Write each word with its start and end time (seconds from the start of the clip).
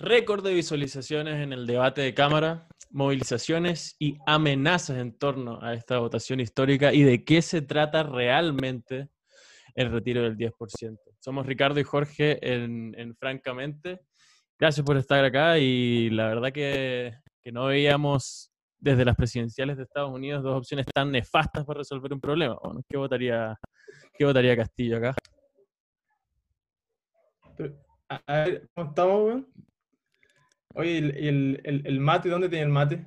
récord 0.00 0.42
de 0.42 0.54
visualizaciones 0.54 1.42
en 1.42 1.52
el 1.52 1.66
debate 1.66 2.00
de 2.00 2.14
Cámara, 2.14 2.66
movilizaciones 2.90 3.96
y 3.98 4.16
amenazas 4.26 4.96
en 4.96 5.16
torno 5.16 5.62
a 5.62 5.74
esta 5.74 5.98
votación 5.98 6.40
histórica 6.40 6.92
y 6.92 7.02
de 7.02 7.22
qué 7.22 7.42
se 7.42 7.60
trata 7.60 8.02
realmente 8.02 9.10
el 9.74 9.90
retiro 9.90 10.22
del 10.22 10.36
10%. 10.36 10.98
Somos 11.20 11.46
Ricardo 11.46 11.78
y 11.80 11.84
Jorge 11.84 12.38
en, 12.42 13.14
Francamente. 13.16 14.00
Gracias 14.58 14.84
por 14.84 14.96
estar 14.96 15.22
acá 15.24 15.58
y 15.58 16.08
la 16.10 16.28
verdad 16.28 16.50
que, 16.50 17.14
que 17.42 17.52
no 17.52 17.66
veíamos 17.66 18.50
desde 18.78 19.04
las 19.04 19.16
presidenciales 19.16 19.76
de 19.76 19.82
Estados 19.82 20.10
Unidos 20.10 20.42
dos 20.42 20.56
opciones 20.56 20.86
tan 20.94 21.10
nefastas 21.10 21.64
para 21.66 21.78
resolver 21.78 22.12
un 22.14 22.20
problema. 22.20 22.56
¿Qué 22.88 22.96
votaría, 22.96 23.54
qué 24.14 24.24
votaría 24.24 24.56
Castillo 24.56 24.96
acá? 24.96 25.14
a, 28.08 28.44
ver, 28.44 28.68
¿cómo 28.74 28.88
estamos, 28.88 29.24
weón? 29.24 29.69
Oye, 30.74 30.98
¿el, 30.98 31.60
el, 31.64 31.82
el, 31.84 32.00
mate? 32.00 32.28
¿Dónde 32.28 32.48
tiene 32.48 32.64
el 32.64 32.70
mate? 32.70 33.04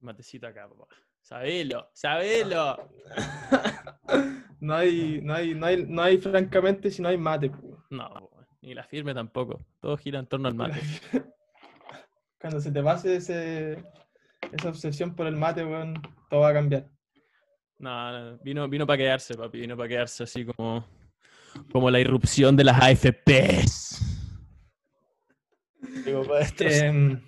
Matecito 0.00 0.46
acá, 0.46 0.68
papá. 0.68 0.86
Sabelo, 1.20 1.88
sabelo. 1.92 2.90
no, 4.60 4.74
hay, 4.74 5.20
no, 5.22 5.34
hay, 5.34 5.54
no, 5.54 5.66
hay, 5.66 5.86
no 5.86 6.02
hay, 6.02 6.18
francamente, 6.18 6.90
si 6.90 7.02
no 7.02 7.08
hay 7.08 7.18
mate. 7.18 7.52
No, 7.90 8.30
ni 8.62 8.74
la 8.74 8.82
firme 8.84 9.14
tampoco. 9.14 9.60
Todo 9.80 9.96
gira 9.96 10.18
en 10.18 10.26
torno 10.26 10.48
al 10.48 10.54
mate. 10.54 10.80
Cuando 12.40 12.60
se 12.60 12.72
te 12.72 12.82
pase 12.82 13.16
ese, 13.16 13.84
esa 14.50 14.68
obsesión 14.68 15.14
por 15.14 15.26
el 15.26 15.36
mate, 15.36 15.64
weón, 15.64 15.94
todo 16.28 16.40
va 16.40 16.48
a 16.48 16.54
cambiar. 16.54 16.88
No, 17.78 18.38
vino, 18.38 18.68
vino 18.68 18.86
para 18.86 18.96
quedarse, 18.96 19.34
papi. 19.34 19.60
Vino 19.60 19.76
para 19.76 19.88
quedarse 19.88 20.24
así 20.24 20.44
como, 20.44 20.84
como 21.70 21.90
la 21.90 22.00
irrupción 22.00 22.56
de 22.56 22.64
las 22.64 22.80
AFPs. 22.82 24.11
Em, 26.84 27.20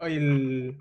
oye, 0.00 0.76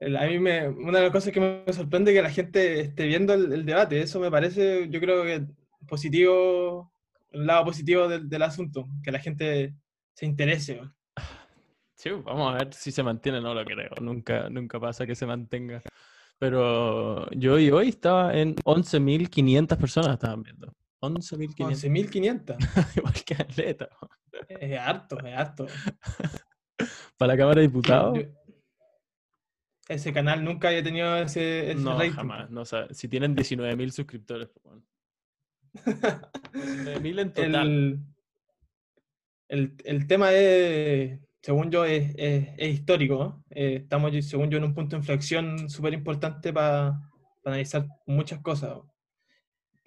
a 0.00 0.26
mí 0.26 0.38
me, 0.38 0.68
una 0.68 0.98
de 0.98 1.04
las 1.04 1.12
cosas 1.12 1.32
que 1.32 1.40
me 1.40 1.72
sorprende 1.72 2.12
es 2.12 2.16
que 2.16 2.22
la 2.22 2.30
gente 2.30 2.80
esté 2.80 3.06
viendo 3.06 3.34
el, 3.34 3.64
debate. 3.64 4.00
Eso 4.00 4.20
me 4.20 4.30
parece, 4.30 4.88
yo 4.88 5.00
creo 5.00 5.24
que 5.24 5.46
positivo, 5.86 6.92
el 7.30 7.46
lado 7.46 7.66
positivo 7.66 8.08
del, 8.08 8.42
asunto, 8.42 8.88
que 9.02 9.12
la 9.12 9.18
gente 9.18 9.74
se 10.14 10.26
interese. 10.26 10.80
Sí, 11.94 12.10
vamos 12.10 12.54
a 12.54 12.58
ver 12.58 12.74
si 12.74 12.92
se 12.92 13.02
mantiene, 13.02 13.40
no 13.40 13.54
lo 13.54 13.64
creo. 13.64 13.90
Nunca, 14.00 14.48
nunca 14.48 14.78
pasa 14.78 15.06
que 15.06 15.16
se 15.16 15.26
mantenga. 15.26 15.82
Pero 16.38 17.28
yo 17.32 17.58
y 17.58 17.70
hoy 17.70 17.88
estaba 17.88 18.32
en 18.36 18.54
11.500 18.56 19.76
personas 19.76 20.14
estaban 20.14 20.42
viendo. 20.44 20.72
11.500. 21.00 21.56
11.500. 21.56 22.56
Igual 22.96 23.14
que 23.24 23.34
atleta. 23.34 23.88
Es 24.48 24.78
harto, 24.78 25.18
es 25.20 25.36
harto. 25.36 25.66
Para 27.16 27.32
la 27.32 27.38
Cámara 27.38 27.60
de 27.60 27.66
Diputados. 27.66 28.18
ese 29.88 30.12
canal 30.12 30.44
nunca 30.44 30.68
había 30.68 30.82
tenido 30.82 31.16
ese, 31.16 31.72
ese 31.72 31.80
no, 31.80 31.98
jamás. 32.12 32.50
No, 32.50 32.64
si 32.64 33.08
tienen 33.08 33.34
19.000 33.34 33.90
suscriptores, 33.90 34.48
pues, 34.48 34.64
bueno. 34.64 34.82
19.000 36.52 37.20
en 37.20 37.32
total. 37.32 37.98
El, 39.48 39.76
el, 39.84 40.06
tema 40.06 40.32
es, 40.32 41.18
según 41.42 41.70
yo, 41.70 41.84
es, 41.84 42.14
es, 42.16 42.68
histórico. 42.68 43.42
Eh, 43.50 43.80
estamos, 43.82 44.12
según 44.24 44.50
yo, 44.50 44.58
en 44.58 44.64
un 44.64 44.74
punto 44.74 44.96
de 44.96 45.00
inflexión 45.00 45.70
súper 45.70 45.94
importante 45.94 46.52
para 46.52 47.00
analizar 47.44 47.86
muchas 48.06 48.40
cosas. 48.40 48.78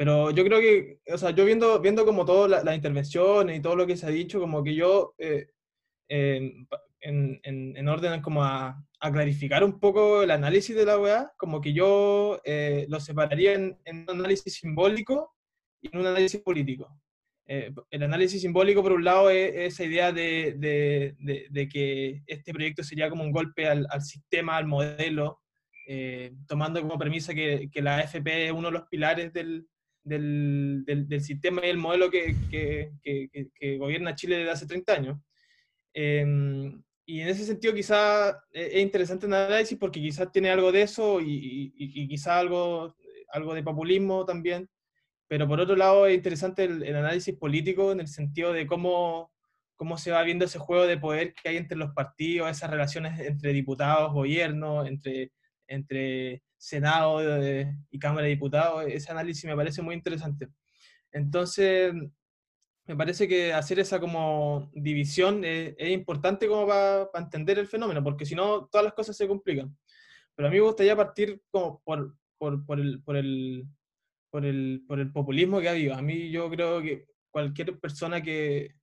Pero 0.01 0.31
yo 0.31 0.43
creo 0.43 0.59
que, 0.59 0.99
o 1.13 1.17
sea, 1.19 1.29
yo 1.29 1.45
viendo, 1.45 1.79
viendo 1.79 2.03
como 2.05 2.25
todas 2.25 2.63
las 2.63 2.75
intervenciones 2.75 3.55
y 3.55 3.61
todo 3.61 3.75
lo 3.75 3.85
que 3.85 3.95
se 3.95 4.07
ha 4.07 4.09
dicho, 4.09 4.39
como 4.39 4.63
que 4.63 4.73
yo, 4.73 5.13
eh, 5.19 5.51
en, 6.07 6.67
en, 7.03 7.77
en, 7.77 7.87
orden 7.87 8.19
como 8.23 8.43
a, 8.43 8.83
a, 8.99 9.11
clarificar 9.11 9.63
un 9.63 9.79
poco 9.79 10.23
el 10.23 10.31
análisis 10.31 10.75
de 10.75 10.85
la 10.85 10.97
OEA, 10.97 11.31
como 11.37 11.61
que 11.61 11.71
yo 11.71 12.41
eh, 12.45 12.87
lo 12.89 12.99
separaría 12.99 13.53
en, 13.53 13.77
un 13.85 14.05
análisis 14.09 14.55
simbólico 14.55 15.35
y 15.79 15.89
en 15.93 15.99
un 15.99 16.07
análisis 16.07 16.41
político. 16.41 16.99
Eh, 17.45 17.71
el 17.91 18.01
análisis 18.01 18.41
simbólico, 18.41 18.81
por 18.81 18.93
un 18.93 19.03
lado, 19.03 19.29
es, 19.29 19.53
esa 19.53 19.83
idea 19.83 20.11
de, 20.11 20.55
de, 20.57 21.47
de, 21.47 21.69
que 21.69 22.23
este 22.25 22.51
proyecto 22.51 22.83
sería 22.83 23.07
como 23.07 23.23
un 23.23 23.31
golpe 23.31 23.67
al, 23.67 23.85
al 23.91 24.01
sistema, 24.01 24.57
al 24.57 24.65
modelo, 24.65 25.41
tomando 26.47 26.81
como 26.81 26.97
premisa 26.97 27.35
que, 27.35 27.69
que 27.71 27.83
la 27.83 27.97
AFP 27.97 28.47
es 28.47 28.51
uno 28.51 28.69
de 28.69 28.73
los 28.79 28.87
pilares 28.87 29.31
del, 29.33 29.67
del, 30.03 30.83
del, 30.85 31.21
sistema 31.21 31.65
y 31.65 31.69
el 31.69 31.77
modelo 31.77 32.09
que, 32.09 32.35
que, 32.49 32.91
que, 33.53 33.77
gobierna 33.77 34.15
Chile 34.15 34.37
desde 34.37 34.51
hace 34.51 34.65
30 34.65 34.93
años. 34.93 35.19
Em, 35.93 36.81
y 37.05 37.21
en 37.21 37.27
ese 37.27 37.45
sentido 37.45 37.73
quizá 37.73 38.31
e, 38.51 38.77
es 38.77 38.81
interesante 38.81 39.25
el 39.25 39.33
análisis 39.33 39.77
porque 39.77 39.99
quizás 40.01 40.31
tiene 40.31 40.49
algo 40.49 40.71
de 40.71 40.83
eso 40.83 41.19
y, 41.21 41.73
y, 41.75 42.07
quizá 42.07 42.39
algo, 42.39 42.95
algo 43.29 43.53
de 43.53 43.63
populismo 43.63 44.25
también. 44.25 44.69
Pero 45.27 45.47
por 45.47 45.59
otro 45.59 45.75
lado 45.75 46.07
es 46.07 46.15
interesante 46.15 46.63
el, 46.63 46.83
el, 46.83 46.95
análisis 46.95 47.35
político 47.37 47.91
en 47.91 48.01
el 48.01 48.07
sentido 48.07 48.53
de 48.53 48.67
cómo, 48.67 49.31
cómo 49.75 49.97
se 49.97 50.11
va 50.11 50.23
viendo 50.23 50.45
ese 50.45 50.59
juego 50.59 50.85
de 50.87 50.97
poder 50.97 51.33
que 51.33 51.49
hay 51.49 51.57
entre 51.57 51.77
los 51.77 51.91
partidos, 51.93 52.49
esas 52.49 52.69
relaciones 52.69 53.19
entre 53.19 53.53
diputados, 53.53 54.13
gobierno, 54.13 54.85
entre, 54.85 55.31
entre 55.67 56.43
Senado 56.61 57.19
y 57.89 57.97
Cámara 57.97 58.25
de 58.25 58.29
Diputados, 58.29 58.85
ese 58.87 59.11
análisis 59.11 59.45
me 59.45 59.55
parece 59.55 59.81
muy 59.81 59.95
interesante. 59.95 60.47
Entonces, 61.11 61.91
me 62.85 62.95
parece 62.95 63.27
que 63.27 63.51
hacer 63.51 63.79
esa 63.79 63.99
como 63.99 64.69
división 64.71 65.43
es, 65.43 65.73
importante 65.89 66.47
como 66.47 66.67
para, 66.67 67.09
entender 67.15 67.57
el 67.57 67.65
fenómeno, 67.65 68.03
porque 68.03 68.27
si 68.27 68.35
no, 68.35 68.67
todas 68.67 68.85
las 68.85 68.93
cosas 68.93 69.17
se 69.17 69.27
complican. 69.27 69.75
Pero 70.35 70.47
a 70.47 70.51
mí 70.51 70.57
me 70.57 70.63
gustaría 70.63 70.95
partir 70.95 71.41
como 71.49 71.81
por, 71.83 72.15
por, 72.37 72.63
por, 72.63 72.79
el, 72.79 73.01
por, 73.01 73.17
el, 73.17 73.65
por, 74.29 74.45
el, 74.45 74.83
por 74.87 74.99
el 74.99 75.11
populismo 75.11 75.59
que 75.61 75.67
ha 75.67 75.71
habido. 75.71 75.95
A 75.95 76.01
mí 76.03 76.29
yo 76.29 76.47
creo 76.51 76.79
que 76.83 77.07
cualquier 77.31 77.79
persona 77.79 78.21
que, 78.21 78.75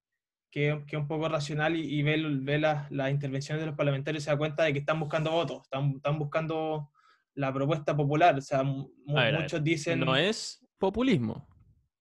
que, 0.51 0.83
que 0.85 0.97
es 0.97 1.01
un 1.01 1.07
poco 1.07 1.29
racional 1.29 1.77
y, 1.77 2.03
ve, 2.03 2.21
ve 2.41 2.59
las, 2.59 2.91
las 2.91 3.13
intervenciones 3.13 3.61
de 3.61 3.67
los 3.67 3.77
parlamentarios 3.77 4.25
se 4.25 4.31
da 4.31 4.37
cuenta 4.37 4.65
de 4.65 4.73
que 4.73 4.81
están 4.81 4.99
buscando 4.99 5.31
votos, 5.31 5.63
están, 5.63 5.93
están 5.95 6.19
buscando 6.19 6.91
la 7.39 7.53
propuesta 7.53 7.97
popular. 7.97 8.37
O 8.37 8.41
sea, 8.41 8.63
muchos 8.63 9.63
dicen... 9.63 10.01
No 10.01 10.17
es 10.17 10.61
populismo. 10.77 11.47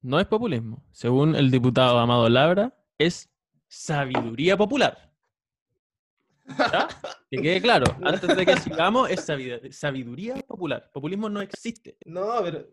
No 0.01 0.19
es 0.19 0.25
populismo. 0.25 0.83
Según 0.91 1.35
el 1.35 1.51
diputado 1.51 1.99
Amado 1.99 2.27
Labra, 2.27 2.75
es 2.97 3.29
sabiduría 3.67 4.57
popular. 4.57 5.13
Que 7.29 7.41
quede 7.41 7.61
claro, 7.61 7.85
antes 8.03 8.35
de 8.35 8.45
que 8.45 8.57
sigamos, 8.61 9.09
es 9.09 9.29
sabiduría 9.75 10.35
popular. 10.47 10.89
Populismo 10.93 11.29
no 11.29 11.41
existe. 11.41 11.97
No, 12.05 12.41
pero. 12.41 12.65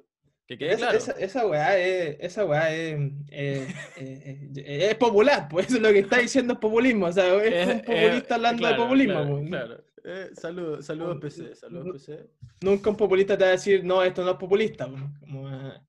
Que 0.46 0.58
quede 0.58 0.76
claro. 0.76 0.98
Esa, 0.98 1.12
esa 1.12 1.46
weá, 1.46 1.78
es, 1.78 2.16
esa 2.20 2.44
weá 2.44 2.74
es, 2.74 3.00
es, 3.30 4.94
popular, 4.96 5.48
pues 5.48 5.66
eso 5.68 5.76
es 5.76 5.82
lo 5.82 5.90
que 5.90 6.00
está 6.00 6.18
diciendo 6.18 6.52
es 6.52 6.58
populismo. 6.58 7.06
O 7.06 7.12
sea, 7.12 7.42
es, 7.42 7.66
un 7.66 7.80
populista 7.80 8.34
hablando 8.34 8.66
de 8.66 8.74
populismo. 8.74 9.26
Pues. 9.26 9.48
claro. 9.48 9.84
Eh, 10.06 10.30
saludos, 10.34 10.84
saludos 10.84 11.16
PC, 11.18 11.54
saludos 11.54 11.92
PC. 11.92 12.26
Nunca 12.60 12.90
un 12.90 12.96
populista 12.96 13.38
te 13.38 13.44
va 13.44 13.48
a 13.48 13.52
decir, 13.52 13.82
no, 13.82 14.02
esto 14.02 14.22
no 14.22 14.32
es 14.32 14.36
populista. 14.36 14.86
Como, 15.20 15.48
ah, 15.48 15.82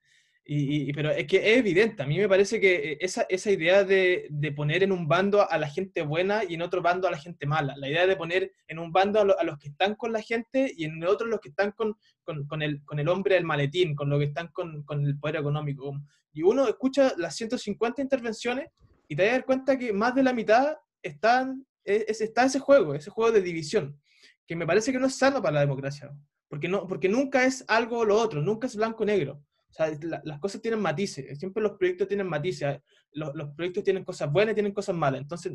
y, 0.47 0.93
pero 0.93 1.09
es 1.09 1.25
que 1.25 1.37
es 1.37 1.57
evidente, 1.57 2.03
a 2.03 2.05
mí 2.05 2.19
me 2.19 2.29
parece 2.29 2.59
que 2.59 2.91
eh, 2.91 2.97
esa, 3.01 3.25
esa 3.29 3.49
idea 3.49 3.83
de, 3.83 4.27
de, 4.29 4.51
poner 4.51 4.83
en 4.83 4.91
un 4.91 5.07
bando 5.07 5.49
a 5.49 5.57
la 5.57 5.67
gente 5.67 6.03
buena 6.03 6.43
y 6.47 6.53
en 6.53 6.61
otro 6.61 6.83
bando 6.83 7.07
a 7.07 7.11
la 7.11 7.17
gente 7.17 7.47
mala, 7.47 7.75
la 7.77 7.89
idea 7.89 8.05
de 8.05 8.15
poner 8.15 8.51
en 8.67 8.77
un 8.77 8.91
bando 8.91 9.21
a, 9.21 9.43
los 9.43 9.57
que 9.57 9.69
están 9.69 9.95
con 9.95 10.13
la 10.13 10.21
gente 10.21 10.71
y 10.77 10.85
en 10.85 11.03
otro 11.03 11.25
los 11.25 11.39
que 11.39 11.49
están 11.49 11.71
con, 11.71 11.97
con, 12.23 12.61
el, 12.61 12.83
con 12.85 12.99
el 12.99 13.09
hombre 13.09 13.35
del 13.35 13.43
maletín, 13.43 13.95
con 13.95 14.07
los 14.07 14.19
que 14.19 14.25
están 14.25 14.49
con, 14.49 14.85
el 15.03 15.17
poder 15.17 15.37
económico. 15.37 15.99
Y 16.31 16.43
uno 16.43 16.67
escucha 16.67 17.13
las 17.17 17.35
150 17.35 18.03
intervenciones 18.03 18.67
y 19.07 19.15
te 19.15 19.25
das 19.25 19.43
cuenta 19.45 19.79
que 19.79 19.93
más 19.93 20.13
de 20.13 20.21
la 20.21 20.33
mitad 20.33 20.75
están, 21.01 21.65
es, 21.83 22.21
está 22.21 22.45
ese 22.45 22.59
juego, 22.59 22.93
ese 22.93 23.09
juego 23.09 23.31
de 23.31 23.41
división 23.41 23.99
que 24.45 24.55
me 24.55 24.67
parece 24.67 24.91
que 24.91 24.99
no 24.99 25.07
es 25.07 25.17
sano 25.17 25.41
para 25.41 25.55
la 25.55 25.59
democracia, 25.61 26.11
porque, 26.47 26.67
no, 26.67 26.85
porque 26.87 27.09
nunca 27.09 27.45
es 27.45 27.65
algo 27.67 27.99
o 27.99 28.05
lo 28.05 28.15
otro, 28.15 28.41
nunca 28.41 28.67
es 28.67 28.75
blanco-negro. 28.75 29.43
Sea, 29.75 29.91
las 30.23 30.39
cosas 30.39 30.61
tienen 30.61 30.79
matices, 30.79 31.37
siempre 31.37 31.61
los 31.61 31.73
proyectos 31.73 32.07
tienen 32.07 32.27
matices, 32.27 32.79
los, 33.11 33.35
los, 33.35 33.49
proyectos 33.55 33.83
tienen 33.83 34.05
cosas 34.05 34.31
buenas 34.31 34.53
y 34.53 34.55
tienen 34.55 34.71
cosas 34.71 34.95
malas. 34.95 35.19
Entonces, 35.19 35.53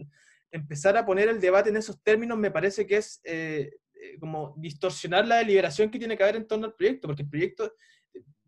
empezar 0.51 0.97
a 0.99 1.07
poner 1.07 1.29
el 1.29 1.41
debate 1.41 1.71
en 1.71 1.79
esos 1.79 2.03
términos 2.03 2.37
me 2.37 2.51
parece 2.51 2.87
que 2.87 2.99
es 2.99 3.21
eh, 3.25 3.71
eh, 3.95 4.19
como 4.19 4.55
distorsionar 4.59 5.27
la 5.27 5.37
deliberación 5.37 5.91
que 5.91 5.99
tiene 5.99 6.19
que 6.19 6.23
haber 6.23 6.37
en 6.37 6.47
torno 6.47 6.67
al 6.67 6.75
proyecto, 6.75 7.09
porque 7.09 7.23
el 7.23 7.31
proyecto 7.31 7.73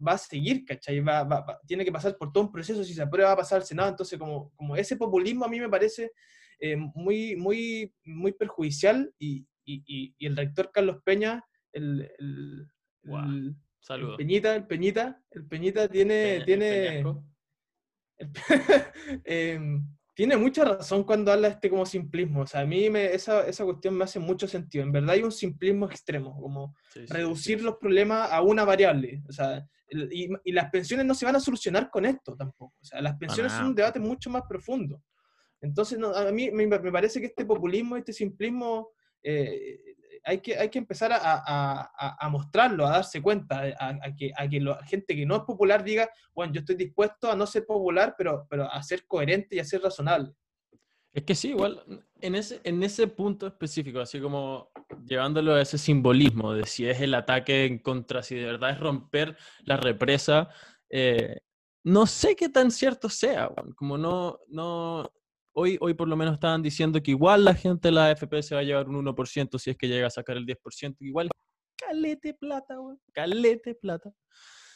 va 0.07 0.13
a 0.13 0.19
seguir, 0.19 0.65
¿cachai? 0.65 1.01
Va, 1.01 1.25
va, 1.25 1.61
tiene 1.67 1.85
que 1.85 1.93
pasar 1.93 2.17
por 2.19 2.33
todo 2.33 2.45
un 2.45 2.53
proceso, 2.53 2.85
si 2.85 2.93
se 2.93 3.03
aprueba 3.03 3.31
va 3.31 3.35
a 3.35 3.39
pasar 3.39 3.61
al 3.61 3.67
Senado, 3.67 3.89
entonces 3.89 4.19
como, 4.19 4.51
como 4.57 4.77
ese 4.77 4.97
populismo 4.97 5.45
a 5.45 5.49
mí 5.49 5.59
me 5.59 5.69
parece 5.69 6.13
eh, 6.59 6.77
muy, 6.77 7.37
muy, 7.37 7.95
muy 8.05 8.33
perjudicial 8.33 9.13
y, 9.19 9.47
y, 9.65 10.15
y, 10.19 10.27
el 10.27 10.37
rector 10.37 10.71
Carlos 10.73 10.99
Peña, 11.05 11.45
el, 11.73 12.11
Peñita, 14.17 14.55
el 14.55 14.67
Peñita, 14.67 15.23
el 15.31 15.47
Peñita 15.47 15.89
tiene, 15.89 16.43
tiene, 16.45 17.01
el 17.01 17.07
em, 19.25 19.85
tiene 20.15 20.37
mucha 20.37 20.65
razón 20.65 21.05
cuando 21.05 21.33
habla 21.33 21.49
de 21.49 21.55
este 21.55 21.71
como 21.71 21.87
simplismo. 21.87 22.43
O 22.43 22.47
sea, 22.47 22.61
a 22.61 22.67
mí 22.67 22.91
me, 22.91 23.07
esa, 23.07 23.47
esa 23.47 23.65
cuestión 23.65 23.95
me 23.95 24.05
hace 24.05 24.19
mucho 24.19 24.47
sentido. 24.47 24.85
En 24.85 24.93
verdad 24.93 25.11
hay 25.11 25.23
un 25.23 25.33
simplismo 25.33 25.87
extremo, 25.87 26.41
como 26.41 26.75
reducir 27.09 27.63
los 27.63 27.77
problemas 27.77 28.31
a 28.31 28.43
una 28.43 28.65
variable. 28.65 29.23
O 29.29 29.33
sea, 29.33 29.67
y, 29.89 30.29
y, 30.45 30.53
las 30.53 30.71
pensiones 30.71 31.05
no 31.07 31.15
se 31.15 31.27
van 31.27 31.37
a 31.37 31.41
solucionar 31.41 31.91
con 31.91 32.05
esto 32.07 32.37
tampoco. 32.37 32.75
O 32.81 32.85
sea, 32.85 33.01
las 33.01 33.17
pensiones 33.17 33.53
son 33.53 33.67
un 33.67 33.75
debate 33.75 33.99
mucho 33.99 34.31
más 34.31 34.43
profundo. 34.49 35.03
Entonces, 35.61 35.99
no, 35.99 36.15
a 36.15 36.31
mí 36.33 36.51
me, 36.51 36.67
me, 36.67 36.93
parece 36.93 37.21
que 37.21 37.27
este 37.27 37.45
populismo, 37.45 37.97
este 37.97 38.13
simplismo, 38.13 38.91
eh, 39.23 39.79
hay, 40.25 40.39
que, 40.39 40.57
hay 40.59 40.69
que 40.69 40.79
empezar 40.79 41.13
a, 41.13 41.19
a, 41.23 42.17
a, 42.19 42.29
mostrarlo, 42.29 42.87
a 42.87 42.93
darse 42.93 43.21
cuenta, 43.21 43.63
a, 43.79 44.15
que, 44.17 44.33
a 44.37 44.49
que 44.49 44.61
la 44.61 44.85
gente 44.85 45.17
que 45.17 45.27
no 45.27 45.37
es 45.37 45.43
popular 45.43 45.83
diga, 45.83 46.09
bueno, 46.35 46.53
yo 46.53 46.61
estoy 46.61 46.77
dispuesto 46.77 47.31
a 47.31 47.37
no 47.37 47.47
ser 47.47 47.67
popular, 47.67 48.15
pero, 48.17 48.47
pero 48.49 48.71
a 48.71 48.83
ser 48.83 49.07
coherente 49.07 49.57
y 49.57 49.59
a 49.59 49.65
ser 49.65 49.83
razonable. 49.83 50.33
Es 51.13 51.25
que 51.25 51.35
sí, 51.35 51.51
igual, 51.51 51.83
en 52.21 52.35
ese, 52.35 52.61
en 52.65 52.83
ese 52.83 53.07
punto 53.07 53.47
específico, 53.47 54.01
así 54.01 54.19
como 54.19 54.71
llevándolo 55.05 55.55
a 55.55 55.61
ese 55.61 55.77
simbolismo 55.77 56.55
de 56.55 56.65
si 56.67 56.89
es 56.89 57.01
el 57.01 57.15
ataque 57.15 57.67
en 57.67 57.79
contra, 57.81 58.23
si 58.23 58.37
de 58.37 58.47
verdad 58.47 58.71
es 58.71 58.81
romper 58.81 59.37
la 59.65 59.77
represa, 59.77 60.49
eh, 60.89 61.41
no 61.85 62.07
sé 62.07 62.35
qué 62.37 62.49
tan 62.49 62.71
cierto 62.71 63.11
sea, 63.11 63.51
como 63.77 63.99
no, 63.99 64.39
no, 64.49 65.13
hoy, 65.53 65.79
hoy 65.81 65.95
por 65.95 66.09
lo 66.09 66.17
menos 66.17 66.35
estaban 66.35 66.63
diciendo 66.63 67.03
que 67.03 67.13
igual 67.13 67.45
la 67.45 67.55
gente 67.55 67.89
de 67.89 67.93
la 67.93 68.07
AFP 68.07 68.43
se 68.43 68.55
va 68.55 68.61
a 68.61 68.65
llevar 68.65 68.89
un 68.89 69.05
1% 69.05 69.59
si 69.59 69.71
es 69.71 69.77
que 69.77 69.89
llega 69.89 70.07
a 70.07 70.11
sacar 70.11 70.37
el 70.37 70.47
10%, 70.47 70.97
igual 71.01 71.29
calete 71.77 72.35
plata, 72.35 72.77
calete 73.13 73.75
plata. 73.75 74.13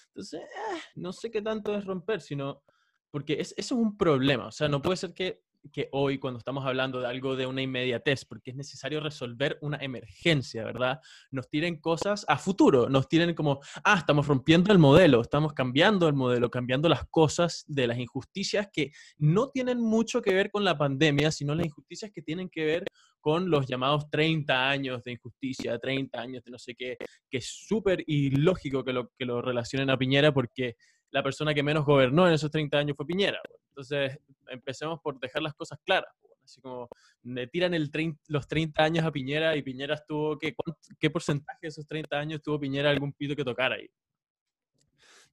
Entonces, 0.08 0.40
eh, 0.40 0.80
no 0.94 1.12
sé 1.12 1.30
qué 1.30 1.42
tanto 1.42 1.74
es 1.76 1.84
romper, 1.84 2.20
sino 2.20 2.62
porque 3.10 3.34
es, 3.34 3.54
eso 3.56 3.74
es 3.74 3.80
un 3.80 3.96
problema, 3.96 4.48
o 4.48 4.52
sea, 4.52 4.68
no 4.68 4.82
puede 4.82 4.96
ser 4.96 5.14
que 5.14 5.42
que 5.70 5.88
hoy 5.92 6.18
cuando 6.18 6.38
estamos 6.38 6.64
hablando 6.64 7.00
de 7.00 7.06
algo 7.06 7.36
de 7.36 7.46
una 7.46 7.62
inmediatez, 7.62 8.24
porque 8.24 8.50
es 8.50 8.56
necesario 8.56 9.00
resolver 9.00 9.58
una 9.60 9.78
emergencia, 9.78 10.64
¿verdad? 10.64 11.00
Nos 11.30 11.48
tiren 11.48 11.76
cosas 11.80 12.24
a 12.28 12.38
futuro, 12.38 12.88
nos 12.88 13.08
tiren 13.08 13.34
como, 13.34 13.60
ah, 13.84 13.96
estamos 13.98 14.26
rompiendo 14.26 14.72
el 14.72 14.78
modelo, 14.78 15.20
estamos 15.20 15.52
cambiando 15.52 16.08
el 16.08 16.14
modelo, 16.14 16.50
cambiando 16.50 16.88
las 16.88 17.04
cosas 17.06 17.64
de 17.66 17.86
las 17.86 17.98
injusticias 17.98 18.68
que 18.72 18.92
no 19.18 19.48
tienen 19.48 19.80
mucho 19.80 20.22
que 20.22 20.34
ver 20.34 20.50
con 20.50 20.64
la 20.64 20.76
pandemia, 20.76 21.30
sino 21.30 21.54
las 21.54 21.66
injusticias 21.66 22.10
que 22.12 22.22
tienen 22.22 22.48
que 22.48 22.64
ver 22.64 22.84
con 23.20 23.50
los 23.50 23.66
llamados 23.66 24.08
30 24.08 24.70
años 24.70 25.02
de 25.02 25.12
injusticia, 25.12 25.78
30 25.78 26.20
años 26.20 26.44
de 26.44 26.50
no 26.50 26.58
sé 26.58 26.74
qué, 26.76 26.96
que 27.28 27.38
es 27.38 27.46
súper 27.46 28.04
ilógico 28.06 28.84
que 28.84 28.92
lo, 28.92 29.10
que 29.18 29.24
lo 29.24 29.42
relacionen 29.42 29.90
a 29.90 29.98
Piñera 29.98 30.32
porque 30.32 30.76
la 31.10 31.22
persona 31.22 31.54
que 31.54 31.62
menos 31.62 31.84
gobernó 31.84 32.26
en 32.28 32.34
esos 32.34 32.50
30 32.50 32.78
años 32.78 32.96
fue 32.96 33.06
Piñera. 33.06 33.40
Entonces, 33.70 34.18
empecemos 34.48 35.00
por 35.00 35.18
dejar 35.18 35.42
las 35.42 35.54
cosas 35.54 35.78
claras. 35.84 36.12
Así 36.44 36.60
como 36.60 36.88
le 37.22 37.48
tiran 37.48 37.74
el 37.74 37.90
los 38.28 38.46
30 38.46 38.82
años 38.82 39.04
a 39.04 39.10
Piñera 39.10 39.56
y 39.56 39.62
Piñera 39.62 39.94
estuvo, 39.94 40.38
¿qué, 40.38 40.54
¿qué 40.98 41.10
porcentaje 41.10 41.58
de 41.62 41.68
esos 41.68 41.86
30 41.86 42.16
años 42.16 42.42
tuvo 42.42 42.60
Piñera 42.60 42.90
algún 42.90 43.12
pito 43.12 43.34
que 43.34 43.44
tocara 43.44 43.74
ahí? 43.74 43.88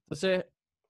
Entonces, 0.00 0.44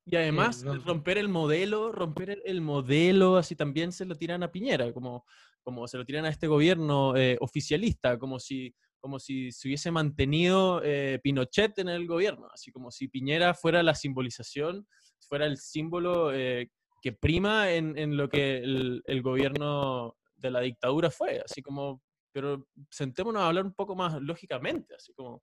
y 0.06 0.16
además, 0.16 0.62
romper 0.62 1.18
el 1.18 1.28
modelo, 1.28 1.92
romper 1.92 2.42
el, 2.44 2.60
modelo, 2.60 3.36
así 3.36 3.56
también 3.56 3.92
se 3.92 4.04
lo 4.04 4.16
tiran 4.16 4.42
a 4.42 4.50
Piñera, 4.50 4.92
como, 4.92 5.24
como 5.62 5.86
se 5.88 5.96
lo 5.96 6.04
tiran 6.04 6.26
a 6.26 6.30
este 6.30 6.46
gobierno 6.46 7.16
eh, 7.16 7.38
oficialista, 7.40 8.18
como 8.18 8.38
si 8.38 8.74
como 9.04 9.18
si 9.18 9.52
se 9.52 9.68
hubiese 9.68 9.90
mantenido 9.90 10.80
eh, 10.82 11.20
Pinochet 11.22 11.78
en 11.78 11.90
el 11.90 12.06
gobierno, 12.06 12.48
así 12.50 12.72
como 12.72 12.90
si 12.90 13.06
Piñera 13.06 13.52
fuera 13.52 13.82
la 13.82 13.94
simbolización, 13.94 14.88
fuera 15.28 15.44
el 15.44 15.58
símbolo 15.58 16.32
eh, 16.32 16.70
que 17.04 17.12
prima 17.12 17.70
en, 17.70 18.16
lo 18.16 18.30
que 18.30 18.56
el, 18.56 19.20
gobierno 19.20 20.16
de 20.36 20.50
la 20.50 20.60
dictadura 20.60 21.10
fue, 21.10 21.42
así 21.44 21.60
como, 21.60 22.02
pero 22.32 22.66
sentémonos 22.88 23.42
a 23.42 23.48
hablar 23.48 23.66
un 23.66 23.74
poco 23.74 23.94
más 23.94 24.18
lógicamente, 24.22 24.94
así 24.94 25.12
como, 25.12 25.42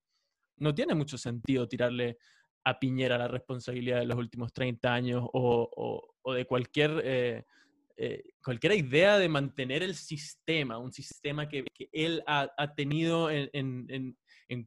no 0.58 0.74
tiene 0.74 0.96
mucho 0.96 1.20
sentido 1.20 1.68
tirarle 1.68 2.18
a 2.64 2.80
Piñera 2.80 3.16
la 3.16 3.28
responsabilidad 3.28 4.00
de 4.00 4.08
los 4.08 4.18
últimos 4.18 4.52
30 4.52 4.92
años 4.92 5.24
o, 5.34 6.34
de 6.34 6.46
cualquier... 6.46 7.00
Eh, 7.04 7.44
eh, 7.98 8.24
cualquier 8.44 8.74
idea 8.74 9.20
de 9.20 9.30
mantener 9.30 9.84
el 9.84 9.94
sistema, 9.94 10.80
un 10.80 10.92
sistema 10.92 11.48
que, 11.48 11.66
él 11.92 12.24
ha, 12.26 12.74
tenido 12.76 13.30
en, 13.30 14.18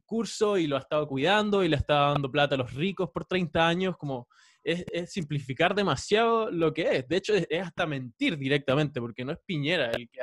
curso 0.05 0.57
y 0.57 0.67
lo 0.67 0.77
ha 0.77 0.79
estado 0.79 1.05
cuidando 1.05 1.61
y 1.61 1.67
le 1.67 1.75
ha 1.75 1.79
estado 1.79 2.13
dando 2.13 2.31
plata 2.31 2.55
a 2.55 2.59
los 2.59 2.73
ricos 2.73 3.09
por 3.09 3.25
30 3.25 3.67
años, 3.67 3.97
como 3.97 4.29
es, 4.65 5.11
simplificar 5.11 5.75
demasiado 5.75 6.49
lo 6.49 6.73
que 6.73 6.97
es. 6.97 7.07
De 7.07 7.17
hecho, 7.17 7.33
es, 7.35 7.47
hasta 7.61 7.85
mentir 7.85 8.37
directamente, 8.37 8.99
porque 8.99 9.23
no 9.23 9.31
es 9.31 9.39
Piñera 9.45 9.91
el 9.91 10.09
que 10.09 10.21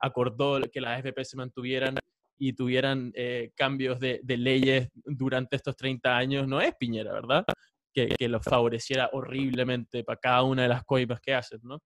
acordó 0.00 0.60
que 0.70 0.80
las 0.80 0.98
FP 0.98 1.24
se 1.24 1.36
mantuvieran 1.36 1.96
y 2.36 2.52
tuvieran 2.52 3.12
eh, 3.14 3.52
cambios 3.54 4.00
de, 4.00 4.20
leyes 4.26 4.88
durante 4.94 5.56
estos 5.56 5.76
30 5.76 6.16
años, 6.16 6.48
no 6.48 6.60
es 6.60 6.74
Piñera, 6.74 7.12
¿verdad? 7.12 7.44
Que, 7.92 8.08
que 8.08 8.28
los 8.28 8.42
favoreciera 8.42 9.08
horriblemente 9.12 10.02
para 10.02 10.18
cada 10.18 10.42
una 10.42 10.62
de 10.62 10.68
las 10.68 10.82
coimas 10.84 11.20
que 11.20 11.34
hacen, 11.34 11.60
¿no? 11.62 11.80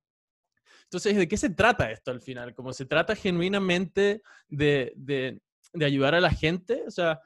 Entonces, 0.85 1.17
¿de 1.17 1.29
qué 1.29 1.37
se 1.37 1.51
trata 1.51 1.91
esto 1.91 2.11
al 2.11 2.23
final? 2.23 2.55
¿Cómo 2.55 2.73
se 2.73 2.87
trata 2.87 3.15
genuinamente 3.15 4.23
de, 4.49 4.95
de, 4.97 5.39
de 5.75 5.85
ayudar 5.85 6.15
a 6.15 6.21
la 6.21 6.31
gente? 6.31 6.83
O 6.87 6.91
sea, 6.91 7.21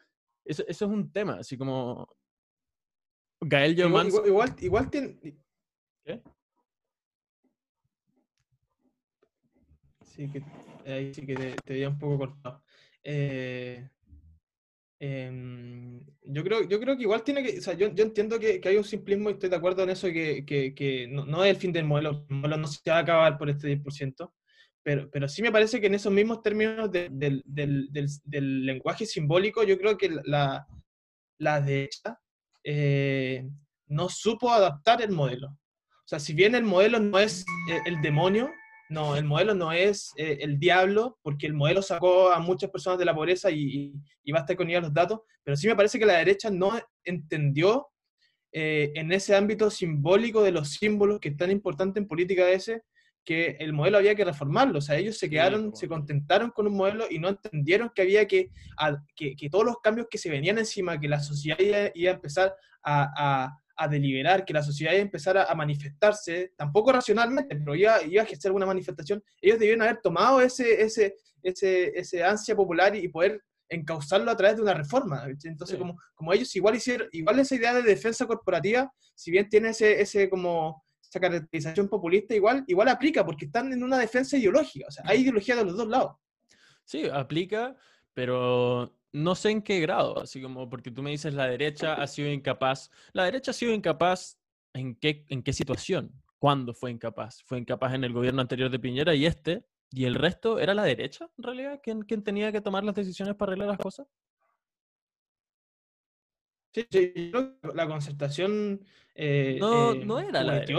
eso, 0.45 0.65
eso, 0.67 0.85
es 0.87 0.91
un 0.91 1.13
tema, 1.13 1.35
así 1.35 1.57
como... 1.57 2.09
Gael 3.45 3.79
Igual, 3.79 4.09
igual, 4.27 4.57
igual, 4.61 4.91
tiene... 4.91 5.19
¿Qué? 6.05 6.23
Sí, 10.05 10.31
que 10.31 10.43
ahí 10.91 11.13
sí 11.15 11.27
que 11.27 11.35
te, 11.35 11.57
te 11.65 11.73
veía 11.75 11.89
un 11.89 11.99
poco 11.99 12.19
cortado. 12.19 12.63
Eh, 13.03 13.89
Em, 15.05 16.01
yo, 16.23 16.45
creo, 16.45 16.63
yo 16.69 16.79
creo 16.79 16.97
que 16.97 17.03
igual 17.03 17.25
tiene 17.25 17.43
que, 17.43 17.59
o 17.59 17.61
sea, 17.61 17.75
yo, 17.75 17.93
yo 17.93 18.05
entiendo 18.05 18.39
que, 18.39 18.61
que, 18.61 18.69
hay 18.69 18.77
un 18.77 18.85
simplismo 18.85 19.31
y 19.31 19.33
estoy 19.33 19.49
de 19.49 19.57
acuerdo 19.57 19.83
en 19.83 19.91
eso, 19.91 20.07
que, 20.07 20.45
que, 20.47 20.77
que 20.77 21.09
no, 21.09 21.27
no, 21.27 21.43
es 21.43 21.51
el 21.51 21.57
fin 21.57 21.73
del 21.73 21.87
modelo, 21.87 22.25
el 22.31 22.37
modelo 22.37 22.57
no 22.57 22.69
se 22.69 22.89
va 22.89 22.99
a 22.99 23.01
acabar 23.01 23.37
por 23.37 23.51
este 23.51 23.67
10%, 23.67 24.33
pero, 24.81 25.11
pero 25.11 25.27
sí 25.27 25.43
me 25.43 25.51
parece 25.51 25.81
que 25.81 25.89
en 25.89 25.97
esos 25.97 26.13
mismos 26.13 26.41
términos 26.41 26.89
de, 26.93 27.09
del, 27.11 27.43
del, 27.45 27.91
del, 27.91 28.65
lenguaje 28.65 29.05
simbólico, 29.05 29.65
yo 29.65 29.77
creo 29.77 29.99
que 29.99 30.09
la, 30.23 30.69
la 31.39 31.61
derecha 31.61 32.21
eh, 32.65 33.49
no 33.87 34.09
supo 34.09 34.51
adaptar 34.51 35.03
el 35.03 35.11
modelo. 35.11 35.49
O 35.49 36.07
sea, 36.07 36.19
si 36.19 36.35
bien 36.35 36.55
el 36.55 36.65
modelo 36.65 36.99
no 36.99 37.19
es 37.19 37.45
eh, 37.71 37.81
el 37.87 38.01
demonio, 38.03 38.51
no, 38.89 39.17
el 39.17 39.25
modelo 39.25 39.55
no 39.55 39.73
es 39.73 40.13
eh, 40.17 40.39
el 40.41 40.59
diablo, 40.59 41.19
porque 41.23 41.47
el 41.47 41.55
modelo 41.55 41.81
sacó 41.83 42.33
a 42.33 42.39
muchas 42.41 42.71
personas 42.71 42.99
de 42.99 43.05
la 43.05 43.15
pobreza 43.15 43.51
y, 43.51 43.95
y, 44.23 44.33
basta 44.33 44.55
con 44.55 44.69
ir 44.69 44.77
a 44.77 44.81
los 44.81 44.93
datos, 44.93 45.21
pero 45.43 45.57
sí 45.57 45.67
me 45.67 45.77
parece 45.77 45.99
que 45.99 46.07
la 46.07 46.19
derecha 46.19 46.51
no 46.51 46.79
entendió 47.05 47.89
en 48.55 49.11
ese 49.13 49.35
ámbito 49.35 49.71
simbólico 49.71 50.43
de 50.43 50.53
los 50.53 50.73
símbolos 50.73 51.21
que 51.21 51.31
es 51.31 51.37
tan 51.39 51.51
importante 51.51 51.99
en 51.99 52.07
política 52.07 52.51
ese, 52.51 52.83
que 53.25 53.57
el 53.61 53.73
modelo 53.73 53.99
había 53.99 54.15
que 54.15 54.25
reformarlo. 54.25 54.79
O 54.79 54.83
sea, 54.83 54.97
ellos 54.97 55.19
se 55.19 55.31
quedaron, 55.31 55.75
se 55.77 55.89
contentaron 55.89 56.51
con 56.51 56.67
un 56.67 56.77
modelo 56.77 57.07
y 57.11 57.19
no 57.19 57.29
entendieron 57.29 57.91
que 57.95 58.03
había 58.03 58.27
que, 58.27 58.51
que, 59.15 59.37
que, 59.37 59.51
todos 59.51 59.65
los 59.65 59.79
cambios 59.81 60.09
que 60.11 60.19
se 60.19 60.31
venían 60.31 60.59
encima, 60.59 60.99
que 60.99 61.09
la 61.09 61.21
sociedad 61.21 61.59
iba, 61.95 62.11
a 62.11 62.15
empezar 62.15 62.55
a 62.85 63.57
a 63.77 63.89
deliberar, 63.89 64.45
que 64.45 64.53
la 64.53 64.63
sociedad 64.63 64.93
iba 64.93 65.01
a 65.01 65.03
empezar 65.03 65.37
a, 65.39 65.55
manifestarse, 65.55 66.53
tampoco 66.57 66.93
racionalmente, 66.93 67.57
pero 67.57 67.75
iba, 67.75 68.03
iba 68.03 68.23
a 68.23 68.25
ejercer 68.25 68.49
alguna 68.49 68.67
manifestación, 68.67 69.23
ellos 69.41 69.59
debieron 69.59 69.83
haber 69.83 70.01
tomado 70.01 70.41
ese, 70.41 70.83
ese, 70.83 71.17
ese, 71.43 71.99
ese 71.99 72.25
ansia 72.25 72.55
popular 72.55 72.95
y 72.95 73.09
poder 73.09 73.43
encauzarlo 73.69 74.31
a 74.31 74.37
través 74.37 74.57
de 74.57 74.63
una 74.63 74.75
reforma. 74.75 75.27
Entonces, 75.45 75.79
como, 75.79 75.97
como 76.15 76.33
ellos 76.33 76.55
igual 76.55 76.77
hicieron, 76.77 77.09
igual 77.13 77.39
esa 77.39 77.55
idea 77.55 77.75
de 77.75 77.83
defensa 77.83 78.27
corporativa, 78.27 78.93
si 79.15 79.31
bien 79.31 79.49
tiene 79.49 79.71
ese, 79.71 80.01
ese 80.01 80.29
como 80.29 80.85
esa 81.13 81.21
caracterización 81.21 81.89
populista, 81.89 82.35
igual, 82.35 82.65
igual 82.67 82.89
aplica, 82.89 83.25
porque 83.25 83.45
están 83.45 83.71
en 83.71 83.85
una 83.85 83.99
defensa 83.99 84.39
ideológica, 84.39 84.87
o 84.89 84.91
sea, 84.91 85.05
hay 85.07 85.21
ideología 85.21 85.57
de 85.57 85.65
los 85.67 85.77
dos 85.77 85.87
lados. 85.87 86.17
Sí, 86.85 87.05
aplica, 87.13 87.77
pero 88.15 88.97
no 89.13 89.35
sé 89.35 89.51
en 89.51 89.61
qué 89.61 89.79
grado, 89.81 90.19
así 90.19 90.41
como 90.41 90.71
porque 90.71 90.91
tú 90.91 91.03
me 91.03 91.11
dices 91.11 91.35
la 91.35 91.47
derecha 91.47 91.95
ha 91.95 92.07
sido 92.07 92.31
incapaz. 92.31 92.91
La 93.13 93.25
derecha 93.25 93.51
ha 93.51 93.55
sido 93.55 93.75
incapaz 93.75 94.39
en 94.73 94.95
qué, 94.95 95.27
en 95.29 95.43
qué 95.43 95.53
situación, 95.53 96.11
cuándo 96.39 96.73
fue 96.73 96.91
incapaz. 96.91 97.43
Fue 97.45 97.59
incapaz 97.59 97.93
en 97.93 98.05
el 98.05 98.15
gobierno 98.15 98.41
anterior 98.41 98.71
de 98.71 98.79
Piñera 98.79 99.15
y 99.15 99.27
este, 99.27 99.67
y 99.91 100.07
el 100.07 100.15
resto 100.15 100.59
era 100.59 100.73
la 100.73 100.85
derecha, 100.85 101.29
en 101.37 101.45
realidad, 101.45 101.81
quien, 101.83 102.25
tenía 102.25 102.51
que 102.51 102.63
tomar 102.63 102.85
las 102.85 102.95
decisiones 102.95 103.35
para 103.35 103.51
arreglar 103.51 103.69
las 103.69 103.79
cosas. 103.79 104.07
Sí, 106.73 106.87
sí, 106.91 107.33
la 107.75 107.87
concertación. 107.87 108.81
Eh, 109.15 109.59
no, 109.61 109.95
no 109.95 110.21
eh, 110.21 110.27
era 110.31 110.43
la 110.43 110.55
derecha. 110.55 110.75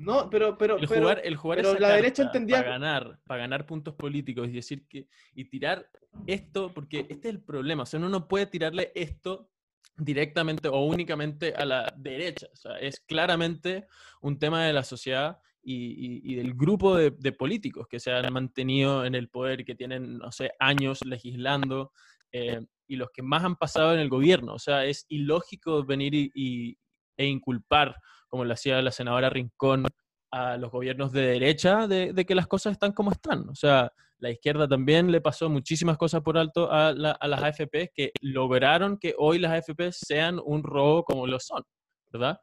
no, 0.00 0.28
pero, 0.28 0.58
pero, 0.58 0.78
el 0.78 0.86
jugar, 0.86 1.20
el 1.22 1.36
jugar 1.36 1.58
pero 1.58 1.78
la 1.78 1.90
derecha 1.90 2.24
entendía. 2.24 2.58
Para 2.58 2.70
ganar, 2.70 3.20
para 3.24 3.40
ganar 3.42 3.66
puntos 3.66 3.94
políticos 3.94 4.48
y 4.48 4.52
decir 4.52 4.86
que. 4.88 5.06
Y 5.34 5.44
tirar 5.44 5.88
esto, 6.26 6.72
porque 6.74 7.06
este 7.08 7.28
es 7.28 7.34
el 7.34 7.40
problema. 7.40 7.84
O 7.84 7.86
sea, 7.86 8.00
uno 8.00 8.08
no 8.08 8.26
puede 8.26 8.46
tirarle 8.46 8.90
esto 8.94 9.48
directamente 9.96 10.68
o 10.68 10.84
únicamente 10.84 11.54
a 11.54 11.64
la 11.64 11.94
derecha. 11.96 12.48
O 12.52 12.56
sea, 12.56 12.78
es 12.78 13.00
claramente 13.00 13.86
un 14.20 14.38
tema 14.38 14.64
de 14.64 14.72
la 14.72 14.82
sociedad 14.82 15.40
y, 15.62 16.34
del 16.34 16.54
grupo 16.54 16.96
de, 16.96 17.32
políticos 17.32 17.86
que 17.88 18.00
se 18.00 18.10
han 18.10 18.32
mantenido 18.32 19.04
en 19.04 19.14
el 19.14 19.28
poder, 19.28 19.64
que 19.64 19.74
tienen, 19.74 20.18
no 20.18 20.32
sé, 20.32 20.52
años 20.58 21.04
legislando, 21.04 21.92
eh, 22.32 22.60
y 22.88 22.96
los 22.96 23.10
que 23.12 23.22
más 23.22 23.44
han 23.44 23.56
pasado 23.56 23.94
en 23.94 24.00
el 24.00 24.08
gobierno. 24.08 24.54
O 24.54 24.58
sea, 24.58 24.84
es 24.84 25.04
ilógico 25.08 25.84
venir 25.84 26.14
y, 26.14 26.76
e 27.16 27.26
inculpar, 27.26 27.94
como 28.28 28.44
lo 28.44 28.52
hacía 28.52 28.80
la 28.82 28.90
senadora 28.90 29.30
Rincón, 29.30 29.84
a 30.30 30.56
los 30.56 30.70
gobiernos 30.70 31.12
de 31.12 31.22
derecha 31.22 31.86
de, 31.86 32.24
que 32.26 32.34
las 32.34 32.46
cosas 32.46 32.72
están 32.72 32.92
como 32.92 33.12
están. 33.12 33.48
O 33.48 33.54
sea, 33.54 33.92
la 34.18 34.30
izquierda 34.30 34.68
también 34.68 35.10
le 35.10 35.20
pasó 35.20 35.48
muchísimas 35.48 35.96
cosas 35.96 36.22
por 36.22 36.36
alto 36.36 36.70
a, 36.70 36.92
las 36.92 37.42
AFP 37.42 37.92
que 37.94 38.12
lograron 38.20 38.98
que 38.98 39.14
hoy 39.16 39.38
las 39.38 39.52
AFP 39.52 39.92
sean 39.92 40.40
un 40.44 40.62
robo 40.62 41.04
como 41.04 41.26
lo 41.26 41.38
son, 41.38 41.62
¿verdad? 42.10 42.38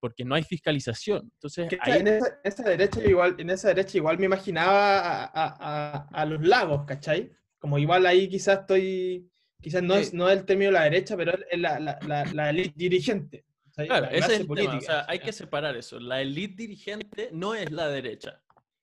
Porque 0.00 0.24
no 0.24 0.36
hay 0.36 0.44
fiscalización. 0.44 1.30
Entonces, 1.34 1.68
en, 1.86 2.06
esa, 2.44 2.62
derecha 2.62 3.02
igual, 3.04 3.34
en 3.38 3.50
esa 3.50 3.68
derecha 3.68 3.98
igual 3.98 4.18
me 4.18 4.26
imaginaba 4.26 5.24
a, 5.24 6.24
los 6.24 6.40
lagos, 6.46 6.84
¿cachai? 6.86 7.32
Como 7.58 7.78
igual 7.78 8.06
ahí 8.06 8.28
quizás 8.28 8.60
estoy, 8.60 9.28
quizás 9.60 9.82
no, 9.82 9.94
es, 9.94 10.14
no 10.14 10.28
es 10.28 10.38
el 10.38 10.44
término 10.44 10.70
de 10.70 10.78
la 10.78 10.84
derecha, 10.84 11.16
pero 11.16 11.32
es 11.50 11.58
la, 11.58 11.78
la, 11.78 12.24
la 12.32 12.50
elite 12.50 12.74
dirigente. 12.76 13.44
Claro, 13.86 14.08
ese 14.10 14.34
es 14.34 14.40
el 14.40 14.48
tema. 14.48 14.76
O 14.76 14.80
sea, 14.80 15.04
hay 15.08 15.20
que 15.20 15.32
separar 15.32 15.76
eso. 15.76 16.00
La 16.00 16.20
élite 16.20 16.62
dirigente 16.62 17.30
no 17.32 17.54
es 17.54 17.70
la 17.70 17.88
derecha. 17.88 18.40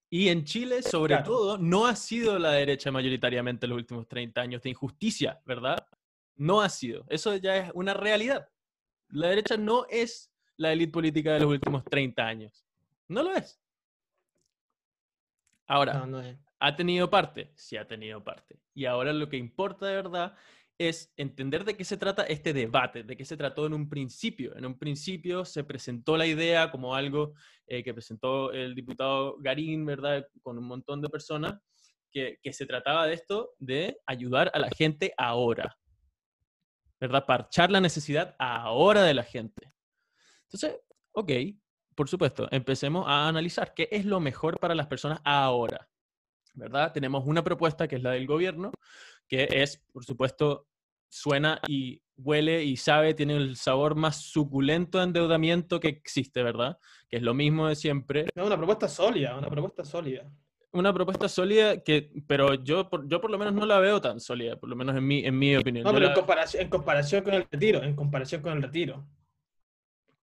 Y 0.09 0.29
en 0.29 0.45
Chile, 0.45 0.81
sobre 0.81 1.17
todo, 1.17 1.57
no 1.57 1.87
ha 1.87 1.95
sido 1.95 2.39
la 2.39 2.51
derecha 2.51 2.91
mayoritariamente 2.91 3.65
en 3.65 3.71
los 3.71 3.77
últimos 3.77 4.07
30 4.07 4.39
años 4.39 4.61
de 4.61 4.69
injusticia, 4.69 5.41
¿verdad? 5.45 5.85
No 6.37 6.61
ha 6.61 6.69
sido. 6.69 7.05
Eso 7.09 7.35
ya 7.35 7.57
es 7.57 7.71
una 7.73 7.93
realidad. 7.93 8.47
La 9.09 9.27
derecha 9.27 9.57
no 9.57 9.85
es 9.89 10.31
la 10.57 10.71
élite 10.71 10.93
política 10.93 11.33
de 11.33 11.41
los 11.41 11.49
últimos 11.49 11.83
30 11.83 12.25
años. 12.25 12.65
No 13.07 13.23
lo 13.23 13.35
es. 13.35 13.59
Ahora, 15.67 16.07
¿ha 16.59 16.75
tenido 16.75 17.09
parte? 17.09 17.51
Sí 17.55 17.75
ha 17.75 17.87
tenido 17.87 18.23
parte. 18.23 18.57
Y 18.73 18.85
ahora 18.85 19.11
lo 19.11 19.27
que 19.27 19.37
importa 19.37 19.87
de 19.87 19.95
verdad 19.95 20.35
es 20.77 21.13
entender 21.15 21.63
de 21.63 21.75
qué 21.77 21.85
se 21.85 21.97
trata 21.97 22.23
este 22.23 22.53
debate, 22.53 23.03
de 23.03 23.15
qué 23.15 23.25
se 23.25 23.37
trató 23.37 23.65
en 23.65 23.73
un 23.73 23.89
principio. 23.89 24.55
En 24.57 24.65
un 24.65 24.77
principio 24.77 25.45
se 25.45 25.63
presentó 25.63 26.17
la 26.17 26.27
idea 26.27 26.71
como 26.71 26.95
algo 26.95 27.33
eh, 27.67 27.83
que 27.83 27.93
presentó 27.93 28.51
el 28.51 28.75
diputado 28.75 29.37
Garín, 29.39 29.85
¿verdad? 29.85 30.27
Con 30.41 30.57
un 30.57 30.67
montón 30.67 31.01
de 31.01 31.09
personas, 31.09 31.59
que, 32.41 32.53
se 32.53 32.65
trataba 32.65 33.07
de 33.07 33.13
esto, 33.13 33.51
de 33.59 33.97
ayudar 34.05 34.49
a 34.53 34.59
la 34.59 34.69
gente 34.69 35.13
ahora, 35.17 35.77
¿verdad? 36.99 37.25
Parchar 37.25 37.69
la 37.69 37.81
necesidad 37.81 38.35
ahora 38.39 39.03
de 39.03 39.13
la 39.13 39.23
gente. 39.23 39.73
Entonces, 40.43 40.79
ok, 41.11 41.31
por 41.93 42.07
supuesto, 42.07 42.47
empecemos 42.51 43.05
a 43.07 43.27
analizar 43.27 43.73
qué 43.73 43.89
es 43.91 44.05
lo 44.05 44.21
mejor 44.21 44.59
para 44.59 44.75
las 44.75 44.87
personas 44.87 45.19
ahora, 45.25 45.89
¿verdad? 46.53 46.93
Tenemos 46.93 47.25
una 47.25 47.43
propuesta 47.43 47.87
que 47.87 47.97
es 47.97 48.03
la 48.03 48.11
del 48.11 48.27
gobierno, 48.27 48.71
que 49.27 49.47
es, 49.49 49.83
por 49.91 50.05
supuesto, 50.05 50.67
suena 51.09 51.59
y 51.67 52.01
huele 52.17 52.63
y 52.63 52.77
sabe, 52.77 53.13
tiene 53.13 53.35
el 53.35 53.55
sabor 53.55 53.95
más 53.95 54.21
suculento 54.21 54.97
de 54.97 55.05
endeudamiento 55.05 55.79
que 55.79 55.89
existe, 55.89 56.43
¿verdad? 56.43 56.77
Que 57.09 57.17
es 57.17 57.23
lo 57.23 57.33
mismo 57.33 57.67
de 57.67 57.75
siempre. 57.75 58.27
Una 58.35 58.57
propuesta 58.57 58.87
sólida, 58.87 59.37
una 59.37 59.49
propuesta 59.49 59.83
sólida. 59.85 60.29
Una 60.71 60.93
propuesta 60.93 61.29
sólida 61.29 61.81
que, 61.83 62.11
pero 62.27 62.55
yo, 62.55 62.89
yo 63.05 63.21
por 63.21 63.31
lo 63.31 63.37
menos 63.37 63.53
no 63.53 63.65
la 63.65 63.79
veo 63.79 64.01
tan 64.01 64.19
sólida, 64.19 64.57
por 64.57 64.69
lo 64.69 64.75
menos 64.75 64.95
en 64.95 65.07
mi, 65.07 65.25
en 65.25 65.37
mi 65.37 65.55
opinión. 65.55 65.85
No, 65.85 65.93
pero 65.93 66.07
en, 66.07 66.13
comparación, 66.13 66.63
en 66.63 66.69
comparación 66.69 67.23
con 67.23 67.33
el 67.33 67.47
retiro, 67.49 67.81
en 67.81 67.95
comparación 67.95 68.41
con 68.41 68.53
el 68.53 68.61
retiro. 68.61 69.05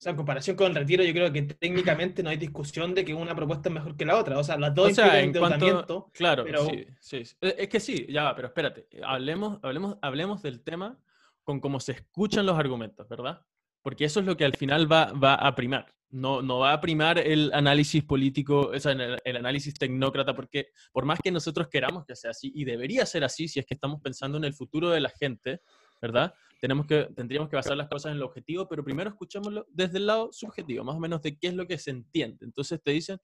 Sea, 0.03 0.11
en 0.11 0.17
comparación 0.17 0.57
con 0.57 0.67
el 0.67 0.75
retiro, 0.75 1.05
yo 1.05 1.13
creo 1.13 1.33
que 1.33 1.43
técnicamente 1.43 2.25
no 2.25 2.31
hay 2.31 2.37
discusión 2.37 2.93
de 2.93 3.05
que 3.05 3.15
una 3.15 3.37
propuesta 3.37 3.69
es 3.69 3.73
mejor 3.73 3.97
que 3.97 4.05
la 4.05 4.19
otra. 4.19 4.37
O 4.37 4.43
sea, 4.43 4.59
las 4.59 4.75
dos 4.75 4.91
o 4.91 4.95
sea, 4.97 5.21
endeudamiento. 5.21 6.11
claro, 6.13 6.45
sí, 6.67 6.87
sí, 6.99 7.37
Es 7.41 7.69
que 7.69 7.79
sí, 7.79 8.09
ya 8.09 8.25
va, 8.25 8.35
pero 8.35 8.49
espérate. 8.49 8.89
Hablemos, 9.05 9.61
hablemos, 9.63 9.99
hablemos 10.03 10.43
del 10.43 10.65
tema 10.65 10.99
con 11.45 11.61
cómo 11.61 11.79
se 11.79 11.93
escuchan 11.93 12.47
los 12.47 12.59
argumentos, 12.59 13.09
¿verdad? 13.09 13.43
Porque 13.81 14.05
eso 14.05 14.19
es 14.19 14.27
lo 14.27 14.37
que 14.37 14.45
al 14.45 14.57
final 14.57 14.91
va, 14.91 15.13
va 15.13 15.35
a 15.35 15.55
primar. 15.55 15.87
No, 16.11 16.43
no 16.43 16.59
va 16.59 16.73
a 16.73 16.81
primar 16.81 17.21
el 17.21 17.53
análisis 17.55 18.03
político, 18.03 18.73
o 18.75 18.81
sea, 18.81 18.91
el, 18.91 19.19
el 19.23 19.37
análisis 19.37 19.73
tecnócrata, 19.73 20.35
porque 20.35 20.71
por 20.91 21.05
más 21.05 21.21
que 21.21 21.31
nosotros 21.31 21.69
queramos 21.69 22.05
que 22.07 22.17
sea 22.17 22.33
así, 22.33 22.51
y 22.53 22.65
debería 22.65 23.07
ser 23.07 23.23
así 23.23 23.47
si 23.47 23.61
es 23.61 23.67
que 23.67 23.75
estamos 23.75 24.01
pensando 24.03 24.37
en 24.37 24.43
el 24.43 24.53
futuro 24.53 24.91
de 24.91 25.01
la 25.01 25.11
gente, 25.11 25.61
¿verdad? 26.01 26.35
Tenemos 26.63 26.87
que, 26.87 27.09
tendríamos 27.17 27.51
que 27.51 27.57
basar 27.57 27.77
las 27.77 27.89
cosas 27.89 28.13
en 28.13 28.19
el 28.19 28.23
objetivo, 28.23 28.69
pero 28.69 28.85
primero 28.85 29.11
escuchémoslo 29.11 29.67
desde 29.69 29.99
el 29.99 30.07
lado 30.07 30.33
subjetivo, 30.33 30.85
más 30.85 30.95
o 30.95 31.01
menos 31.01 31.21
de 31.21 31.37
qué 31.37 31.49
es 31.49 31.55
lo 31.55 31.67
que 31.67 31.77
se 31.77 31.91
entiende. 31.91 32.45
Entonces 32.45 32.81
te 32.81 32.93
dicen, 32.93 33.19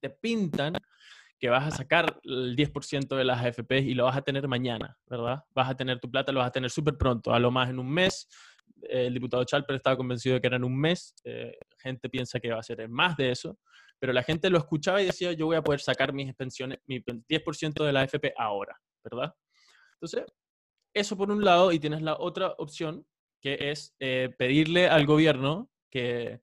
te 0.00 0.10
pintan 0.10 0.72
que 1.38 1.50
vas 1.50 1.72
a 1.72 1.76
sacar 1.76 2.18
el 2.24 2.56
10% 2.56 3.14
de 3.14 3.24
las 3.24 3.44
AFP 3.44 3.78
y 3.78 3.94
lo 3.94 4.06
vas 4.06 4.16
a 4.16 4.22
tener 4.22 4.48
mañana, 4.48 4.98
¿verdad? 5.06 5.44
Vas 5.54 5.70
a 5.70 5.76
tener 5.76 6.00
tu 6.00 6.10
plata, 6.10 6.32
lo 6.32 6.40
vas 6.40 6.48
a 6.48 6.50
tener 6.50 6.68
súper 6.68 6.98
pronto, 6.98 7.32
a 7.32 7.38
lo 7.38 7.52
más 7.52 7.70
en 7.70 7.78
un 7.78 7.88
mes. 7.88 8.26
El 8.82 9.14
diputado 9.14 9.44
Chalper 9.44 9.76
estaba 9.76 9.96
convencido 9.96 10.34
de 10.34 10.40
que 10.40 10.48
era 10.48 10.56
en 10.56 10.64
un 10.64 10.76
mes. 10.76 11.14
Eh, 11.22 11.56
gente 11.78 12.08
piensa 12.08 12.40
que 12.40 12.50
va 12.50 12.58
a 12.58 12.62
ser 12.64 12.80
en 12.80 12.90
más 12.90 13.16
de 13.16 13.30
eso. 13.30 13.56
Pero 14.00 14.12
la 14.12 14.24
gente 14.24 14.50
lo 14.50 14.58
escuchaba 14.58 15.00
y 15.00 15.06
decía, 15.06 15.32
yo 15.32 15.46
voy 15.46 15.54
a 15.54 15.62
poder 15.62 15.78
sacar 15.78 16.12
mis 16.12 16.34
pensiones, 16.34 16.80
mi 16.86 16.98
10% 17.00 17.84
de 17.84 17.92
la 17.92 18.00
AFP 18.00 18.34
ahora, 18.36 18.76
¿verdad? 19.04 19.32
Entonces, 19.92 20.24
eso 20.98 21.16
por 21.16 21.30
un 21.30 21.44
lado, 21.44 21.72
y 21.72 21.78
tienes 21.78 22.02
la 22.02 22.16
otra 22.18 22.54
opción, 22.58 23.06
que 23.40 23.70
es 23.70 23.94
eh, 24.00 24.30
pedirle 24.38 24.88
al 24.88 25.06
gobierno 25.06 25.70
que 25.90 26.40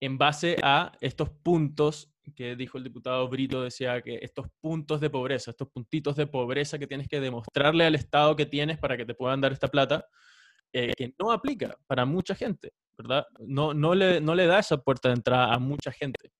en 0.00 0.18
base 0.18 0.56
a 0.62 0.92
estos 1.00 1.30
puntos 1.30 2.12
que 2.36 2.56
dijo 2.56 2.78
el 2.78 2.84
diputado 2.84 3.28
Brito, 3.28 3.62
decía 3.62 4.00
que 4.00 4.18
estos 4.22 4.46
puntos 4.60 5.00
de 5.00 5.10
pobreza, 5.10 5.50
estos 5.50 5.68
puntitos 5.68 6.16
de 6.16 6.26
pobreza 6.26 6.78
que 6.78 6.86
tienes 6.86 7.08
que 7.08 7.20
demostrarle 7.20 7.84
al 7.84 7.94
Estado 7.94 8.36
que 8.36 8.46
tienes 8.46 8.78
para 8.78 8.96
que 8.96 9.04
te 9.04 9.14
puedan 9.14 9.40
dar 9.40 9.52
esta 9.52 9.68
plata, 9.68 10.06
eh, 10.72 10.92
que 10.96 11.12
no 11.18 11.32
aplica 11.32 11.76
para 11.86 12.04
mucha 12.04 12.34
gente, 12.34 12.72
¿verdad? 12.96 13.26
No, 13.40 13.74
no, 13.74 13.94
le, 13.94 14.20
no 14.20 14.34
le 14.34 14.46
da 14.46 14.60
esa 14.60 14.78
puerta 14.78 15.08
de 15.08 15.14
entrada 15.16 15.52
a 15.52 15.58
mucha 15.58 15.92
gente. 15.92 16.30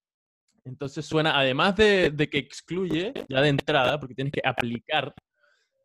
Entonces 0.64 1.04
suena, 1.04 1.38
además 1.38 1.76
de, 1.76 2.28
que 2.30 2.38
excluye 2.38 3.12
ya 3.28 3.40
de 3.40 3.48
entrada, 3.48 3.98
porque 3.98 4.14
tienes 4.14 4.32
que 4.32 4.42
aplicar, 4.44 5.12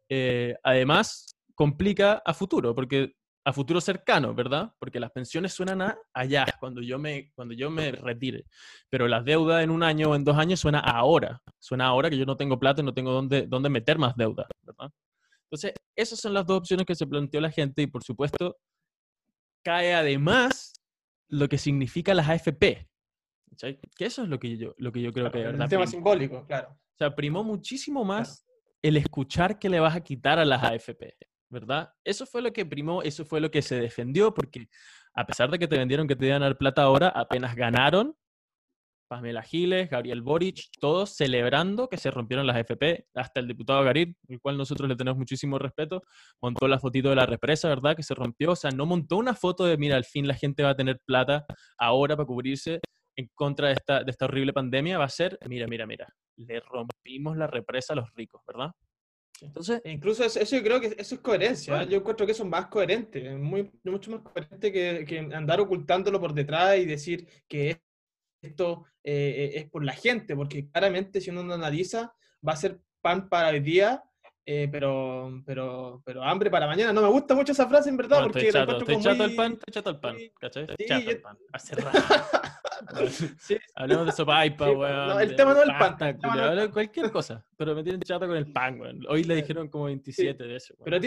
eh, 0.07 0.55
además 0.63 1.35
complica 1.57 2.21
a 2.23 2.35
futuro, 2.35 2.75
porque 2.75 3.15
a 3.43 3.51
futuro 3.51 3.81
cercano, 3.81 4.35
¿verdad? 4.35 4.71
Porque 4.77 4.99
las 4.99 5.11
pensiones 5.11 5.53
suenan 5.53 5.81
a 5.81 5.97
allá, 6.13 6.45
cuando 6.59 6.81
yo 6.81 6.99
me, 6.99 7.31
cuando 7.33 7.55
yo 7.55 7.71
me 7.71 7.91
retire. 7.91 8.45
Pero 8.89 9.07
las 9.07 9.25
deudas 9.25 9.63
en 9.63 9.71
un 9.71 9.81
año 9.81 10.11
o 10.11 10.15
en 10.15 10.23
dos 10.23 10.37
años 10.37 10.59
suena 10.59 10.79
ahora. 10.79 11.41
Suena 11.57 11.87
ahora 11.87 12.09
que 12.11 12.17
yo 12.17 12.25
no 12.25 12.37
tengo 12.37 12.59
plata 12.59 12.81
y 12.81 12.85
no 12.85 12.93
tengo 12.93 13.11
dónde, 13.11 13.47
dónde 13.47 13.69
meter 13.69 13.97
más 13.97 14.15
deuda, 14.15 14.47
¿verdad? 14.61 14.91
Entonces, 15.45 15.73
esas 15.95 16.19
son 16.19 16.33
las 16.35 16.45
dos 16.45 16.59
opciones 16.59 16.85
que 16.85 16.93
se 16.93 17.07
planteó 17.07 17.41
la 17.41 17.49
gente 17.49 17.81
y, 17.81 17.87
por 17.87 18.03
supuesto, 18.03 18.57
cae 19.63 19.95
además 19.95 20.73
lo 21.27 21.49
que 21.49 21.57
significa 21.57 22.13
las 22.13 22.29
AFP. 22.29 22.87
Que 23.95 24.05
eso 24.05 24.23
es 24.23 24.29
lo 24.29 24.37
que 24.37 24.57
yo, 24.57 24.75
lo 24.77 24.91
que 24.91 25.01
yo 25.01 25.11
creo 25.11 25.31
que... 25.31 25.41
Es 25.41 25.59
un 25.59 25.67
tema 25.67 25.87
simbólico, 25.87 26.45
claro. 26.45 26.69
O 26.69 26.97
sea, 26.97 27.15
primó 27.15 27.43
muchísimo 27.43 28.03
más 28.03 28.45
el 28.83 28.97
escuchar 28.97 29.57
que 29.57 29.69
le 29.69 29.79
vas 29.79 29.95
a 29.95 30.01
quitar 30.01 30.37
a 30.37 30.45
las 30.45 30.63
AFP. 30.63 31.17
¿Verdad? 31.49 31.93
Eso 32.03 32.25
fue 32.25 32.41
lo 32.41 32.51
que 32.53 32.65
primó, 32.65 33.01
eso 33.01 33.25
fue 33.25 33.39
lo 33.39 33.51
que 33.51 33.61
se 33.61 33.79
defendió, 33.79 34.33
porque 34.33 34.67
a 35.13 35.25
pesar 35.25 35.49
de 35.49 35.59
que 35.59 35.67
te 35.67 35.77
vendieron 35.77 36.07
que 36.07 36.15
te 36.15 36.27
iban 36.27 36.43
a 36.43 36.45
dar 36.45 36.57
plata 36.57 36.83
ahora, 36.83 37.09
apenas 37.09 37.55
ganaron, 37.55 38.15
Pamela 39.07 39.41
Giles, 39.41 39.89
Gabriel 39.89 40.21
Boric, 40.21 40.65
todos 40.79 41.15
celebrando 41.15 41.87
que 41.87 41.97
se 41.97 42.11
rompieron 42.11 42.45
las 42.45 42.57
FP, 42.57 43.07
hasta 43.15 43.39
el 43.39 43.47
diputado 43.47 43.83
Garit, 43.83 44.17
el 44.27 44.39
cual 44.41 44.57
nosotros 44.57 44.89
le 44.89 44.95
tenemos 44.95 45.17
muchísimo 45.17 45.57
respeto, 45.57 46.03
montó 46.41 46.67
la 46.67 46.79
fotito 46.79 47.09
de 47.09 47.15
la 47.15 47.25
represa, 47.25 47.69
¿verdad? 47.69 47.95
Que 47.95 48.03
se 48.03 48.13
rompió, 48.13 48.51
o 48.51 48.55
sea, 48.55 48.71
no 48.71 48.85
montó 48.85 49.17
una 49.17 49.33
foto 49.33 49.65
de, 49.65 49.77
mira, 49.77 49.95
al 49.95 50.05
fin 50.05 50.27
la 50.27 50.35
gente 50.35 50.63
va 50.63 50.71
a 50.71 50.75
tener 50.75 50.99
plata 51.05 51.45
ahora 51.77 52.15
para 52.15 52.27
cubrirse 52.27 52.81
en 53.15 53.29
contra 53.33 53.69
de 53.69 53.73
esta, 53.75 54.03
de 54.03 54.11
esta 54.11 54.25
horrible 54.25 54.53
pandemia, 54.53 54.97
va 54.97 55.05
a 55.05 55.09
ser, 55.09 55.39
mira, 55.47 55.67
mira, 55.67 55.87
mira, 55.87 56.07
le 56.35 56.59
rompimos 56.59 57.35
la 57.37 57.47
represa 57.47 57.93
a 57.93 57.95
los 57.95 58.13
ricos, 58.13 58.41
¿verdad? 58.45 58.71
Entonces, 59.41 59.81
e 59.83 59.91
incluso 59.91 60.23
eso, 60.23 60.39
yo 60.39 60.63
creo 60.63 60.79
que 60.81 60.95
eso 60.97 61.15
es 61.15 61.21
coherencia. 61.21 61.83
Yo 61.83 61.97
encuentro 61.97 62.25
que 62.25 62.31
eso 62.31 62.43
es 62.43 62.49
más 62.49 62.67
coherente, 62.67 63.35
muy, 63.35 63.71
mucho 63.83 64.11
más 64.11 64.21
coherente 64.21 64.71
que, 64.71 65.05
que 65.05 65.19
andar 65.19 65.59
ocultándolo 65.59 66.19
por 66.19 66.33
detrás 66.33 66.77
y 66.77 66.85
decir 66.85 67.27
que 67.47 67.81
esto 68.41 68.85
eh, 69.03 69.51
es 69.55 69.69
por 69.69 69.83
la 69.83 69.93
gente, 69.93 70.35
porque 70.35 70.69
claramente 70.69 71.21
si 71.21 71.29
uno 71.29 71.43
lo 71.43 71.53
analiza, 71.53 72.13
va 72.47 72.53
a 72.53 72.57
ser 72.57 72.79
pan 73.01 73.29
para 73.29 73.49
el 73.51 73.63
día, 73.63 74.03
eh, 74.49 74.69
pero, 74.71 75.43
pero, 75.45 76.01
pero 76.05 76.23
hambre 76.23 76.49
para 76.49 76.67
mañana. 76.67 76.93
No 76.93 77.01
me 77.01 77.09
gusta 77.09 77.35
mucho 77.35 77.51
esa 77.51 77.67
frase, 77.67 77.89
en 77.89 77.97
verdad, 77.97 78.23
porque 78.23 78.47
estoy 78.47 78.53
chato, 78.53 78.77
estoy 78.77 79.01
chato 79.01 79.25
el 79.25 79.35
pan, 79.35 79.51
estoy 79.51 79.73
chato 79.73 79.89
el 79.89 79.99
pan, 79.99 80.17
¿cachai? 80.39 80.67
Sí, 80.77 80.85
chato 80.87 81.09
el 81.09 81.21
pan, 81.21 81.37
hace 81.51 81.75
rato. 81.75 81.99
sí. 83.39 83.57
Hablemos 83.75 84.05
de 84.05 84.11
sopa 84.13 84.43
sí, 84.45 84.53
weón. 84.57 85.07
No, 85.07 85.19
el 85.19 85.35
tema 85.35 85.53
no 85.53 85.63
es 85.63 85.67
el 85.67 85.75
pan. 85.77 85.97
pan 85.97 86.71
cualquier 86.71 87.11
cosa, 87.11 87.45
pero 87.57 87.75
me 87.75 87.83
tienen 87.83 87.99
chato 87.99 88.25
con 88.25 88.37
el 88.37 88.49
pan, 88.53 88.79
weón. 88.79 89.01
Hoy 89.09 89.25
le 89.25 89.35
dijeron 89.35 89.67
como 89.67 89.83
27 89.83 90.41
de 90.41 90.55
eso. 90.55 90.73
Pero 90.81 90.97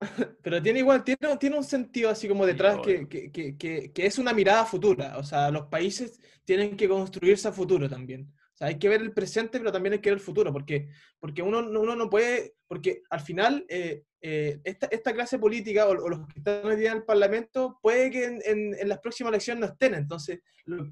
Pero 0.42 0.62
tiene 0.62 0.78
igual, 0.78 1.02
tiene, 1.02 1.36
tiene 1.40 1.56
un 1.56 1.64
sentido 1.64 2.08
así 2.08 2.28
como 2.28 2.46
detrás 2.46 2.78
que, 2.84 3.08
que, 3.08 3.32
que, 3.32 3.56
que, 3.92 4.06
es 4.06 4.16
una 4.18 4.32
mirada 4.32 4.64
futura. 4.64 5.18
O 5.18 5.24
sea, 5.24 5.50
los 5.50 5.66
países 5.66 6.20
tienen 6.44 6.76
que 6.76 6.88
construirse 6.88 7.48
a 7.48 7.52
futuro 7.52 7.88
también. 7.88 8.32
O 8.54 8.56
sea, 8.56 8.68
hay 8.68 8.78
que 8.78 8.88
ver 8.88 9.00
el 9.00 9.12
presente, 9.12 9.58
pero 9.58 9.72
también 9.72 9.94
hay 9.94 9.98
que 9.98 10.10
ver 10.10 10.18
el 10.18 10.24
futuro, 10.24 10.52
porque, 10.52 10.88
porque 11.18 11.42
uno, 11.42 11.58
uno 11.58 11.96
no 11.96 12.08
puede, 12.08 12.54
porque 12.68 13.02
al 13.10 13.20
final 13.20 13.66
eh, 13.68 14.04
eh, 14.20 14.60
esta, 14.62 14.86
esta, 14.86 15.12
clase 15.12 15.40
política 15.40 15.88
o, 15.88 15.94
los 15.94 16.26
que 16.28 16.38
están 16.38 16.64
hoy 16.64 16.76
día 16.76 16.92
en 16.92 16.98
el 16.98 17.04
Parlamento 17.04 17.80
puede 17.82 18.12
que 18.12 18.24
en, 18.24 18.40
en, 18.78 18.88
las 18.88 19.00
próximas 19.00 19.32
elecciones 19.32 19.60
no 19.60 19.66
estén. 19.66 19.94
Entonces, 19.94 20.38
lo, 20.66 20.84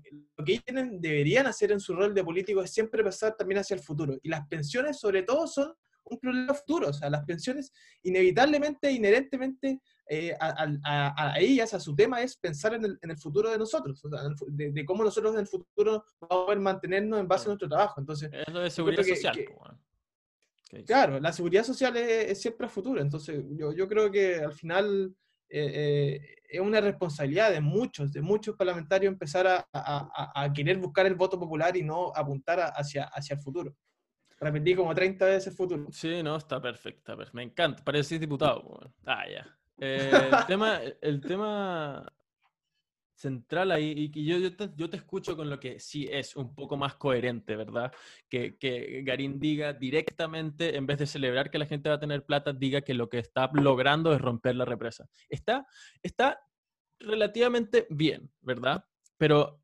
que 0.45 0.53
ellos 0.53 0.65
tienen, 0.65 1.01
deberían 1.01 1.47
hacer 1.47 1.71
en 1.71 1.79
su 1.79 1.95
rol 1.95 2.13
de 2.13 2.25
político 2.25 2.63
es 2.63 2.73
siempre 2.73 3.05
pasar 3.05 3.37
también 3.37 3.61
hacia 3.61 3.77
el 3.77 3.81
futuro. 3.81 4.19
Y 4.23 4.29
las 4.29 4.47
pensiones, 4.49 4.99
sobre 4.99 5.23
todo, 5.23 5.47
son 5.47 5.73
un 6.05 6.19
problema 6.19 6.55
futuro. 6.55 6.89
O 6.89 6.93
sea, 6.93 7.11
las 7.11 7.25
pensiones 7.25 7.73
inevitablemente, 8.03 8.91
inherentemente, 8.91 9.81
eh, 10.09 10.35
a, 10.39 10.67
a, 10.85 11.33
a, 11.33 11.39
ellas, 11.39 11.73
a 11.75 11.81
su 11.81 11.95
tema, 11.95 12.21
es 12.21 12.37
pensar 12.37 12.75
en 12.75 12.85
el, 12.85 12.99
en 13.01 13.11
el 13.11 13.19
futuro 13.19 13.51
de 13.51 13.59
nosotros, 13.59 14.05
o 14.05 14.11
sea, 14.11 14.21
de, 14.49 14.85
cómo 14.85 15.05
nosotros 15.05 15.33
en 15.35 15.41
el 15.41 15.47
futuro 15.47 16.05
vamos 16.21 16.43
a 16.43 16.47
poder 16.47 16.61
mantenernos 16.61 17.21
en 17.21 17.29
base 17.29 17.45
a 17.45 17.49
nuestro 17.49 17.69
trabajo. 17.69 18.01
Entonces, 18.01 18.31
es 18.33 18.53
lo 18.53 18.61
de 18.61 18.71
seguridad 18.71 19.05
social. 19.05 19.37
Claro, 20.87 21.21
la 21.21 21.33
seguridad 21.33 21.65
social 21.65 21.97
es, 21.97 22.41
siempre 22.41 22.67
a 22.67 22.71
futuro. 22.71 23.01
Entonces, 23.01 23.45
yo, 23.51 23.73
yo 23.73 23.87
creo 23.87 24.11
que 24.11 24.37
al 24.37 24.55
final 24.55 25.15
eh, 25.49 25.71
eh, 25.75 26.37
es 26.49 26.61
una 26.61 26.81
responsabilidad 26.81 27.51
de 27.51 27.61
muchos, 27.61 28.13
de 28.13 28.23
muchos 28.23 28.57
parlamentarios 28.57 29.13
empezar 29.13 29.47
a, 29.47 29.67
a, 29.73 30.53
querer 30.53 30.79
buscar 30.79 31.07
el 31.07 31.15
voto 31.15 31.39
popular 31.39 31.77
y 31.77 31.83
no 31.83 32.11
apuntar 32.15 32.73
hacia, 32.75 33.05
hacia 33.05 33.35
el 33.35 33.41
futuro. 33.41 33.75
Repetí 34.43 34.75
como 34.75 34.93
30 34.93 35.25
veces 35.25 35.47
el 35.47 35.53
futuro. 35.53 35.87
Sí, 35.93 36.21
no, 36.21 36.37
está 36.37 36.61
perfecta. 36.61 37.17
Me 37.33 37.45
encanta. 37.45 37.85
Parece 37.85 38.19
diputado. 38.19 38.93
Ah, 39.07 39.25
ya. 39.31 39.47
Eh, 39.79 40.11
el, 40.13 40.47
tema, 40.47 40.81
el 41.01 41.21
tema 41.21 42.13
central 43.15 43.71
ahí, 43.71 43.95
y 43.97 44.11
que 44.11 44.25
yo, 44.25 44.39
yo, 44.39 44.57
te, 44.57 44.71
yo, 44.75 44.91
te, 44.91 44.97
escucho 44.97 45.37
con 45.37 45.49
lo 45.49 45.61
que 45.61 45.79
sí 45.79 46.09
es 46.11 46.35
un 46.35 46.57
poco 46.57 46.77
más 46.77 46.97
coherente, 46.97 47.55
¿verdad? 47.55 47.93
Que, 48.29 48.57
que 48.59 49.03
Garín 49.05 49.39
diga 49.39 49.75
directamente, 49.75 50.77
en 50.77 50.87
vez 50.87 50.99
de 50.99 51.07
celebrar 51.07 51.49
que 51.49 51.59
la 51.59 51.67
gente 51.67 51.89
va 51.89 51.95
a 51.95 52.01
tener 52.01 52.25
plata, 52.25 52.53
diga 52.53 52.81
que 52.81 52.95
lo 52.95 53.09
que 53.09 53.21
está 53.21 53.49
logrando 53.55 54.13
es 54.13 54.21
romper 54.21 54.57
la 54.57 54.65
represa. 54.65 55.09
Está, 55.29 55.65
está 56.03 56.41
relativamente 56.99 57.87
bien, 57.91 58.29
¿verdad? 58.41 58.85
Pero 59.19 59.63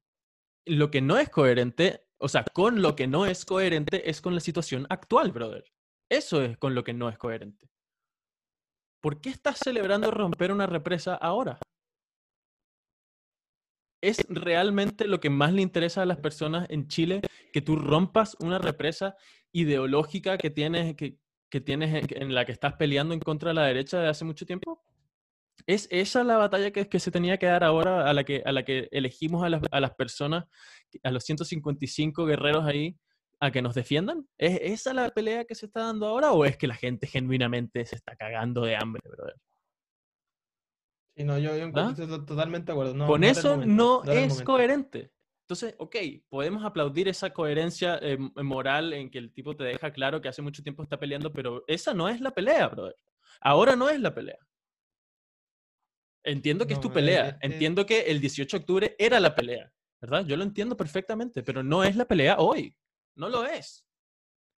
lo 0.64 0.88
que 0.90 1.00
no 1.00 1.18
es 1.18 1.28
coherente 1.30 2.07
o 2.18 2.28
sea, 2.28 2.44
con 2.52 2.82
lo 2.82 2.96
que 2.96 3.06
no 3.06 3.26
es 3.26 3.44
coherente 3.44 4.08
es 4.10 4.20
con 4.20 4.34
la 4.34 4.40
situación 4.40 4.86
actual, 4.90 5.32
brother. 5.32 5.64
Eso 6.10 6.42
es 6.42 6.56
con 6.58 6.74
lo 6.74 6.82
que 6.82 6.92
no 6.92 7.08
es 7.08 7.18
coherente. 7.18 7.70
¿Por 9.00 9.20
qué 9.20 9.30
estás 9.30 9.58
celebrando 9.58 10.10
romper 10.10 10.50
una 10.50 10.66
represa 10.66 11.14
ahora? 11.14 11.58
¿Es 14.02 14.24
realmente 14.28 15.06
lo 15.06 15.20
que 15.20 15.30
más 15.30 15.52
le 15.52 15.62
interesa 15.62 16.02
a 16.02 16.06
las 16.06 16.18
personas 16.18 16.66
en 16.70 16.88
Chile 16.88 17.20
que 17.52 17.62
tú 17.62 17.76
rompas 17.76 18.36
una 18.40 18.58
represa 18.58 19.16
ideológica 19.52 20.38
que 20.38 20.50
tienes, 20.50 20.94
que, 20.96 21.18
tienes 21.60 22.10
en 22.10 22.34
la 22.34 22.44
que 22.44 22.52
estás 22.52 22.74
peleando 22.74 23.14
en 23.14 23.20
contra 23.20 23.50
de 23.50 23.54
la 23.54 23.66
derecha 23.66 24.00
de 24.00 24.08
hace 24.08 24.24
mucho 24.24 24.46
tiempo? 24.46 24.84
¿Es 25.68 25.86
esa 25.90 26.24
la 26.24 26.38
batalla 26.38 26.70
que, 26.70 26.88
que 26.88 26.98
se 26.98 27.10
tenía 27.10 27.36
que 27.36 27.44
dar 27.44 27.62
ahora 27.62 28.08
a 28.08 28.14
la 28.14 28.24
que, 28.24 28.42
a 28.46 28.52
la 28.52 28.64
que 28.64 28.88
elegimos 28.90 29.44
a 29.44 29.50
las, 29.50 29.60
a 29.70 29.80
las 29.80 29.94
personas 29.94 30.46
a 31.02 31.10
los 31.10 31.22
155 31.24 32.24
guerreros 32.24 32.64
ahí 32.64 32.96
a 33.38 33.50
que 33.50 33.60
nos 33.60 33.74
defiendan? 33.74 34.26
¿Es 34.38 34.58
esa 34.62 34.94
la 34.94 35.10
pelea 35.10 35.44
que 35.44 35.54
se 35.54 35.66
está 35.66 35.82
dando 35.82 36.06
ahora 36.06 36.32
o 36.32 36.46
es 36.46 36.56
que 36.56 36.66
la 36.66 36.74
gente 36.74 37.06
genuinamente 37.06 37.84
se 37.84 37.96
está 37.96 38.16
cagando 38.16 38.62
de 38.62 38.76
hambre, 38.76 39.02
brother? 39.04 39.34
Sí, 41.14 41.24
no, 41.24 41.38
yo, 41.38 41.54
yo 41.54 41.70
¿Ah? 41.74 41.90
estoy 41.90 42.06
totalmente 42.24 42.72
de 42.72 42.72
acuerdo. 42.72 43.06
Con 43.06 43.22
eso 43.22 43.58
no, 43.58 44.04
es 44.04 44.40
coherente. 44.42 45.12
Entonces, 45.42 45.74
ok, 45.76 45.96
podemos 46.30 46.64
aplaudir 46.64 47.08
esa 47.08 47.34
coherencia 47.34 47.98
eh, 48.00 48.16
moral 48.42 48.94
en 48.94 49.10
que 49.10 49.18
el 49.18 49.34
tipo 49.34 49.54
te 49.54 49.64
deja 49.64 49.92
claro 49.92 50.22
que 50.22 50.28
hace 50.28 50.40
mucho 50.40 50.62
tiempo 50.62 50.82
está 50.82 50.98
peleando, 50.98 51.30
pero 51.30 51.62
esa 51.66 51.92
no 51.92 52.08
es 52.08 52.22
la 52.22 52.30
pelea, 52.30 52.68
brother. 52.68 52.96
Ahora 53.42 53.76
no 53.76 53.90
es 53.90 54.00
la 54.00 54.14
pelea. 54.14 54.38
Entiendo 56.28 56.66
que 56.66 56.74
es 56.74 56.80
tu 56.80 56.92
pelea. 56.92 57.38
Entiendo 57.40 57.86
que 57.86 58.02
el 58.02 58.20
18 58.20 58.56
de 58.56 58.60
octubre 58.60 58.96
era 58.98 59.20
la 59.20 59.34
pelea. 59.34 59.72
¿verdad? 60.00 60.24
Yo 60.24 60.36
lo 60.36 60.44
entiendo 60.44 60.76
perfectamente, 60.76 61.42
pero 61.42 61.62
no 61.62 61.84
es 61.84 61.96
la 61.96 62.06
pelea 62.06 62.36
hoy. 62.38 62.76
No 63.14 63.28
lo 63.28 63.44
es. 63.44 63.84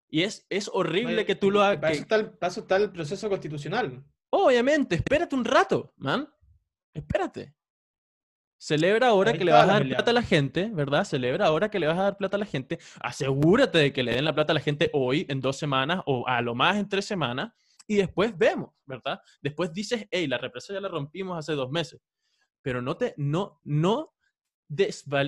Y 0.08 0.22
es, 0.22 0.46
es 0.48 0.68
horrible 0.72 1.24
que 1.24 1.34
tú 1.34 1.50
lo 1.50 1.62
hagas. 1.62 2.04
Paso 2.38 2.60
está, 2.60 2.76
el 2.76 2.90
proceso 2.90 3.28
constitucional. 3.28 4.04
Obviamente, 4.30 4.96
espérate 4.96 5.34
un 5.34 5.44
rato, 5.44 5.92
man. 5.96 6.28
Espérate. 6.92 7.54
Celebra 8.58 9.08
ahora 9.08 9.32
que 9.32 9.44
le 9.44 9.52
vas 9.52 9.64
a 9.64 9.72
dar 9.72 9.88
plata 9.88 10.10
a 10.10 10.14
la 10.14 10.22
gente, 10.22 10.68
¿verdad? 10.70 11.04
Celebra 11.04 11.46
ahora 11.46 11.70
que 11.70 11.78
le 11.78 11.86
vas 11.86 11.98
a 11.98 12.02
dar 12.02 12.16
plata 12.18 12.36
a 12.36 12.40
la 12.40 12.46
gente. 12.46 12.78
Asegúrate 13.00 13.78
de 13.78 13.92
que 13.92 14.02
le 14.02 14.12
den 14.12 14.26
la 14.26 14.34
plata 14.34 14.52
a 14.52 14.54
la 14.54 14.60
gente 14.60 14.90
hoy, 14.92 15.24
en 15.30 15.40
dos 15.40 15.56
semanas, 15.56 16.02
o 16.04 16.26
a 16.26 16.42
lo 16.42 16.54
más 16.54 16.76
en 16.76 16.86
tres 16.86 17.06
semanas, 17.06 17.52
y 17.90 17.96
después 17.96 18.38
vemos, 18.38 18.70
¿verdad? 18.86 19.18
Después 19.42 19.72
dices, 19.72 20.06
hey, 20.12 20.28
la 20.28 20.38
represa 20.38 20.72
ya 20.72 20.80
la 20.80 20.86
rompimos 20.86 21.36
hace 21.36 21.54
dos 21.54 21.72
meses. 21.72 22.00
Pero 22.62 22.80
no 22.80 22.96
te, 22.96 23.14
no, 23.16 23.60
no 23.64 24.14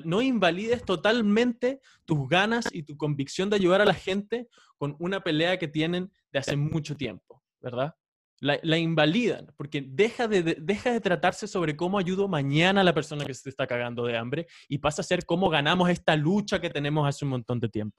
no 0.04 0.22
invalides 0.22 0.84
totalmente 0.84 1.80
tus 2.04 2.28
ganas 2.28 2.68
y 2.70 2.84
tu 2.84 2.96
convicción 2.96 3.50
de 3.50 3.56
ayudar 3.56 3.80
a 3.80 3.84
la 3.84 3.94
gente 3.94 4.46
con 4.78 4.94
una 5.00 5.24
pelea 5.24 5.58
que 5.58 5.66
tienen 5.66 6.12
de 6.30 6.38
hace 6.38 6.54
mucho 6.54 6.96
tiempo, 6.96 7.42
¿verdad? 7.60 7.96
La, 8.38 8.78
invalidan, 8.78 9.52
porque 9.56 9.84
deja 9.84 10.28
de, 10.28 10.42
deja 10.60 10.92
de 10.92 11.00
tratarse 11.00 11.48
sobre 11.48 11.76
cómo 11.76 11.98
ayudo 11.98 12.28
mañana 12.28 12.82
a 12.82 12.84
la 12.84 12.94
persona 12.94 13.24
que 13.24 13.34
se 13.34 13.48
está 13.48 13.66
cagando 13.66 14.04
de 14.04 14.16
hambre 14.16 14.46
y 14.68 14.78
pasa 14.78 15.02
a 15.02 15.04
ser 15.04 15.26
cómo 15.26 15.50
ganamos 15.50 15.90
esta 15.90 16.14
lucha 16.14 16.60
que 16.60 16.70
tenemos 16.70 17.08
hace 17.08 17.24
un 17.24 17.32
montón 17.32 17.58
de 17.58 17.68
tiempo. 17.68 17.96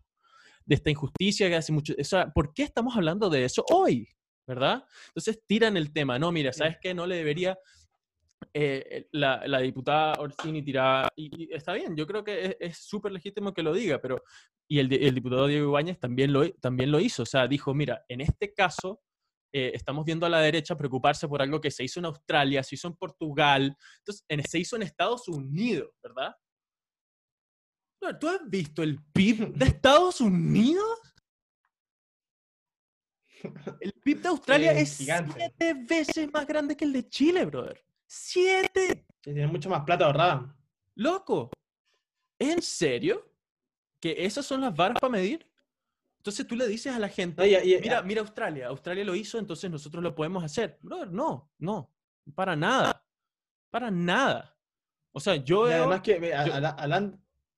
De 0.65 0.75
esta 0.75 0.89
injusticia 0.89 1.49
que 1.49 1.57
hace 1.57 1.73
mucho... 1.73 1.93
O 1.99 2.03
sea, 2.05 2.31
¿por 2.31 2.53
qué 2.53 2.63
estamos 2.63 2.95
hablando 2.95 3.29
de 3.29 3.43
eso 3.43 3.65
hoy? 3.69 4.07
¿Verdad? 4.45 4.85
Entonces 5.07 5.41
tiran 5.47 5.77
el 5.77 5.93
tema, 5.93 6.19
no, 6.19 6.31
mira, 6.31 6.51
¿sabes 6.51 6.77
qué? 6.81 6.93
No 6.93 7.07
le 7.07 7.15
debería 7.15 7.57
eh, 8.53 9.07
la, 9.11 9.41
la, 9.47 9.59
diputada 9.59 10.19
Orsini 10.19 10.61
tiraba, 10.61 11.09
y, 11.15 11.53
está 11.53 11.73
bien, 11.73 11.95
yo 11.95 12.05
creo 12.05 12.23
que 12.23 12.57
es 12.59 12.77
súper 12.77 13.11
legítimo 13.11 13.53
que 13.53 13.63
lo 13.63 13.73
diga, 13.73 13.99
pero, 13.99 14.21
y 14.67 14.79
el, 14.79 14.91
el, 14.91 15.15
diputado 15.15 15.47
Diego 15.47 15.69
Ibáñez 15.69 15.99
también 15.99 16.33
lo, 16.33 16.49
también 16.55 16.91
lo 16.91 16.99
hizo, 16.99 17.23
o 17.23 17.25
sea, 17.25 17.47
dijo, 17.47 17.73
mira, 17.73 18.03
en 18.09 18.21
este 18.21 18.53
caso 18.53 19.01
eh, 19.53 19.71
estamos 19.75 20.03
viendo 20.03 20.25
a 20.25 20.29
la 20.29 20.39
derecha 20.39 20.75
preocuparse 20.75 21.27
por 21.27 21.41
algo 21.41 21.61
que 21.61 21.71
se 21.71 21.83
hizo 21.83 21.99
en 21.99 22.05
Australia, 22.05 22.63
se 22.63 22.75
hizo 22.75 22.87
en 22.87 22.95
Portugal, 22.95 23.77
entonces 23.99 24.25
en, 24.27 24.43
se 24.43 24.59
hizo 24.59 24.75
en 24.75 24.83
Estados 24.83 25.27
Unidos, 25.27 25.91
¿verdad? 26.01 26.35
¿Tú 28.19 28.27
has 28.27 28.41
visto 28.49 28.83
el 28.83 28.99
PIB 29.13 29.53
de 29.53 29.65
Estados 29.65 30.19
Unidos? 30.19 30.99
El 33.79 33.93
PIB 33.93 34.21
de 34.21 34.29
Australia 34.29 34.71
es 34.73 34.89
siete 34.91 35.73
veces 35.73 36.31
más 36.31 36.47
grande 36.47 36.75
que 36.75 36.85
el 36.85 36.93
de 36.93 37.07
Chile, 37.07 37.45
brother. 37.45 37.83
¡Siete! 38.05 39.05
Tiene 39.21 39.47
mucho 39.47 39.69
más 39.69 39.83
plata 39.83 40.05
ahorrada. 40.05 40.55
¡Loco! 40.95 41.49
¿En 42.39 42.61
serio? 42.61 43.31
¿Que 43.99 44.25
esas 44.25 44.45
son 44.45 44.61
las 44.61 44.75
varas 44.75 44.99
para 44.99 45.11
medir? 45.11 45.47
Entonces 46.17 46.47
tú 46.47 46.55
le 46.55 46.67
dices 46.67 46.93
a 46.93 46.99
la 46.99 47.09
gente, 47.09 47.43
mira, 47.81 48.01
mira 48.01 48.21
Australia, 48.21 48.67
Australia 48.67 49.03
lo 49.03 49.13
hizo, 49.13 49.37
entonces 49.37 49.69
nosotros 49.69 50.01
lo 50.01 50.15
podemos 50.15 50.41
hacer. 50.41 50.77
Brother, 50.81 51.11
no, 51.11 51.51
no, 51.57 51.91
para 52.33 52.55
nada, 52.55 53.05
para 53.69 53.91
nada. 53.91 54.57
O 55.11 55.19
sea, 55.19 55.35
yo. 55.35 55.65
Además 55.65 56.01
que, 56.01 56.19
yo, 56.19 56.53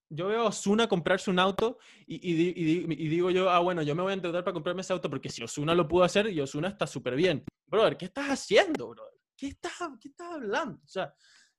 veo 0.09 0.41
a 0.41 0.47
Osuna 0.47 0.87
comprarse 0.87 1.29
un 1.29 1.39
auto 1.39 1.79
y, 2.05 2.33
digo 2.33 3.31
yo, 3.31 3.49
ah, 3.49 3.59
bueno, 3.59 3.81
yo 3.81 3.95
me 3.95 4.03
voy 4.03 4.11
a 4.11 4.15
endeudar 4.15 4.43
para 4.43 4.53
comprarme 4.53 4.81
ese 4.81 4.93
auto 4.93 5.09
porque 5.09 5.29
si 5.29 5.43
Osuna 5.43 5.73
lo 5.73 5.87
pudo 5.87 6.03
hacer 6.03 6.27
y 6.31 6.39
Osuna 6.39 6.69
está 6.69 6.87
súper 6.87 7.15
bien. 7.15 7.43
Brother, 7.67 7.97
¿qué 7.97 8.05
estás 8.05 8.27
haciendo, 8.27 8.89
brother? 8.89 9.15
¿qué 9.37 9.47
estás, 9.47 9.73
qué 9.99 10.09
estás 10.09 10.31
hablando? 10.31 10.79
O 10.83 10.87
sea, 10.87 11.13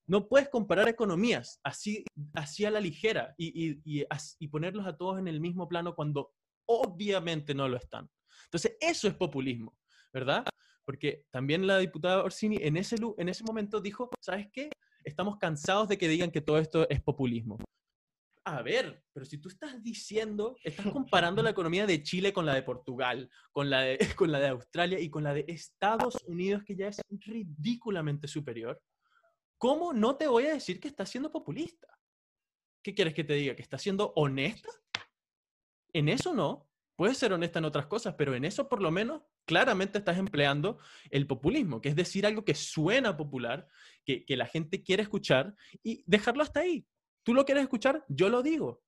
no 0.07 0.29
puedes 0.29 0.49
comparar 0.49 0.89
economías 0.89 1.61
así, 1.63 2.05
así 2.35 2.65
a 2.65 2.71
la 2.71 2.81
ligera 2.81 3.35
y, 3.37 4.05
ponerlos 4.49 4.87
a 4.87 4.97
todos 4.97 5.19
en 5.19 5.29
el 5.29 5.41
mismo 5.41 5.69
plano 5.69 5.95
cuando 5.95 6.33
obviamente 6.67 7.55
no 7.55 7.69
lo 7.69 7.77
están. 7.77 8.09
Entonces, 8.45 8.77
eso 8.81 9.09
es 9.09 9.15
populismo, 9.15 9.77
¿verdad? 10.13 10.45
Porque 10.85 11.25
también 11.31 11.67
la 11.67 11.79
diputada 11.79 12.23
Orsini 12.23 12.59
en 12.61 12.77
ese, 12.77 12.97
en 13.19 13.29
ese 13.29 13.45
momento 13.45 13.81
dijo, 13.81 14.11
¿sabes 14.21 14.49
qué? 14.53 14.71
Estamos 15.05 15.37
cansados 15.39 15.89
de 15.89 15.99
que 15.99 16.09
digan 16.09 16.31
que 16.31 16.41
todo 16.41 16.59
esto 16.59 16.89
es 16.89 17.01
populismo 17.03 17.59
a 18.47 18.63
ver, 18.63 19.03
pero 19.13 19.27
si 19.27 19.39
tú 19.39 19.49
estás 19.49 19.83
diciendo, 19.83 20.57
estás 20.63 20.87
comparando 20.93 21.43
la 21.43 21.51
economía 21.51 21.85
de 21.85 22.05
Chile 22.05 22.33
con 22.33 22.47
la 22.47 22.55
de 22.55 22.63
Portugal, 22.63 23.29
con 23.53 23.69
la 23.69 23.81
de, 23.81 24.49
Australia 24.49 25.01
y 25.01 25.11
con 25.11 25.25
la 25.25 25.35
de 25.35 25.45
Estados 25.49 26.17
Unidos, 26.29 26.63
que 26.65 26.77
ya 26.77 26.87
es 26.87 27.03
ridículamente 27.11 28.29
superior, 28.29 28.81
¿cómo 29.59 29.93
no 29.93 30.17
te 30.17 30.29
voy 30.29 30.47
a 30.47 30.53
decir 30.53 30.79
que 30.79 30.87
estás 30.87 31.11
siendo 31.11 31.33
populista? 31.33 31.89
¿Qué 32.85 32.95
quieres 32.95 33.15
que 33.15 33.25
te 33.25 33.35
diga? 33.35 33.57
¿Que 33.57 33.63
estás 33.63 33.83
siendo 33.83 34.13
honesta? 34.15 34.71
En 35.93 36.09
eso 36.09 36.33
no. 36.33 36.71
Puedes 36.95 37.19
ser 37.19 37.33
honesta 37.33 37.59
en 37.59 37.65
otras 37.65 37.87
cosas, 37.87 38.15
pero 38.17 38.37
en 38.37 38.45
eso 38.45 38.69
por 38.69 38.81
lo 38.81 38.93
menos 38.93 39.23
claramente 39.45 39.99
estás 39.99 40.19
empleando 40.19 40.79
el 41.11 41.27
populismo, 41.27 41.81
que 41.81 41.89
es 41.89 41.97
decir 41.97 42.25
algo 42.25 42.45
que 42.45 42.55
suena 42.55 43.17
popular, 43.17 43.69
que 44.05 44.25
la 44.29 44.47
gente 44.47 44.85
quiere 44.85 45.03
escuchar 45.03 45.55
y 45.83 46.05
dejarlo 46.07 46.45
hasta 46.45 46.61
ahí. 46.61 46.87
Tú 47.27 47.35
lo 47.35 47.45
quieres 47.45 47.65
escuchar, 47.65 48.05
yo 48.07 48.29
lo 48.29 48.41
digo. 48.41 48.85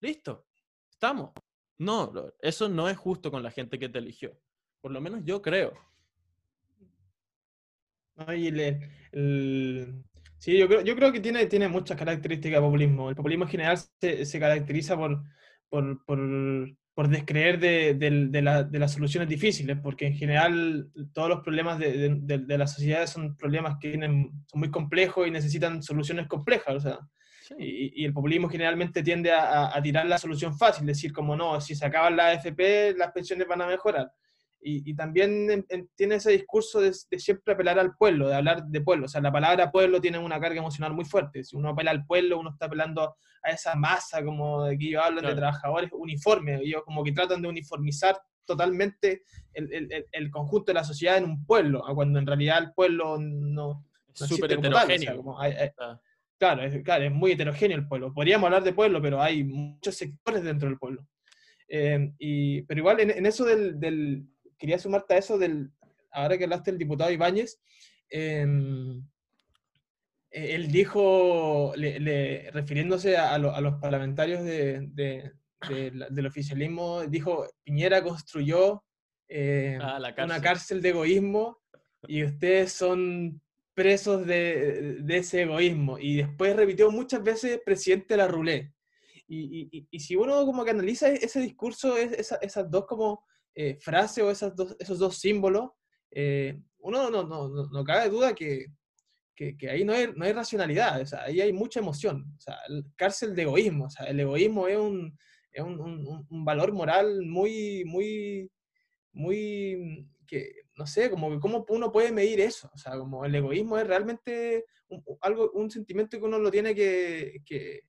Listo, 0.00 0.46
estamos. 0.90 1.32
No, 1.76 2.10
eso 2.40 2.70
no 2.70 2.88
es 2.88 2.96
justo 2.96 3.30
con 3.30 3.42
la 3.42 3.50
gente 3.50 3.78
que 3.78 3.90
te 3.90 3.98
eligió. 3.98 4.32
Por 4.80 4.92
lo 4.92 5.00
menos 5.02 5.20
yo 5.26 5.42
creo. 5.42 5.74
sí, 10.38 10.56
yo 10.56 10.68
creo, 10.68 10.80
yo 10.80 10.96
creo 10.96 11.12
que 11.12 11.20
tiene, 11.20 11.44
tiene 11.44 11.68
muchas 11.68 11.98
características 11.98 12.62
de 12.62 12.66
populismo. 12.66 13.10
El 13.10 13.14
populismo 13.16 13.44
en 13.44 13.50
general 13.50 13.76
se, 14.00 14.24
se 14.24 14.40
caracteriza 14.40 14.96
por, 14.96 15.22
por, 15.68 16.02
por, 16.06 16.18
por 16.94 17.08
descreer 17.08 17.60
de, 17.60 17.92
de, 17.92 18.40
la, 18.40 18.62
de, 18.64 18.78
las 18.78 18.94
soluciones 18.94 19.28
difíciles, 19.28 19.78
porque 19.82 20.06
en 20.06 20.14
general 20.14 20.90
todos 21.12 21.28
los 21.28 21.40
problemas 21.40 21.78
de, 21.78 22.20
de 22.22 22.58
las 22.58 22.72
sociedades 22.72 23.10
son 23.10 23.36
problemas 23.36 23.76
que 23.78 23.90
tienen, 23.90 24.32
son 24.46 24.60
muy 24.60 24.70
complejos 24.70 25.28
y 25.28 25.30
necesitan 25.30 25.82
soluciones 25.82 26.26
complejas. 26.26 26.74
O 26.74 26.80
sea, 26.80 26.98
y, 27.58 28.04
el 28.04 28.12
populismo 28.12 28.48
generalmente 28.48 29.02
tiende 29.02 29.32
a, 29.32 29.76
a, 29.76 29.82
tirar 29.82 30.06
la 30.06 30.18
solución 30.18 30.56
fácil, 30.56 30.86
decir 30.86 31.12
como 31.12 31.36
no, 31.36 31.60
si 31.60 31.74
se 31.74 31.86
acaban 31.86 32.16
las 32.16 32.38
AFP, 32.38 32.94
las 32.96 33.12
pensiones 33.12 33.46
van 33.46 33.62
a 33.62 33.66
mejorar. 33.66 34.12
Y, 34.64 34.94
también 34.94 35.66
tiene 35.96 36.14
ese 36.16 36.30
discurso 36.30 36.80
de, 36.80 36.92
siempre 36.92 37.54
apelar 37.54 37.80
al 37.80 37.96
pueblo, 37.96 38.28
de 38.28 38.36
hablar 38.36 38.64
de 38.64 38.80
pueblo. 38.80 39.06
O 39.06 39.08
sea, 39.08 39.20
la 39.20 39.32
palabra 39.32 39.72
pueblo 39.72 40.00
tiene 40.00 40.18
una 40.18 40.40
carga 40.40 40.60
emocional 40.60 40.94
muy 40.94 41.04
fuerte. 41.04 41.42
Si 41.42 41.56
uno 41.56 41.70
apela 41.70 41.90
al 41.90 42.06
pueblo, 42.06 42.38
uno 42.38 42.50
está 42.50 42.66
apelando 42.66 43.16
a 43.42 43.50
esa 43.50 43.74
masa, 43.74 44.24
como 44.24 44.64
de 44.64 44.78
que 44.78 44.86
ellos 44.86 45.02
hablan 45.04 45.26
de 45.26 45.34
trabajadores 45.34 45.90
uniformes. 45.92 46.60
Ellos 46.62 46.82
como 46.84 47.02
que 47.02 47.10
tratan 47.10 47.42
de 47.42 47.48
uniformizar 47.48 48.16
totalmente 48.44 49.24
el, 49.52 49.72
el, 49.72 50.06
el, 50.12 50.30
conjunto 50.30 50.66
de 50.66 50.74
la 50.74 50.84
sociedad 50.84 51.16
en 51.16 51.24
un 51.24 51.44
pueblo, 51.44 51.82
cuando 51.94 52.20
en 52.20 52.26
realidad 52.26 52.58
el 52.58 52.72
pueblo 52.72 53.18
no... 53.18 53.84
es 54.14 54.28
súper 54.28 54.52
heterogéneo. 54.52 55.36
Ah. 55.40 56.00
Claro, 56.42 56.64
es, 56.64 56.82
claro, 56.82 57.04
es 57.04 57.12
muy 57.12 57.30
heterogéneo 57.30 57.78
el 57.78 57.86
pueblo. 57.86 58.12
Podríamos 58.12 58.46
hablar 58.46 58.64
de 58.64 58.72
pueblo, 58.72 59.00
pero 59.00 59.22
hay 59.22 59.44
muchos 59.44 59.94
sectores 59.94 60.42
dentro 60.42 60.68
del 60.68 60.76
pueblo. 60.76 61.06
Eh, 61.68 62.12
y, 62.18 62.62
pero 62.62 62.80
igual 62.80 62.98
en, 62.98 63.24
eso 63.24 63.44
del, 63.44 63.78
del, 63.78 64.26
quería 64.58 64.76
sumarte 64.76 65.14
a 65.14 65.18
eso 65.18 65.38
del, 65.38 65.70
ahora 66.10 66.36
que 66.36 66.42
hablaste 66.42 66.72
del 66.72 66.78
diputado 66.78 67.12
Ibáñez, 67.12 67.60
em, 68.10 69.06
e, 70.32 70.56
él 70.56 70.72
dijo, 70.72 71.74
refiriéndose 71.76 73.16
a, 73.16 73.38
los 73.38 73.74
parlamentarios 73.80 74.42
del 74.42 76.26
oficialismo, 76.26 77.06
dijo, 77.06 77.46
Piñera 77.62 78.02
construyó 78.02 78.82
em, 79.28 79.80
ah, 79.80 80.00
una 80.24 80.40
cárcel 80.40 80.82
de 80.82 80.88
egoísmo 80.88 81.60
y 82.08 82.24
ustedes 82.24 82.72
son 82.72 83.40
presos 83.74 84.26
de, 84.26 85.02
ese 85.08 85.42
egoísmo. 85.42 85.98
Y 85.98 86.16
después 86.16 86.56
repitió 86.56 86.90
muchas 86.90 87.22
veces 87.22 87.60
presidente 87.64 88.14
de 88.14 88.18
la 88.18 88.28
rulé. 88.28 88.74
Y, 89.28 89.86
si 89.98 90.14
uno 90.14 90.44
como 90.44 90.64
que 90.64 90.72
analiza 90.72 91.08
ese 91.08 91.40
discurso, 91.40 91.96
esas 91.96 92.70
dos 92.70 92.86
como 92.86 93.24
eh, 93.54 93.78
frase 93.80 94.22
o 94.22 94.30
esas 94.30 94.54
dos, 94.54 94.76
esos 94.78 94.98
dos 94.98 95.18
símbolos, 95.18 95.70
eh, 96.10 96.60
uno 96.80 97.10
no, 97.10 97.24
no, 97.24 97.48
no, 97.48 97.68
no, 97.70 97.84
cabe 97.84 98.10
duda 98.10 98.34
que, 98.34 98.66
que, 99.34 99.56
que, 99.56 99.70
ahí 99.70 99.84
no 99.84 99.94
hay, 99.94 100.12
no 100.14 100.24
hay 100.24 100.32
racionalidad, 100.32 101.00
o 101.00 101.06
sea, 101.06 101.22
ahí 101.22 101.40
hay 101.40 101.52
mucha 101.52 101.80
emoción, 101.80 102.34
o 102.36 102.40
sea, 102.40 102.58
cárcel 102.96 103.34
de 103.34 103.42
egoísmo, 103.42 103.86
o 103.86 103.90
sea, 103.90 104.06
el 104.06 104.20
egoísmo 104.20 104.68
es 104.68 104.76
un, 104.76 105.18
es 105.52 105.62
un, 105.62 105.80
un, 105.80 106.26
un 106.28 106.44
valor 106.44 106.72
moral 106.72 107.22
muy, 107.24 107.84
muy, 107.86 108.50
muy, 109.12 110.06
que, 110.26 110.61
no 110.74 110.86
sé, 110.86 111.10
como 111.10 111.30
que 111.30 111.38
cómo 111.38 111.64
uno 111.68 111.92
puede 111.92 112.12
medir 112.12 112.40
eso, 112.40 112.70
o 112.72 112.78
sea, 112.78 112.96
como 112.98 113.24
el 113.24 113.34
egoísmo 113.34 113.78
es 113.78 113.86
realmente 113.86 114.64
un, 114.88 115.02
algo, 115.20 115.50
un 115.52 115.70
sentimiento 115.70 116.18
que 116.18 116.24
uno 116.24 116.38
lo 116.38 116.50
tiene 116.50 116.74
que, 116.74 117.42
que, 117.44 117.82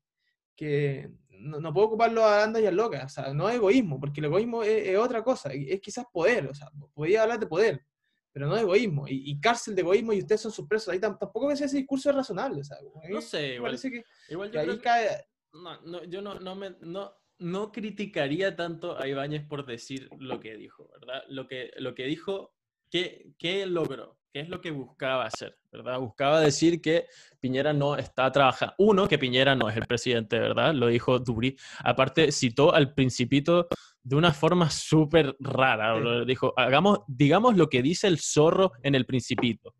que 0.56 1.10
no, 1.30 1.74
puedo 1.74 1.88
ocuparlo 1.88 2.24
a 2.24 2.44
andas 2.44 2.62
y 2.62 2.66
a 2.66 2.72
locas, 2.72 3.06
o 3.06 3.10
sea, 3.10 3.34
no 3.34 3.50
es 3.50 3.56
egoísmo, 3.56 4.00
porque 4.00 4.20
el 4.20 4.26
egoísmo 4.26 4.64
es, 4.64 4.98
otra 4.98 5.24
cosa, 5.24 5.52
es 5.54 5.80
quizás 5.82 6.06
poder, 6.12 6.48
o 6.48 6.54
sea, 6.54 6.70
podía 6.94 7.24
hablar 7.24 7.40
de 7.40 7.48
poder, 7.48 7.86
pero 8.32 8.48
no 8.48 8.56
de 8.56 8.62
egoísmo, 8.62 9.06
y, 9.08 9.40
cárcel 9.40 9.76
de 9.76 9.82
egoísmo 9.82 10.14
y 10.14 10.20
ustedes 10.20 10.42
son 10.42 10.52
sus 10.52 10.68
presos, 10.68 10.90
ahí 10.90 11.00
tampoco 11.00 11.48
me 11.48 11.54
ese 11.54 11.68
discurso 11.68 12.10
es 12.10 12.16
razonable, 12.16 12.62
o 12.62 12.64
sea, 12.64 12.78
no 13.10 13.22
sé, 13.22 13.56
igual, 13.56 13.80
que, 13.80 14.04
igual 14.30 14.52
yo 14.52 14.60
ahí 14.60 14.80
cae... 14.80 15.26
No, 15.54 15.80
no, 15.82 16.04
yo 16.06 16.22
no, 16.22 16.40
no, 16.40 16.56
me, 16.56 16.72
no, 16.82 17.14
no 17.38 17.72
criticaría 17.72 18.56
tanto 18.56 18.98
a 18.98 19.08
Ibáñez 19.08 19.46
por 19.46 19.66
decir 19.66 20.10
lo 20.18 20.40
que 20.40 20.56
dijo, 20.56 20.90
¿verdad? 20.94 21.24
Lo 21.30 21.48
que, 21.48 21.72
lo 21.78 21.94
que 21.94 22.06
dijo, 22.06 22.56
¿qué, 22.94 23.34
qué 23.40 23.66
logró? 23.66 24.20
¿Qué 24.32 24.42
es 24.42 24.50
lo 24.50 24.62
que 24.62 24.70
buscaba 24.70 25.26
hacer? 25.26 25.58
¿verdad? 25.72 26.00
Buscaba 26.00 26.40
decir 26.40 26.80
que 26.80 27.08
Piñera 27.40 27.74
no 27.74 27.98
está 27.98 28.32
trabajando. 28.32 28.76
Uno, 28.78 29.08
que 29.08 29.18
Piñera 29.18 29.56
no 29.56 29.68
es 29.68 29.76
el 29.76 29.88
presidente, 29.88 30.38
¿verdad? 30.38 30.76
Lo 30.76 30.88
dijo 30.88 31.18
Duri. 31.18 31.58
Aparte, 31.80 32.32
citó 32.32 32.74
al 32.74 32.94
principito 32.94 33.68
de 34.04 34.16
una 34.16 34.32
forma 34.32 34.70
súper 34.70 35.36
rara. 35.40 35.96
Dijo, 36.26 36.54
hagamos, 36.56 37.00
digamos 37.08 37.58
lo 37.58 37.68
que 37.68 37.82
dice 37.82 38.08
el 38.08 38.20
zorro 38.20 38.74
en 38.84 38.94
el 38.94 39.08
principito. 39.08 39.74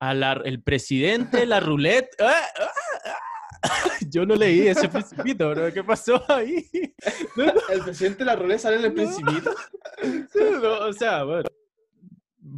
A 0.00 0.12
el 0.12 0.62
presidente, 0.62 1.44
la 1.46 1.58
ruleta. 1.58 2.30
¡ah! 2.30 2.46
¡Ah! 2.60 3.18
¡Ah! 3.62 3.78
Yo 4.08 4.24
no 4.24 4.36
leí 4.36 4.68
ese 4.68 4.88
principito, 4.88 5.50
bro. 5.50 5.72
¿Qué 5.72 5.82
pasó 5.82 6.24
ahí? 6.28 6.64
¿El 7.70 7.80
presidente 7.82 8.18
de 8.18 8.24
la 8.24 8.36
ruleta 8.36 8.60
sale 8.60 8.76
en 8.76 8.84
el 8.84 8.94
principito? 8.94 9.52
o 10.80 10.92
sea, 10.92 11.24
bueno 11.24 11.48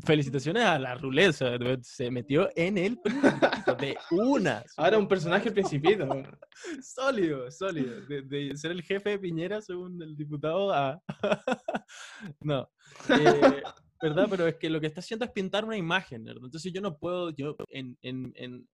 felicitaciones 0.05 0.65
a 0.65 0.79
la 0.79 0.95
ruleza, 0.95 1.53
se 1.83 2.11
metió 2.11 2.51
en 2.57 2.79
el 2.79 3.01
de 3.79 3.97
una. 4.11 4.65
Ahora 4.77 4.99
un 4.99 5.09
personaje 5.09 5.51
principito. 5.51 6.07
sólido, 6.83 7.51
sólido. 7.51 8.01
De, 8.07 8.57
ser 8.57 8.73
el 8.73 8.83
jefe 8.83 9.11
de 9.11 9.19
Piñera, 9.19 9.61
según 9.61 10.03
el 10.03 10.17
diputado, 10.17 10.73
a... 10.73 11.03
no. 12.41 12.71
Eh, 13.09 13.63
¿Verdad? 14.03 14.29
Pero 14.31 14.47
es 14.47 14.57
que 14.57 14.71
lo 14.71 14.81
que 14.81 14.87
está 14.87 15.01
haciendo 15.01 15.25
es 15.27 15.31
pintar 15.31 15.65
una 15.65 15.77
imagen, 15.77 16.25
¿verdad? 16.25 16.45
Entonces 16.45 16.73
yo 16.73 16.81
no 16.81 16.97
puedo, 16.97 17.31
yo 17.31 17.57
en, 17.69 17.99
en, 18.01 18.33
en 18.35 18.67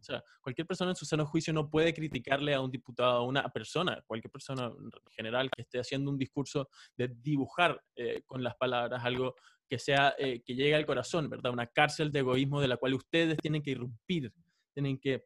o 0.00 0.02
sea, 0.02 0.24
cualquier 0.40 0.66
persona 0.66 0.90
en 0.90 0.96
su 0.96 1.04
sano 1.04 1.26
juicio 1.26 1.52
no 1.52 1.68
puede 1.68 1.92
criticarle 1.92 2.54
a 2.54 2.60
un 2.60 2.70
diputado, 2.70 3.18
a 3.18 3.22
una 3.22 3.48
persona, 3.50 4.02
cualquier 4.06 4.30
persona 4.30 4.66
en 4.66 4.90
general 5.10 5.50
que 5.54 5.62
esté 5.62 5.78
haciendo 5.78 6.10
un 6.10 6.18
discurso 6.18 6.68
de 6.96 7.08
dibujar 7.08 7.80
eh, 7.96 8.22
con 8.26 8.42
las 8.42 8.56
palabras 8.56 9.04
algo 9.04 9.34
que 9.70 9.78
sea, 9.78 10.16
eh, 10.18 10.42
que 10.44 10.56
llegue 10.56 10.74
al 10.74 10.84
corazón, 10.84 11.30
¿verdad? 11.30 11.52
Una 11.52 11.68
cárcel 11.68 12.10
de 12.10 12.18
egoísmo 12.18 12.60
de 12.60 12.66
la 12.66 12.76
cual 12.76 12.94
ustedes 12.94 13.38
tienen 13.38 13.62
que 13.62 13.70
irrumpir, 13.70 14.32
tienen 14.74 14.98
que, 14.98 15.24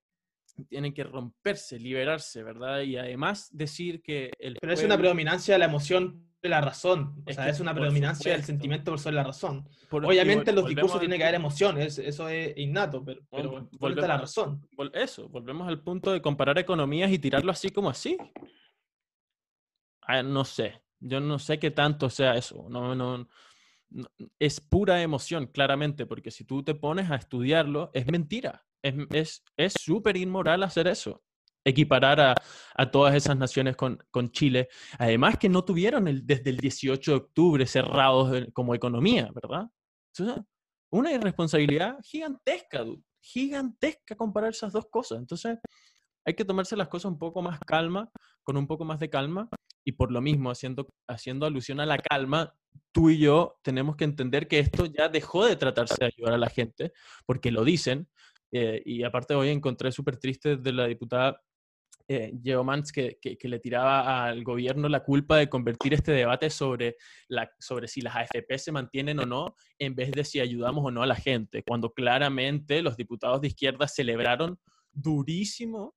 tienen 0.69 0.93
que 0.93 1.03
romperse, 1.03 1.79
liberarse, 1.81 2.43
¿verdad? 2.43 2.83
Y 2.83 2.99
además 2.99 3.49
decir 3.51 4.03
que... 4.03 4.31
El 4.39 4.59
Pero 4.61 4.75
es 4.75 4.85
una 4.85 4.99
predominancia 4.99 5.55
de 5.55 5.59
la 5.59 5.65
emoción 5.65 6.29
de 6.43 6.51
la 6.51 6.61
razón, 6.61 7.25
o 7.27 7.33
sea, 7.33 7.49
es 7.49 7.59
una 7.59 7.75
predominancia 7.75 8.33
del 8.33 8.45
sentimiento 8.45 8.91
por 8.91 9.01
sobre 9.01 9.17
la 9.17 9.25
razón. 9.25 9.67
Obviamente 9.91 10.51
en 10.51 10.57
los 10.57 10.69
discursos 10.69 11.01
tiene 11.01 11.17
que 11.17 11.23
haber 11.25 11.37
emociones, 11.37 11.99
eso 11.99 12.29
es 12.29 12.53
innato, 12.59 13.03
pero, 13.03 13.23
pero 13.31 13.71
volvemos 13.79 14.05
a 14.05 14.09
la 14.09 14.19
razón. 14.19 14.69
Eso, 14.93 15.27
volvemos 15.31 15.67
al 15.67 15.81
punto 15.81 16.13
de 16.13 16.21
comparar 16.21 16.59
economías 16.59 17.11
y 17.11 17.19
tirarlo 17.19 17.51
así 17.51 17.71
como 17.71 17.89
así. 17.89 18.19
Ah, 20.03 20.23
no 20.23 20.45
sé, 20.45 20.83
yo 21.01 21.19
no 21.19 21.39
sé 21.39 21.59
qué 21.59 21.71
tanto 21.71 22.11
sea 22.11 22.35
eso, 22.35 22.67
no, 22.69 22.95
no, 22.95 23.27
es 24.39 24.61
pura 24.61 25.03
emoción, 25.03 25.47
claramente, 25.47 26.07
porque 26.07 26.31
si 26.31 26.45
tú 26.45 26.63
te 26.63 26.75
pones 26.75 27.11
a 27.11 27.17
estudiarlo, 27.17 27.91
es 27.95 28.07
mentira. 28.07 28.65
Es 28.83 29.43
súper 29.79 30.17
es, 30.17 30.23
inmoral 30.23 30.63
hacer 30.63 30.87
eso. 30.89 31.23
Equiparar 31.65 32.21
a, 32.21 32.35
a 32.75 32.91
todas 32.91 33.15
esas 33.15 33.37
naciones 33.37 33.77
con, 33.77 33.99
con, 34.11 34.31
Chile. 34.31 34.69
Además 34.99 35.39
que 35.39 35.49
no 35.49 35.65
tuvieron 35.65 36.07
el, 36.09 36.27
desde 36.27 36.51
el 36.51 36.59
18 36.59 37.11
de 37.11 37.17
octubre 37.17 37.67
cerrados 37.67 38.47
como 38.53 38.75
economía, 38.75 39.31
¿verdad? 39.35 39.69
una 40.91 41.11
irresponsabilidad 41.11 41.99
gigantesca, 42.05 42.85
gigantesca 43.21 44.15
comparar 44.15 44.51
esas 44.51 44.73
dos 44.73 44.87
cosas. 44.91 45.19
Entonces, 45.19 45.59
hay 46.25 46.35
que 46.35 46.45
tomarse 46.45 46.77
las 46.77 46.89
cosas 46.89 47.11
un 47.11 47.19
poco 47.19 47.43
más 47.43 47.59
calma, 47.67 48.11
con 48.43 48.57
un 48.57 48.67
poco 48.67 48.85
más 48.85 49.01
de 49.01 49.11
calma, 49.11 49.49
y 49.85 49.93
por 49.93 50.11
lo 50.11 50.21
mismo, 50.21 50.51
haciendo, 50.51 50.89
haciendo 51.09 51.47
alusión 51.47 51.81
a 51.81 51.87
la 51.87 51.99
calma, 51.99 52.55
tú 52.93 53.11
y 53.11 53.19
yo 53.19 53.59
tenemos 53.63 53.97
que 53.97 54.05
entender 54.05 54.49
que 54.49 54.59
esto 54.59 54.87
ya 54.87 55.09
dejó 55.09 55.47
de 55.47 55.57
tratarse 55.57 55.97
de 56.01 56.07
ayudar 56.07 56.35
a 56.35 56.39
la 56.39 56.49
gente, 56.49 56.93
porque 57.27 57.51
lo 57.51 57.65
dicen, 57.65 58.09
eh, 58.53 58.83
y 58.85 59.03
aparte 59.03 59.35
hoy 59.35 59.51
encontré 59.51 59.93
súper 59.93 60.17
triste 60.17 60.57
de 60.57 60.73
la 60.73 60.87
diputada 60.87 61.41
eh, 62.07 62.33
Mans 62.63 62.93
que, 62.93 63.19
que, 63.21 63.49
le 63.49 63.59
tiraba 63.59 64.27
al 64.27 64.45
gobierno 64.45 64.89
la 64.89 65.03
culpa 65.03 65.39
de 65.39 65.49
convertir 65.49 65.95
este 65.95 66.13
debate 66.13 66.51
sobre, 66.51 66.97
la, 67.29 67.51
sobre 67.59 67.89
si 67.89 68.01
las 68.03 68.17
AFP 68.17 68.59
se 68.59 68.73
mantienen 68.73 69.21
o 69.21 69.27
no, 69.27 69.57
en 69.79 69.95
vez 69.95 70.13
de 70.13 70.25
si 70.25 70.41
ayudamos 70.41 70.85
o 70.85 70.91
no 70.91 71.03
a 71.03 71.07
la 71.07 71.15
gente, 71.15 71.63
cuando 71.63 71.93
claramente 71.93 72.83
los 72.83 72.97
diputados 72.97 73.41
de 73.41 73.49
izquierda 73.49 73.89
celebraron 73.89 74.59
durísimo 74.93 75.95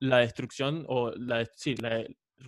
la 0.00 0.18
destrucción 0.18 0.84
o 0.88 1.12
la, 1.12 1.46
sí, 1.54 1.76
la, 1.76 2.04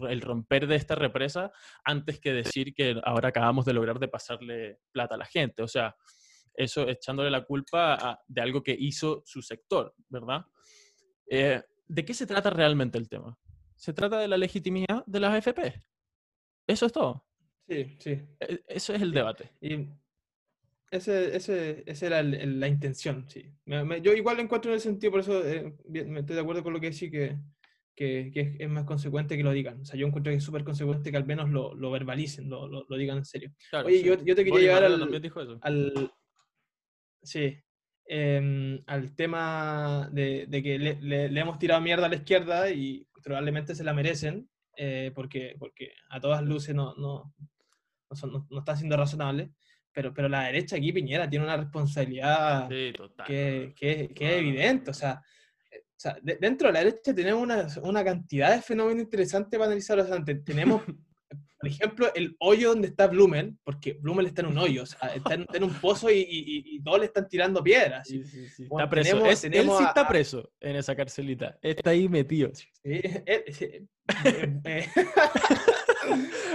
el 0.09 0.21
romper 0.21 0.67
de 0.67 0.77
esta 0.77 0.95
represa 0.95 1.53
antes 1.85 2.21
que 2.21 2.33
decir 2.33 2.75
que 2.75 3.01
ahora 3.05 3.29
acabamos 3.29 3.65
de 3.65 3.73
lograr 3.73 3.99
de 3.99 4.09
pasarle 4.09 4.79
plata 4.93 5.15
a 5.15 5.19
la 5.19 5.27
gente. 5.27 5.63
O 5.63 5.69
sea, 5.69 5.95
eso 6.55 6.89
echándole 6.89 7.31
la 7.31 7.45
culpa 7.45 8.21
de 8.27 8.41
algo 8.41 8.63
que 8.63 8.77
hizo 8.79 9.23
su 9.25 9.43
sector, 9.43 9.95
¿verdad? 10.09 10.45
Eh, 11.27 11.63
¿De 11.87 12.05
qué 12.05 12.15
se 12.15 12.27
trata 12.27 12.51
realmente 12.51 12.99
el 12.99 13.09
tema? 13.09 13.39
Se 13.77 13.93
trata 13.93 14.19
de 14.19 14.29
la 14.29 14.37
legitimidad 14.37 15.05
de 15.07 15.21
las 15.21 15.33
AFP. 15.33 15.83
Eso 16.67 16.87
es 16.87 16.93
todo. 16.93 17.27
Sí, 17.69 17.97
sí. 17.99 18.11
E, 18.41 18.63
eso 18.69 18.95
es 18.95 19.03
el 19.03 19.13
debate. 19.13 19.51
Y 19.61 19.89
ese, 20.91 21.35
ese, 21.35 21.83
esa 21.87 22.07
era 22.07 22.23
la 22.23 22.69
intención, 22.69 23.27
sí. 23.29 23.51
yo 24.03 24.13
igual 24.13 24.37
lo 24.37 24.43
encuentro 24.43 24.71
en 24.71 24.75
el 24.75 24.81
sentido, 24.81 25.11
por 25.11 25.21
eso 25.21 25.43
eh, 25.43 25.75
me 25.89 26.21
estoy 26.21 26.37
de 26.37 26.43
acuerdo 26.43 26.63
con 26.63 26.75
lo 26.75 26.81
que 26.81 26.91
decís, 26.91 27.11
que, 27.11 27.39
que, 27.95 28.57
es, 28.59 28.69
más 28.69 28.85
consecuente 28.85 29.37
que 29.37 29.43
lo 29.43 29.53
digan. 29.53 29.81
O 29.81 29.85
sea, 29.85 29.99
yo 29.99 30.07
encuentro 30.07 30.31
que 30.31 30.39
es 30.39 30.45
súper 30.45 30.65
consecuente 30.65 31.11
que 31.11 31.17
al 31.17 31.27
menos 31.27 31.51
lo, 31.51 31.75
lo 31.75 31.91
verbalicen, 31.91 32.49
lo, 32.49 32.67
lo, 32.67 32.97
digan 32.97 33.19
en 33.19 33.25
serio. 33.25 33.53
Oye, 33.85 34.03
yo, 34.03 34.23
yo, 34.25 34.35
te 34.35 34.45
quería 34.45 34.61
llevar 34.61 34.85
al, 34.85 35.61
al, 35.63 36.13
Sí, 37.23 37.57
em, 38.07 38.83
al 38.87 39.15
tema 39.15 40.09
de, 40.13 40.47
de 40.49 40.63
que 40.63 40.79
le, 40.79 40.95
le, 41.01 41.41
hemos 41.41 41.59
tirado 41.59 41.81
mierda 41.81 42.07
a 42.07 42.09
la 42.09 42.17
izquierda 42.17 42.71
y 42.71 43.07
probablemente 43.23 43.75
se 43.75 43.85
la 43.85 43.95
merecen, 43.95 44.49
eh, 44.77 45.13
porque, 45.15 45.55
porque 45.59 45.93
a 46.11 46.21
todas 46.21 46.43
luces 46.43 46.75
no, 46.75 46.95
no, 46.97 47.35
no, 48.11 48.47
no 48.51 48.59
está 48.59 48.75
siendo 48.77 48.97
razonable 48.97 49.53
pero, 49.93 50.15
pero 50.15 50.29
la 50.29 50.45
derecha 50.45 50.77
aquí, 50.77 50.93
Piñera, 50.93 51.29
tiene 51.29 51.45
una 51.45 51.57
responsabilidad 51.57 52.69
que, 52.69 53.75
que, 53.77 54.13
que, 54.15 54.27
es 54.27 54.41
evidente. 54.41 54.91
O 54.91 54.95
sea, 54.95 55.23
eh, 56.05 56.21
sea 56.23 56.39
dentro 56.41 56.69
de 56.69 56.75
la 56.75 56.81
derecha 56.81 57.15
tenemos 57.15 57.43
una, 57.43 57.67
una, 57.83 58.05
cantidad 58.05 58.55
de 58.55 58.63
fenómenos 58.63 59.03
interesantes 59.03 59.59
para 59.59 59.67
analizar. 59.67 59.99
O 59.99 60.07
sea, 60.07 60.25
tenemos, 60.45 60.83
por 61.59 61.69
ejemplo, 61.69 62.13
el 62.15 62.37
hoyo 62.41 62.71
donde 62.71 62.89
está 62.89 63.07
Blumen, 63.07 63.59
porque 63.63 63.95
Blumen 63.95 64.27
está 64.27 64.43
en 64.43 64.49
un 64.49 64.59
hoyo, 64.59 64.83
o 64.83 64.87
sea, 64.87 65.15
está 65.15 65.35
en, 65.35 65.65
un 65.65 65.75
pozo 65.75 66.11
y, 66.11 66.19
y, 66.19 66.77
y, 66.77 66.83
todos 66.83 67.01
le 67.01 67.07
están 67.07 67.29
tirando 67.29 67.63
piedras. 67.63 68.09
Sí, 68.09 68.25
sí, 68.25 68.49
sí. 68.49 68.65
está 68.65 68.89
preso. 68.89 69.11
Tenemos, 69.11 69.45
él 69.45 69.71
sí 69.79 69.85
está 69.85 70.09
preso 70.09 70.53
en 70.61 70.77
esa 70.77 70.97
carcelita. 70.97 71.59
Está 71.63 71.91
ahí 71.91 72.09
metido. 72.09 72.51
Sí, 72.55 72.67
eh, 72.85 73.23
eh, 73.25 73.87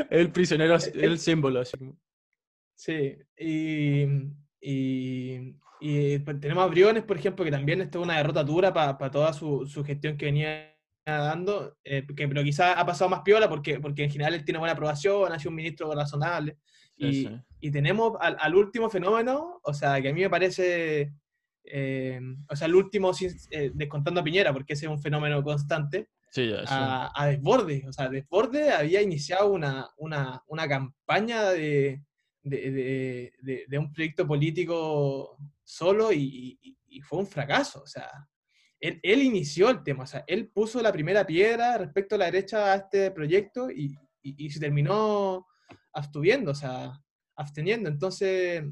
el 0.10 0.32
prisionero, 0.32 0.78
el 0.94 1.20
símbolo. 1.20 1.62
Así. 1.62 1.78
Sí, 2.78 3.18
y, 3.36 4.06
y, 4.62 5.56
pues, 5.80 6.40
tenemos 6.40 6.63
a 6.63 6.68
Briones, 6.68 7.04
por 7.04 7.18
ejemplo, 7.18 7.46
que 7.46 7.52
también 7.52 7.82
esto 7.82 8.00
es 8.00 8.06
una 8.06 8.18
derrota 8.18 8.44
dura 8.44 8.74
para 8.74 9.12
toda 9.12 9.34
su, 9.34 9.66
su, 9.68 9.84
gestión 9.84 10.18
que 10.18 10.26
venía 10.26 10.78
dando, 11.06 11.78
eh, 11.84 12.06
que, 12.06 12.28
pero 12.28 12.44
quizás 12.44 12.76
ha 12.78 12.86
pasado 12.86 13.10
más 13.10 13.22
piola 13.22 13.48
porque, 13.48 13.80
porque 13.80 14.04
en 14.04 14.12
general 14.12 14.34
él 14.34 14.44
tiene 14.44 14.60
buena 14.60 14.74
aprobación, 14.74 15.32
ha 15.32 15.40
sido 15.40 15.52
un 15.52 15.56
ministro 15.56 15.94
razonable. 15.94 16.58
y, 16.98 17.30
y, 17.60 17.72
tenemos 17.72 18.13
al, 18.20 18.36
al, 18.40 18.56
último 18.56 18.90
fenómeno, 18.90 19.60
o 19.63 19.74
sea, 19.74 20.02
que 20.02 20.10
a 20.10 20.13
mí 20.13 20.22
me 20.22 20.30
parece, 20.30 21.13
eh, 21.63 22.20
o 22.50 22.56
sea, 22.56 22.68
el 22.68 22.76
último, 22.76 23.12
eh, 23.52 23.72
descontando 23.74 24.22
a 24.22 24.24
Piñera, 24.24 24.52
porque 24.52 24.74
ese 24.74 24.88
es 24.88 24.92
un 24.92 25.00
fenómeno 25.00 25.44
constante, 25.44 26.10
sí, 26.32 26.52
a, 26.68 27.12
a, 27.13 27.28
Desborde. 27.28 27.86
O 27.88 27.94
sea, 27.94 28.10
Desborde 28.10 28.72
había 28.72 29.02
iniciado 29.02 29.52
una, 29.52 29.88
una, 29.98 30.44
una 30.48 30.68
campaña 30.68 31.52
de, 31.52 32.02
de, 32.44 33.32
de, 33.42 33.66
de, 33.68 33.78
un 33.78 33.94
proyecto 33.94 34.26
político 34.26 35.38
solo 35.68 36.12
y, 36.14 36.60
fue 37.04 37.20
un 37.20 37.28
fracaso. 37.28 37.84
O 37.84 37.88
sea, 37.88 38.10
él, 38.80 39.22
inició 39.22 39.70
el 39.70 39.84
tema, 39.84 40.04
o 40.04 40.08
sea, 40.08 40.24
él 40.28 40.50
puso 40.50 40.82
la 40.82 40.92
primera 40.92 41.26
piedra 41.26 41.78
respecto 41.78 42.16
a 42.16 42.18
la 42.18 42.26
derecha 42.26 42.72
a 42.72 42.76
este 42.76 43.12
proyecto 43.12 43.70
y, 43.70 43.96
y 44.24 44.50
se 44.50 44.60
terminó 44.60 45.46
abstuviendo, 45.94 46.52
o 46.52 46.56
sea, 46.56 46.94
absteniendo. 47.36 47.90
Entonces, 47.90 48.64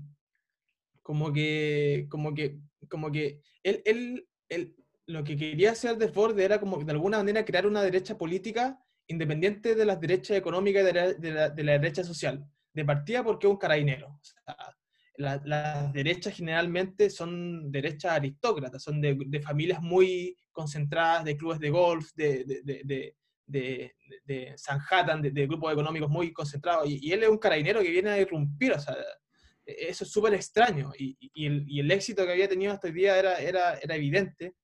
como 1.01 1.31
que, 1.31 2.07
como 2.09 2.33
que, 2.33 2.59
como 2.89 3.11
que 3.11 3.41
él, 3.61 3.81
él, 3.85 4.27
él 4.49 4.75
lo 5.07 5.23
que 5.23 5.37
quería 5.37 5.71
hacer 5.71 5.97
de 5.97 6.09
Ford 6.09 6.39
era 6.39 6.59
como 6.59 6.83
de 6.83 6.91
alguna 6.91 7.17
manera 7.17 7.45
crear 7.45 7.67
una 7.67 7.83
derecha 7.83 8.17
política 8.17 8.79
independiente 9.07 9.75
de 9.75 9.85
las 9.85 9.99
derechas 9.99 10.37
económicas 10.37 10.81
y 10.81 10.85
de 10.85 10.93
la, 10.93 11.13
de 11.13 11.31
la, 11.31 11.49
de 11.49 11.63
la 11.63 11.71
derecha 11.73 12.03
social 12.03 12.43
de 12.73 12.85
partida 12.85 13.23
porque 13.23 13.47
es 13.47 13.51
un 13.51 13.57
carabinero. 13.57 14.19
Las 15.17 15.93
derechas 15.93 16.35
generalmente 16.35 17.09
son 17.09 17.71
derechas 17.71 18.13
aristócratas, 18.13 18.83
son 18.83 19.01
de, 19.01 19.41
familias 19.41 19.81
muy 19.81 20.37
concentradas, 20.51 21.23
de 21.23 21.37
clubes 21.37 21.59
de 21.59 21.69
golf, 21.69 22.11
de, 22.15 22.43
de, 22.43 23.15
de, 23.45 23.95
de 24.25 24.53
Sanhattan, 24.57 25.21
de, 25.21 25.47
grupos 25.47 25.71
económicos 25.71 26.09
muy 26.09 26.33
concentrados, 26.33 26.87
y, 26.87 27.11
él 27.11 27.23
es 27.23 27.29
un 27.29 27.37
carabinero 27.37 27.81
que 27.81 27.91
viene 27.91 28.09
a 28.09 28.19
irrumpir, 28.19 28.73
o 28.73 28.79
sea, 28.79 28.95
eso 29.65 30.03
es 30.03 30.11
súper 30.11 30.33
extraño, 30.33 30.91
y, 30.97 31.17
y, 31.19 31.45
el, 31.45 31.65
y, 31.67 31.79
el, 31.79 31.91
éxito 31.91 32.25
que 32.25 32.31
había 32.31 32.49
tenido 32.49 32.73
hasta 32.73 32.87
hoy 32.87 32.93
día 32.93 33.17
era, 33.17 33.35
era, 33.39 33.75
era 33.75 33.95
evidente, 33.95 34.55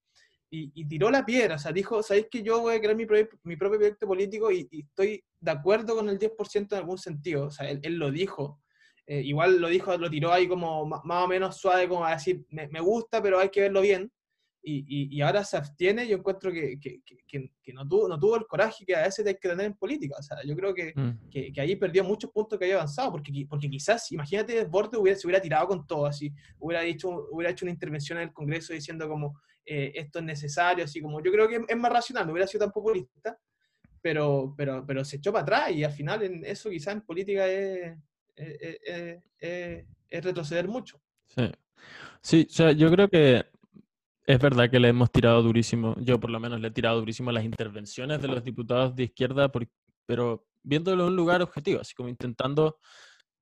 y, 0.54 0.86
tiró 0.86 1.10
la 1.10 1.24
piedra, 1.24 1.54
o 1.54 1.58
sea, 1.58 1.72
dijo, 1.72 2.02
¿sabéis 2.02 2.26
que 2.30 2.42
yo 2.42 2.60
voy 2.60 2.76
a 2.76 2.78
crear 2.78 2.94
mi, 2.94 3.06
mi 3.44 3.56
propio 3.56 3.78
proyecto 3.78 4.06
político 4.06 4.52
y, 4.52 4.68
estoy 4.70 5.24
de 5.40 5.50
acuerdo 5.50 5.96
con 5.96 6.10
el 6.10 6.18
10% 6.18 6.72
en 6.72 6.78
algún 6.78 6.98
sentido? 6.98 7.46
O 7.46 7.50
sea, 7.50 7.70
él, 7.70 7.80
él 7.82 7.94
lo 7.94 8.10
dijo. 8.10 8.61
Eh, 9.06 9.20
igual 9.22 9.60
lo 9.60 9.68
dijo, 9.68 9.96
lo 9.96 10.08
tiró 10.08 10.32
ahí 10.32 10.46
como 10.46 10.86
más 10.86 11.24
o 11.24 11.28
menos 11.28 11.56
suave, 11.56 11.88
como 11.88 12.04
a 12.04 12.12
decir, 12.12 12.44
me, 12.50 12.68
me 12.68 12.80
gusta, 12.80 13.22
pero 13.22 13.38
hay 13.38 13.48
que 13.48 13.60
verlo 13.60 13.80
bien 13.80 14.10
y, 14.64 15.16
y, 15.16 15.20
ahora 15.22 15.42
se 15.44 15.56
abstiene, 15.56 16.06
yo 16.06 16.16
encuentro 16.16 16.52
que, 16.52 16.78
que, 16.78 17.00
que, 17.26 17.72
no, 17.72 17.86
tuvo, 17.88 18.08
no 18.08 18.18
tuvo 18.18 18.36
el 18.36 18.46
coraje 18.46 18.84
que 18.84 18.94
a 18.94 19.02
veces 19.02 19.26
hay 19.26 19.34
que 19.34 19.48
tener 19.48 19.66
en 19.66 19.74
política. 19.74 20.16
O 20.18 20.22
sea, 20.22 20.36
yo 20.44 20.54
creo 20.54 20.72
que, 20.72 20.92
mm. 20.94 21.30
que, 21.30 21.60
ahí 21.60 21.74
perdió 21.74 22.04
muchos 22.04 22.30
puntos 22.30 22.58
que 22.58 22.66
había 22.66 22.76
avanzado, 22.76 23.10
porque, 23.10 23.46
porque 23.48 23.68
quizás, 23.68 24.12
imagínate, 24.12 24.64
Borde 24.64 24.98
hubiera, 24.98 25.18
se 25.18 25.26
hubiera 25.26 25.42
tirado 25.42 25.66
con 25.66 25.84
todo, 25.84 26.06
así, 26.06 26.32
hubiera, 26.60 26.82
dicho, 26.82 27.08
hubiera 27.32 27.50
hecho 27.50 27.64
una 27.64 27.72
intervención 27.72 28.18
en 28.18 28.28
el 28.28 28.32
Congreso 28.32 28.72
diciendo 28.72 29.08
como 29.08 29.40
eh, 29.66 29.92
esto 29.96 30.20
es 30.20 30.24
necesario, 30.24 30.84
así 30.84 31.00
como 31.00 31.20
yo 31.20 31.32
creo 31.32 31.48
que 31.48 31.60
es 31.66 31.76
más 31.76 31.92
racional, 31.92 32.26
no 32.26 32.32
hubiera 32.32 32.46
sido 32.46 32.64
tan 32.64 32.72
populista, 32.72 33.36
pero, 34.00 34.54
pero, 34.56 34.84
pero 34.86 35.04
se 35.04 35.16
echó 35.16 35.32
para 35.32 35.42
atrás 35.42 35.72
y 35.72 35.82
al 35.82 35.92
final 35.92 36.22
en 36.22 36.44
eso 36.44 36.70
quizás 36.70 36.94
en 36.94 37.02
política 37.02 37.48
es, 37.48 37.96
es, 38.36 39.22
es 40.08 40.24
retroceder 40.24 40.68
mucho. 40.68 41.00
Sí. 41.26 41.50
Sí, 42.20 42.46
o 42.48 42.52
sea, 42.52 42.72
yo 42.72 42.90
creo 42.90 43.08
que 43.08 43.44
es 44.26 44.38
verdad 44.38 44.70
que 44.70 44.78
le 44.78 44.88
hemos 44.88 45.10
tirado 45.10 45.42
durísimo, 45.42 45.96
yo 46.00 46.20
por 46.20 46.30
lo 46.30 46.38
menos 46.38 46.60
le 46.60 46.68
he 46.68 46.70
tirado 46.70 47.00
durísimo 47.00 47.32
las 47.32 47.44
intervenciones 47.44 48.22
de 48.22 48.28
los 48.28 48.44
diputados 48.44 48.94
de 48.94 49.04
izquierda, 49.04 49.50
pero 50.06 50.46
viéndolo 50.62 51.04
en 51.04 51.10
un 51.10 51.16
lugar 51.16 51.42
objetivo, 51.42 51.80
así 51.80 51.94
como 51.94 52.08
intentando 52.08 52.78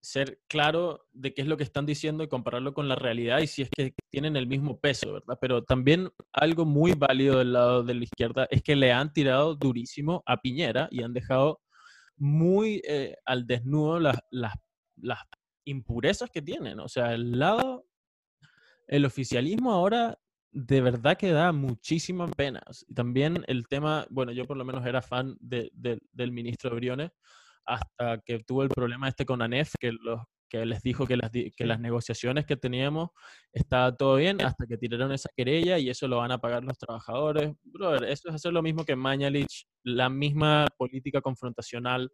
ser 0.03 0.41
claro 0.49 1.07
de 1.13 1.35
qué 1.35 1.43
es 1.43 1.49
lo 1.49 1.59
que 1.59 1.63
están 1.63 1.85
diciendo 1.85 2.25
y 2.25 2.29
compararlo 2.29 2.73
con 2.73 2.89
la 2.89 2.95
realidad 2.95 3.41
y 3.41 3.47
si 3.47 3.61
es 3.61 3.69
que 3.69 3.93
tienen 4.09 4.35
el 4.37 4.47
mismo 4.47 4.81
peso, 4.81 5.13
¿verdad? 5.13 5.37
Pero 5.39 5.63
también 5.63 6.11
algo 6.33 6.65
muy 6.65 6.93
válido 6.93 7.39
del 7.39 7.53
lado 7.53 7.83
de 7.83 7.95
la 7.95 8.05
izquierda 8.05 8.49
es 8.51 8.63
que 8.63 8.77
le 8.77 8.93
han 8.93 9.13
tirado 9.13 9.55
durísimo 9.57 10.23
a 10.25 10.39
Piñera 10.41 10.89
y 10.91 11.03
han 11.03 11.13
dejado 11.13 11.61
muy 12.17 12.81
eh, 12.89 13.17
al 13.27 13.47
desnudo 13.47 14.01
las, 14.01 14.19
las, 14.31 14.55
las 15.03 15.21
impurezas 15.65 16.31
que 16.31 16.43
tienen. 16.43 16.81
O 16.81 16.89
sea, 16.89 17.15
el 17.15 17.39
lado, 17.39 17.87
el 18.89 19.05
oficialismo 19.05 19.73
ahora 19.73 20.19
de 20.53 20.81
verdad 20.81 21.17
que 21.17 21.31
da 21.31 21.53
muchísimas 21.53 22.31
penas. 22.33 22.85
Y 22.89 22.95
también 22.95 23.45
el 23.47 23.67
tema, 23.69 24.07
bueno, 24.11 24.33
yo 24.33 24.47
por 24.47 24.57
lo 24.57 24.65
menos 24.65 24.85
era 24.85 25.03
fan 25.03 25.37
de, 25.41 25.71
del 25.73 26.33
ministro 26.33 26.75
Briones 26.75 27.11
hasta 27.65 28.19
que 28.25 28.41
tuvo 28.41 28.63
el 28.63 28.69
problema 28.69 29.09
este 29.09 29.25
con 29.25 29.43
ANEF, 29.43 29.75
que, 29.79 29.93
los, 29.93 30.21
que 30.49 30.67
les 30.67 30.83
dijo 30.83 31.07
que 31.07 31.17
las, 31.17 31.31
que 31.31 31.67
las 31.67 31.79
negociaciones 31.79 32.47
que 32.47 32.57
teníamos 32.57 33.11
estaba 33.53 33.97
todo 33.97 34.17
bien, 34.17 34.43
hasta 34.43 34.67
que 34.67 34.77
tiraron 34.77 35.13
esa 35.13 35.29
querella 35.37 35.79
y 35.79 35.89
eso 35.89 36.09
lo 36.09 36.17
van 36.17 36.33
a 36.33 36.39
pagar 36.39 36.65
los 36.65 36.79
trabajadores. 36.79 37.53
Brother, 37.63 38.05
eso 38.05 38.29
es 38.29 38.35
hacer 38.35 38.53
lo 38.53 38.63
mismo 38.63 38.85
que 38.85 38.97
Mañalich, 38.97 39.67
la 39.85 40.09
misma 40.09 40.67
política 40.77 41.21
confrontacional 41.21 42.11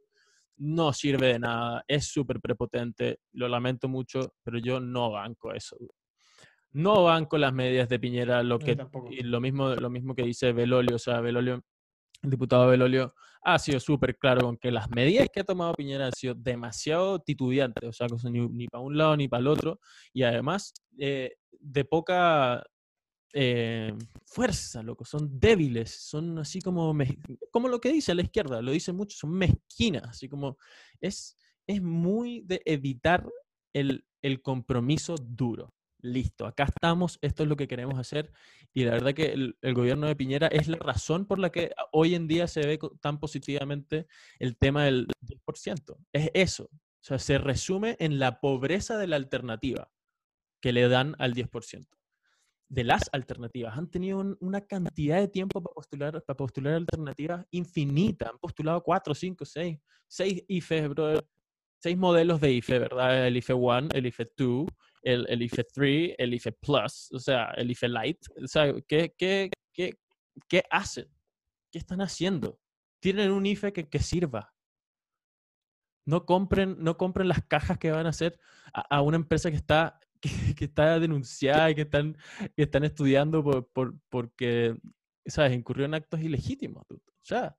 no 0.59 0.93
sirve 0.93 1.29
de 1.29 1.39
nada, 1.39 1.85
es 1.87 2.07
súper 2.07 2.41
prepotente, 2.41 3.21
lo 3.33 3.49
lamento 3.49 3.89
mucho, 3.89 4.35
pero 4.43 4.59
yo 4.59 4.81
no 4.81 5.11
banco 5.11 5.53
eso. 5.53 5.77
No 6.73 7.05
van 7.05 7.27
con 7.27 7.41
las 7.41 7.53
medidas 7.53 7.89
de 7.89 7.99
Piñera, 7.99 8.43
lo 8.43 8.59
que 8.59 8.77
y 9.11 9.23
lo 9.23 9.41
mismo, 9.41 9.75
lo 9.75 9.91
mismo 9.91 10.15
que 10.15 10.25
dice 10.25 10.53
Belolio, 10.53 10.97
o 10.97 10.99
sea, 10.99 11.21
Belolio, 11.21 11.63
el 12.23 12.31
diputado 12.31 12.69
Belolio 12.69 13.15
ha 13.43 13.59
sido 13.59 13.79
súper 13.79 14.19
claro 14.19 14.43
con 14.43 14.57
que 14.57 14.71
las 14.71 14.91
medidas 14.91 15.29
que 15.33 15.41
ha 15.41 15.45
tomado 15.45 15.73
Piñera 15.73 16.07
han 16.07 16.13
sido 16.13 16.35
demasiado 16.35 17.21
titubeantes, 17.21 17.89
o 17.89 17.93
sea, 17.93 18.09
ni, 18.31 18.41
ni 18.49 18.67
para 18.67 18.83
un 18.83 18.99
lado 18.99 19.17
ni 19.17 19.29
para 19.29 19.41
el 19.41 19.47
otro, 19.47 19.81
y 20.13 20.25
además 20.25 20.75
eh, 20.99 21.37
de 21.53 21.85
poca 21.85 22.65
eh, 23.39 23.93
fuerza, 24.25 24.83
loco, 24.83 25.05
son 25.05 25.39
débiles, 25.39 25.91
son 25.91 26.39
así 26.39 26.63
como, 26.63 26.97
como 27.51 27.69
lo 27.69 27.83
que 27.83 27.93
dice 27.93 28.15
la 28.15 28.23
izquierda, 28.23 28.63
lo 28.63 28.73
dice 28.73 28.95
mucho, 28.95 29.15
son 29.19 29.33
mezquinas, 29.33 30.05
así 30.05 30.27
como 30.27 30.57
es, 31.03 31.37
es 31.67 31.83
muy 31.83 32.41
de 32.47 32.63
evitar 32.65 33.29
el, 33.75 34.07
el 34.23 34.41
compromiso 34.41 35.17
duro 35.17 35.75
listo, 36.01 36.47
acá 36.47 36.65
estamos, 36.65 37.19
esto 37.21 37.43
es 37.43 37.49
lo 37.49 37.57
que 37.57 37.69
queremos 37.69 37.99
hacer. 37.99 38.33
Y 38.73 38.85
la 38.85 38.93
verdad 38.93 39.13
que 39.13 39.33
el, 39.33 39.59
el, 39.61 39.75
gobierno 39.75 40.07
de 40.07 40.17
Piñera 40.17 40.47
es 40.47 40.69
la 40.69 40.79
razón 40.79 41.27
por 41.27 41.39
la 41.39 41.51
que 41.51 41.73
hoy 41.93 42.15
en 42.15 42.29
día 42.29 42.47
se 42.47 42.61
ve 42.61 42.79
tan 43.01 43.19
positivamente 43.19 44.07
el 44.39 44.57
tema 44.57 44.85
del 44.85 45.09
10%. 45.23 45.97
Es 46.13 46.31
eso. 46.33 46.65
O 46.71 47.05
sea, 47.07 47.19
se 47.19 47.39
resume 47.39 47.97
en 47.99 48.19
la 48.19 48.41
pobreza 48.41 48.99
de 48.99 49.09
la 49.09 49.17
alternativa 49.17 49.91
que 50.61 50.73
le 50.73 50.89
dan 50.89 51.17
al 51.19 51.35
10% 51.35 51.87
de 52.69 52.85
las 52.85 53.09
alternativas. 53.13 53.77
Han 53.77 53.91
tenido 53.91 54.37
una 54.41 54.61
cantidad 54.63 55.19
de 55.19 55.29
tiempo 55.29 55.63
para 55.63 55.75
postular, 55.75 56.23
para 56.25 56.37
postular 56.37 56.75
alternativas 56.75 57.47
infinita. 57.51 58.31
Han 58.31 58.39
postulado 58.39 58.83
4, 58.83 59.15
5, 59.15 59.45
6, 59.45 59.79
6 60.09 60.45
IFE, 60.49 60.91
seis 61.79 61.97
modelos 61.97 62.41
de 62.41 62.53
IFE, 62.53 62.79
¿verdad? 62.79 63.27
El 63.27 63.37
IFE 63.37 63.55
1, 63.55 63.89
el 63.93 64.07
IFE 64.07 64.33
2, 64.37 64.67
el, 65.03 65.27
el, 65.29 65.43
IFE 65.43 65.65
3, 65.65 66.15
el 66.19 66.35
IFE 66.35 66.53
Plus, 66.53 67.13
o 67.13 67.19
sea, 67.19 67.51
el 67.57 67.71
IFE 67.71 67.89
Light. 67.89 68.19
O 68.43 68.47
sea, 68.47 68.73
¿qué, 68.89 69.15
qué, 69.17 69.51
qué, 69.73 69.95
qué 70.49 70.65
hacen? 70.71 71.09
¿Qué 71.71 71.79
están 71.79 72.01
haciendo? 72.01 72.59
Tienen 73.01 73.31
un 73.31 73.47
IFE 73.47 73.73
que, 73.73 73.89
que 73.89 74.01
sirva. 74.01 74.53
No 76.05 76.25
compren, 76.25 76.77
no 76.79 76.97
compren 76.97 77.29
las 77.29 77.45
cajas 77.45 77.79
que 77.79 77.91
van 77.91 78.07
a 78.07 78.11
hacer 78.11 78.39
a 78.73 79.01
una 79.03 79.17
empresa 79.17 79.51
que 79.51 79.57
está 79.57 79.99
que, 80.21 80.65
está 80.65 80.99
denunciada 80.99 81.71
y 81.71 81.75
que 81.75 81.83
están, 81.83 82.17
que 82.57 82.63
están 82.63 82.85
estudiando 82.85 83.43
por, 83.43 83.67
por, 83.69 83.95
porque, 84.09 84.77
¿sabes?, 85.27 85.57
incurrió 85.57 85.85
en 85.85 85.95
actos 85.95 86.21
ilegítimos. 86.21 86.85
O 86.91 86.99
sea, 87.23 87.57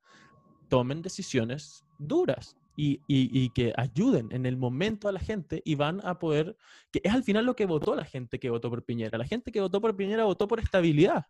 tomen 0.69 1.01
decisiones 1.01 1.85
duras 1.99 2.55
y, 2.75 3.01
y, 3.07 3.29
y, 3.31 3.49
que 3.49 3.73
ayuden 3.75 4.29
en 4.31 4.45
el 4.45 4.55
momento 4.55 5.07
a 5.07 5.11
la 5.11 5.19
gente 5.19 5.61
y 5.65 5.75
van 5.75 5.99
a 6.05 6.19
poder, 6.19 6.55
que 6.91 7.01
es 7.03 7.13
al 7.13 7.23
final 7.23 7.45
lo 7.45 7.55
que 7.55 7.65
votó 7.65 7.95
la 7.95 8.05
gente 8.05 8.39
que 8.39 8.49
votó 8.49 8.69
por 8.69 8.83
Piñera. 8.83 9.17
La 9.17 9.25
gente 9.25 9.51
que 9.51 9.61
votó 9.61 9.81
por 9.81 9.95
Piñera 9.95 10.25
votó 10.25 10.47
por 10.47 10.59
estabilidad. 10.59 11.25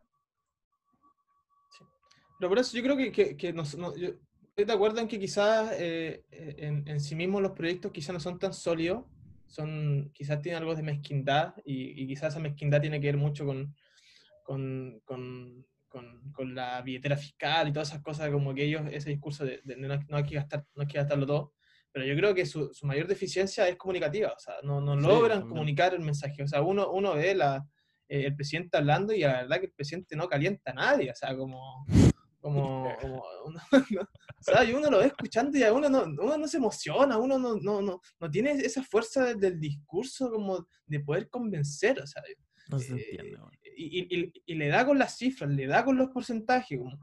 Pero 2.39 2.49
por 2.49 2.59
eso 2.59 2.75
yo 2.75 2.83
creo 2.83 2.97
que, 2.97 3.11
que, 3.11 3.37
que 3.37 3.53
nos, 3.53 3.77
no, 3.77 3.95
yo 3.95 4.09
estoy 4.49 4.65
de 4.65 4.73
acuerdo 4.73 4.99
en 4.99 5.07
que 5.07 5.19
quizás 5.19 5.71
eh, 5.73 6.25
en, 6.31 6.87
en, 6.87 6.99
sí 6.99 7.15
mismos 7.15 7.41
los 7.41 7.53
proyectos 7.53 7.91
quizás 7.91 8.13
no 8.13 8.19
son 8.19 8.37
tan 8.37 8.53
sólidos 8.53 9.05
son, 9.47 10.11
quizás 10.13 10.41
tienen 10.41 10.61
algo 10.61 10.75
de 10.75 10.83
mezquindad 10.83 11.53
y, 11.65 12.03
y, 12.03 12.07
quizás 12.07 12.33
esa 12.33 12.39
mezquindad 12.39 12.81
tiene 12.81 12.99
que 12.99 13.07
ver 13.07 13.17
mucho 13.17 13.45
con, 13.45 13.75
con, 14.43 15.01
con, 15.05 15.65
con, 15.87 16.55
la 16.55 16.81
billetera 16.81 17.17
fiscal 17.17 17.67
y 17.67 17.73
todas 17.73 17.89
esas 17.89 18.01
cosas, 18.01 18.29
como 18.29 18.53
que 18.53 18.63
ellos, 18.65 18.83
ese 18.91 19.09
discurso 19.09 19.45
de, 19.45 19.61
de 19.63 19.75
no, 19.77 19.97
no, 20.07 20.17
hay 20.17 20.23
que 20.23 20.35
gastar, 20.35 20.65
no 20.75 20.81
hay 20.81 20.87
que 20.87 20.97
gastarlo 20.97 21.25
todo, 21.25 21.53
pero 21.91 22.05
yo 22.05 22.15
creo 22.15 22.35
que 22.35 22.45
su, 22.45 22.73
su 22.73 22.85
mayor 22.85 23.07
deficiencia 23.07 23.67
es 23.67 23.75
comunicativa, 23.77 24.31
o 24.31 24.39
sea, 24.39 24.55
no, 24.63 24.79
no 24.79 24.95
logran 24.95 25.41
sí, 25.41 25.47
comunicar 25.47 25.93
el 25.93 26.01
mensaje, 26.01 26.43
o 26.43 26.47
sea, 26.47 26.61
uno, 26.61 26.91
uno 26.91 27.15
ve 27.15 27.33
la, 27.33 27.65
eh, 28.07 28.25
el 28.25 28.35
presidente 28.35 28.77
hablando 28.77 29.13
y 29.13 29.21
la 29.21 29.41
verdad 29.41 29.59
que 29.59 29.65
el 29.65 29.73
presidente 29.73 30.15
no 30.15 30.27
calienta 30.27 30.71
a 30.71 30.75
nadie, 30.75 31.11
o 31.11 31.15
sea, 31.15 31.35
como 31.35 31.85
como, 32.53 32.95
como 33.01 33.23
uno, 33.45 33.59
no, 33.91 34.01
o 34.01 34.43
sea, 34.43 34.63
y 34.63 34.73
uno 34.73 34.89
lo 34.89 34.99
ve 34.99 35.07
escuchando 35.07 35.57
y 35.57 35.63
a 35.63 35.73
uno 35.73 35.89
no, 35.89 36.03
uno 36.03 36.37
no 36.37 36.47
se 36.47 36.57
emociona, 36.57 37.17
uno 37.17 37.37
no, 37.37 37.55
no, 37.55 37.81
no, 37.81 38.01
no 38.19 38.31
tiene 38.31 38.51
esa 38.51 38.83
fuerza 38.83 39.33
del, 39.33 39.59
discurso 39.59 40.31
como 40.31 40.67
de 40.85 40.99
poder 40.99 41.29
convencer, 41.29 41.99
o 41.99 42.07
sea, 42.07 42.23
no 42.69 42.79
se 42.79 42.91
entiende, 42.93 43.37
eh, 43.63 43.73
y, 43.75 44.19
y, 44.19 44.33
y, 44.45 44.55
le 44.55 44.67
da 44.67 44.85
con 44.85 44.97
las 44.97 45.17
cifras, 45.17 45.49
le 45.49 45.67
da 45.67 45.83
con 45.83 45.97
los 45.97 46.09
porcentajes, 46.09 46.77
como, 46.77 46.99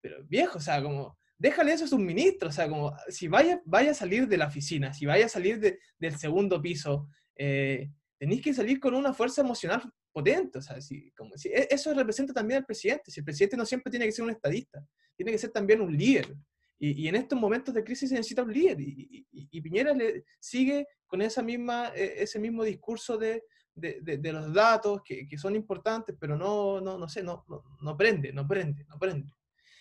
pero 0.00 0.24
viejo, 0.24 0.58
o 0.58 0.60
sea, 0.60 0.82
como, 0.82 1.18
déjale 1.38 1.72
eso 1.72 1.84
a 1.84 1.88
sus 1.88 1.98
ministros, 1.98 2.54
o 2.54 2.56
sea, 2.56 2.68
como, 2.68 2.96
si 3.08 3.28
vaya, 3.28 3.60
vaya 3.64 3.92
a 3.92 3.94
salir 3.94 4.28
de 4.28 4.36
la 4.36 4.46
oficina, 4.46 4.92
si 4.92 5.06
vaya 5.06 5.26
a 5.26 5.30
salir 5.30 5.60
de, 5.60 5.78
del 5.98 6.16
segundo 6.18 6.60
piso, 6.60 7.08
eh, 7.36 7.90
tenéis 8.18 8.42
que 8.42 8.54
salir 8.54 8.80
con 8.80 8.94
una 8.94 9.12
fuerza 9.12 9.40
emocional 9.40 9.82
potente. 10.14 10.58
O 10.58 10.62
sea, 10.62 10.80
si, 10.80 11.10
como, 11.10 11.36
si, 11.36 11.48
e, 11.48 11.66
eso 11.70 11.92
representa 11.92 12.32
también 12.32 12.58
al 12.58 12.64
presidente. 12.64 13.10
Si 13.10 13.20
el 13.20 13.24
presidente 13.24 13.56
no 13.56 13.66
siempre 13.66 13.90
tiene 13.90 14.06
que 14.06 14.12
ser 14.12 14.24
un 14.24 14.30
estadista, 14.30 14.86
tiene 15.16 15.32
que 15.32 15.38
ser 15.38 15.50
también 15.50 15.80
un 15.80 15.94
líder. 15.94 16.34
Y, 16.78 17.04
y 17.04 17.08
en 17.08 17.16
estos 17.16 17.38
momentos 17.38 17.74
de 17.74 17.84
crisis 17.84 18.08
se 18.08 18.14
necesita 18.14 18.42
un 18.42 18.52
líder. 18.52 18.80
Y, 18.80 19.26
y, 19.30 19.48
y 19.50 19.60
Piñera 19.60 19.92
le, 19.92 20.24
sigue 20.38 20.86
con 21.06 21.20
esa 21.20 21.42
misma, 21.42 21.92
e, 21.94 22.22
ese 22.22 22.38
mismo 22.38 22.62
discurso 22.62 23.18
de, 23.18 23.42
de, 23.74 24.00
de, 24.00 24.18
de 24.18 24.32
los 24.32 24.52
datos 24.52 25.02
que, 25.04 25.26
que, 25.26 25.36
son 25.36 25.56
importantes, 25.56 26.16
pero 26.18 26.36
no, 26.36 26.80
no, 26.80 26.96
no 26.96 27.08
sé, 27.08 27.22
no, 27.22 27.44
no, 27.48 27.62
no 27.80 27.96
prende, 27.96 28.32
no 28.32 28.46
prende, 28.46 28.84
no 28.84 28.98
prende. 28.98 29.32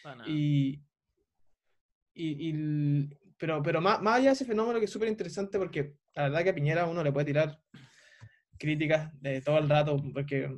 Bueno. 0.03 0.23
Y, 0.27 0.81
pero, 3.37 3.61
pero 3.63 3.81
más, 3.81 4.01
más 4.01 4.17
allá 4.17 4.29
de 4.29 4.33
ese 4.33 4.45
fenómeno 4.45 4.79
que 4.79 4.85
es 4.85 4.91
súper 4.91 5.09
interesante 5.09 5.57
porque 5.57 5.95
la 6.15 6.23
verdad 6.23 6.43
que 6.43 6.49
a 6.49 6.55
Piñera 6.55 6.85
uno 6.85 7.03
le 7.03 7.11
puede 7.11 7.25
tirar 7.25 7.59
críticas 8.63 9.11
de 9.21 9.41
todo 9.41 9.57
el 9.57 9.69
rato, 9.69 10.01
porque 10.13 10.49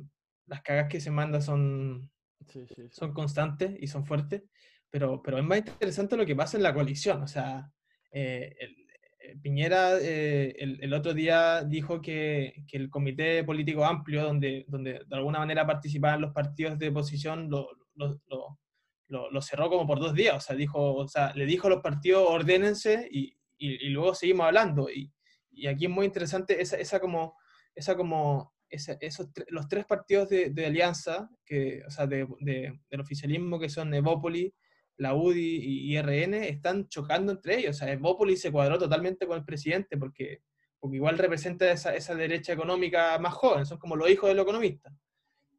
las 0.46 0.62
cagas 0.62 0.88
que 0.88 1.00
se 1.00 1.10
manda 1.10 1.40
son, 1.40 2.08
sí, 2.46 2.64
sí, 2.68 2.74
sí. 2.76 2.88
son 2.92 3.12
constantes 3.12 3.76
y 3.80 3.88
son 3.88 4.06
fuertes, 4.06 4.44
pero, 4.88 5.20
pero 5.20 5.38
es 5.38 5.44
más 5.44 5.58
interesante 5.58 6.16
lo 6.16 6.24
que 6.24 6.36
pasa 6.36 6.56
en 6.56 6.62
la 6.62 6.72
coalición. 6.72 7.20
O 7.24 7.26
sea, 7.26 7.68
eh, 8.12 8.54
el, 8.60 8.76
el 9.18 9.40
Piñera 9.40 9.98
eh, 10.00 10.54
el, 10.56 10.78
el, 10.80 10.94
otro 10.94 11.14
día 11.14 11.64
dijo 11.64 12.00
que, 12.00 12.62
que, 12.68 12.76
el 12.76 12.90
comité 12.90 13.42
político 13.42 13.84
amplio, 13.84 14.22
donde, 14.22 14.64
donde 14.68 15.00
de 15.04 15.16
alguna 15.16 15.40
manera 15.40 15.66
participaban 15.66 16.20
los 16.20 16.32
partidos 16.32 16.78
de 16.78 16.90
oposición, 16.90 17.50
lo, 17.50 17.68
lo, 17.96 18.20
lo, 18.28 18.60
lo, 19.08 19.30
lo 19.32 19.42
cerró 19.42 19.68
como 19.68 19.84
por 19.84 19.98
dos 19.98 20.14
días. 20.14 20.36
O 20.36 20.40
sea, 20.40 20.54
dijo, 20.54 20.94
o 20.94 21.08
sea, 21.08 21.34
le 21.34 21.44
dijo 21.44 21.66
a 21.66 21.70
los 21.70 21.82
partidos, 21.82 22.24
ordénense 22.28 23.08
y, 23.10 23.36
y, 23.58 23.86
y 23.86 23.88
luego 23.88 24.14
seguimos 24.14 24.46
hablando. 24.46 24.88
Y, 24.88 25.12
y 25.50 25.66
aquí 25.66 25.86
es 25.86 25.90
muy 25.90 26.06
interesante 26.06 26.62
esa, 26.62 26.76
esa 26.76 27.00
como 27.00 27.34
esa 27.76 27.96
como, 27.96 28.52
esa, 28.68 28.96
esos 29.00 29.28
los 29.48 29.68
tres 29.68 29.86
partidos 29.86 30.28
de, 30.28 30.50
de, 30.50 30.66
alianza, 30.66 31.30
que, 31.44 31.82
o 31.86 31.90
sea, 31.90 32.08
de, 32.08 32.26
de, 32.40 32.80
del 32.90 33.00
oficialismo, 33.00 33.60
que 33.60 33.68
son 33.68 33.94
Evópoli, 33.94 34.52
la 34.96 35.14
UDI 35.14 35.58
y 35.62 35.96
IRN, 35.96 36.34
están 36.34 36.88
chocando 36.88 37.30
entre 37.30 37.58
ellos. 37.58 37.76
O 37.76 37.78
sea, 37.78 37.92
Evópoli 37.92 38.36
se 38.36 38.50
cuadró 38.50 38.78
totalmente 38.78 39.26
con 39.26 39.38
el 39.38 39.44
presidente 39.44 39.96
porque, 39.96 40.42
porque 40.80 40.96
igual 40.96 41.18
representa 41.18 41.70
esa, 41.70 41.94
esa 41.94 42.14
derecha 42.14 42.52
económica 42.52 43.18
más 43.18 43.34
joven, 43.34 43.66
son 43.66 43.78
como 43.78 43.94
los 43.94 44.10
hijos 44.10 44.28
del 44.28 44.40
economista. 44.40 44.92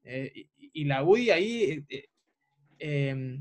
Eh, 0.03 0.47
y, 0.57 0.85
la 0.85 1.03
UDI 1.03 1.31
ahí, 1.31 1.85
eh, 1.89 2.09
eh, 2.79 3.39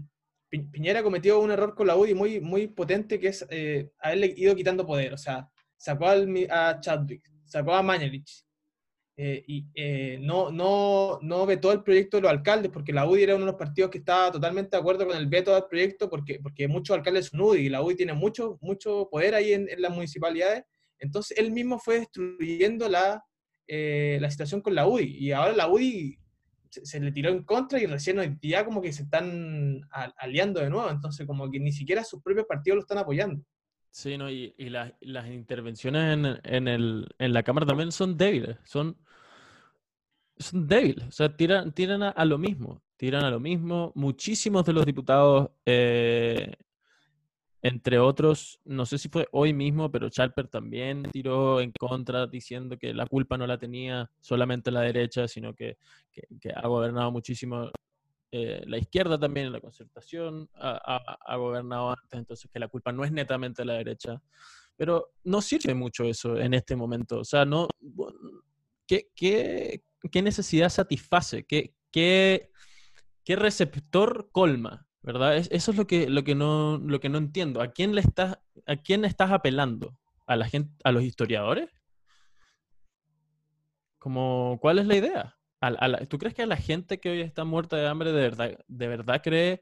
Piñera 0.48 1.02
cometió 1.02 1.40
un 1.40 1.50
error 1.50 1.74
con 1.74 1.86
la 1.86 1.96
UDI 1.96 2.14
muy, 2.14 2.40
muy 2.40 2.68
potente, 2.68 3.18
que 3.18 3.28
es 3.28 3.46
eh, 3.50 3.90
haberle 3.98 4.32
ido 4.36 4.54
quitando 4.54 4.86
poder. 4.86 5.12
O 5.14 5.18
sea, 5.18 5.48
sacó 5.76 6.06
a 6.08 6.80
Chadwick, 6.80 7.22
sacó 7.44 7.74
a 7.74 7.82
Mañalich, 7.82 8.45
eh, 9.18 9.42
y 9.46 9.64
eh, 9.74 10.18
no, 10.20 10.50
no, 10.50 11.18
no 11.22 11.46
vetó 11.46 11.72
el 11.72 11.82
proyecto 11.82 12.18
de 12.18 12.22
los 12.22 12.30
alcaldes, 12.30 12.70
porque 12.70 12.92
la 12.92 13.08
UDI 13.08 13.22
era 13.22 13.34
uno 13.34 13.46
de 13.46 13.52
los 13.52 13.58
partidos 13.58 13.90
que 13.90 13.98
estaba 13.98 14.30
totalmente 14.30 14.76
de 14.76 14.80
acuerdo 14.80 15.06
con 15.06 15.16
el 15.16 15.26
veto 15.26 15.54
del 15.54 15.64
proyecto, 15.64 16.10
porque, 16.10 16.38
porque 16.42 16.68
muchos 16.68 16.94
alcaldes 16.94 17.26
son 17.26 17.40
UDI, 17.40 17.62
y 17.62 17.68
la 17.70 17.80
UDI 17.82 17.96
tiene 17.96 18.12
mucho, 18.12 18.58
mucho 18.60 19.08
poder 19.10 19.34
ahí 19.34 19.54
en, 19.54 19.70
en 19.70 19.80
las 19.80 19.90
municipalidades. 19.90 20.64
Entonces 20.98 21.38
él 21.38 21.50
mismo 21.50 21.78
fue 21.78 22.00
destruyendo 22.00 22.90
la, 22.90 23.24
eh, 23.66 24.18
la 24.20 24.30
situación 24.30 24.60
con 24.60 24.74
la 24.74 24.86
UDI, 24.86 25.16
y 25.18 25.32
ahora 25.32 25.56
la 25.56 25.68
UDI 25.68 26.18
se, 26.68 26.84
se, 26.84 27.00
le 27.00 27.10
tiró 27.10 27.30
en 27.30 27.42
contra 27.42 27.80
y 27.80 27.86
recién 27.86 28.18
hoy 28.18 28.36
día 28.38 28.66
como 28.66 28.82
que 28.82 28.92
se 28.92 29.04
están 29.04 29.80
aliando 30.18 30.60
de 30.60 30.68
nuevo, 30.68 30.90
entonces 30.90 31.26
como 31.26 31.50
que 31.50 31.58
ni 31.58 31.72
siquiera 31.72 32.04
sus 32.04 32.22
propios 32.22 32.46
partidos 32.46 32.76
lo 32.76 32.80
están 32.82 32.98
apoyando. 32.98 33.42
Sí, 33.90 34.18
no, 34.18 34.30
y, 34.30 34.54
y 34.58 34.68
la, 34.68 34.94
las 35.00 35.26
intervenciones 35.28 36.12
en, 36.12 36.38
en, 36.54 36.68
el, 36.68 37.08
en 37.18 37.32
la 37.32 37.42
Cámara 37.42 37.64
también 37.64 37.90
son 37.92 38.18
débiles, 38.18 38.58
son, 38.64 38.94
son 40.38 40.66
débiles, 40.66 41.08
o 41.08 41.10
sea, 41.12 41.34
tiran, 41.36 41.72
tiran 41.72 42.02
a, 42.02 42.10
a, 42.10 42.24
lo 42.24 42.38
mismo, 42.38 42.82
tiran 42.96 43.24
a 43.24 43.30
lo 43.30 43.40
mismo. 43.40 43.92
Muchísimos 43.94 44.64
de 44.64 44.72
los 44.72 44.84
diputados, 44.84 45.50
eh, 45.64 46.52
entre 47.62 47.98
otros, 47.98 48.60
no 48.64 48.86
sé 48.86 48.98
si 48.98 49.08
fue 49.08 49.26
hoy 49.32 49.52
mismo, 49.52 49.90
pero 49.90 50.08
Charper 50.08 50.48
también 50.48 51.04
tiró 51.10 51.60
en 51.60 51.72
contra 51.72 52.26
diciendo 52.26 52.78
que 52.78 52.94
la 52.94 53.06
culpa 53.06 53.36
no 53.36 53.46
la 53.46 53.58
tenía 53.58 54.10
solamente 54.20 54.70
la 54.70 54.82
derecha, 54.82 55.26
sino 55.26 55.54
que, 55.54 55.78
ha 56.54 56.66
gobernado 56.68 57.10
muchísimo 57.10 57.70
eh, 58.30 58.62
la 58.66 58.78
izquierda 58.78 59.18
también, 59.18 59.52
la 59.52 59.60
concertación 59.60 60.48
ha, 60.54 61.36
gobernado 61.36 61.90
antes, 61.90 62.18
entonces 62.18 62.50
que 62.52 62.58
la 62.58 62.68
culpa 62.68 62.92
no 62.92 63.04
es 63.04 63.12
netamente 63.12 63.64
la 63.64 63.74
derecha. 63.74 64.22
Pero 64.76 65.12
no 65.24 65.40
sirve 65.40 65.74
mucho 65.74 66.04
eso 66.04 66.36
en 66.36 66.52
este 66.52 66.76
momento. 66.76 67.20
O 67.20 67.24
sea, 67.24 67.46
no. 67.46 67.66
¿Qué, 68.86 69.08
qué, 69.14 69.82
qué 70.08 70.22
necesidad 70.22 70.68
satisface? 70.68 71.44
¿Qué, 71.44 71.74
qué, 71.90 72.50
qué 73.24 73.36
receptor 73.36 74.30
colma? 74.32 74.86
¿Verdad? 75.02 75.36
Es, 75.36 75.48
eso 75.52 75.70
es 75.70 75.76
lo 75.76 75.86
que, 75.86 76.08
lo, 76.10 76.24
que 76.24 76.34
no, 76.34 76.78
lo 76.78 77.00
que 77.00 77.08
no 77.08 77.18
entiendo. 77.18 77.60
¿A 77.62 77.72
quién 77.72 77.94
le 77.94 78.00
estás, 78.00 78.38
a 78.66 78.76
quién 78.76 79.04
estás 79.04 79.30
apelando? 79.30 79.96
¿A 80.26 80.36
la 80.36 80.48
gente, 80.48 80.74
a 80.82 80.90
los 80.90 81.04
historiadores? 81.04 81.70
Como, 83.98 84.58
¿cuál 84.60 84.78
es 84.78 84.86
la 84.86 84.96
idea? 84.96 85.36
A, 85.60 85.68
a 85.68 85.88
la, 85.88 86.06
¿Tú 86.06 86.18
crees 86.18 86.34
que 86.34 86.42
a 86.42 86.46
la 86.46 86.56
gente 86.56 86.98
que 86.98 87.10
hoy 87.10 87.20
está 87.20 87.44
muerta 87.44 87.76
de 87.76 87.86
hambre 87.86 88.12
de 88.12 88.20
verdad, 88.20 88.58
de 88.66 88.88
verdad 88.88 89.20
cree, 89.22 89.60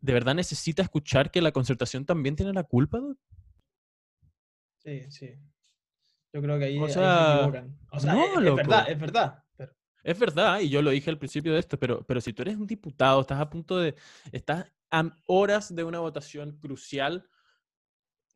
de 0.00 0.12
verdad 0.12 0.34
necesita 0.34 0.82
escuchar 0.82 1.30
que 1.30 1.40
la 1.40 1.52
concertación 1.52 2.04
también 2.04 2.36
tiene 2.36 2.52
la 2.52 2.64
culpa? 2.64 3.00
Sí, 4.78 5.10
sí. 5.10 5.38
Yo 6.32 6.40
creo 6.40 6.58
que 6.58 6.64
ahí, 6.64 6.78
o 6.78 6.88
sea, 6.88 7.44
ahí 7.44 7.52
se 7.52 7.64
O 7.90 8.00
sea, 8.00 8.14
no, 8.14 8.24
es, 8.24 8.46
es, 8.48 8.54
verdad, 8.56 8.90
es 8.90 8.98
verdad. 8.98 9.44
Es 10.02 10.18
verdad, 10.18 10.60
y 10.60 10.68
yo 10.68 10.82
lo 10.82 10.90
dije 10.90 11.10
al 11.10 11.18
principio 11.18 11.52
de 11.52 11.60
esto, 11.60 11.78
pero, 11.78 12.04
pero 12.04 12.20
si 12.20 12.32
tú 12.32 12.42
eres 12.42 12.56
un 12.56 12.66
diputado, 12.66 13.20
estás 13.20 13.40
a 13.40 13.48
punto 13.48 13.78
de, 13.78 13.94
estás 14.32 14.66
a 14.90 15.10
horas 15.26 15.74
de 15.74 15.84
una 15.84 16.00
votación 16.00 16.58
crucial, 16.58 17.28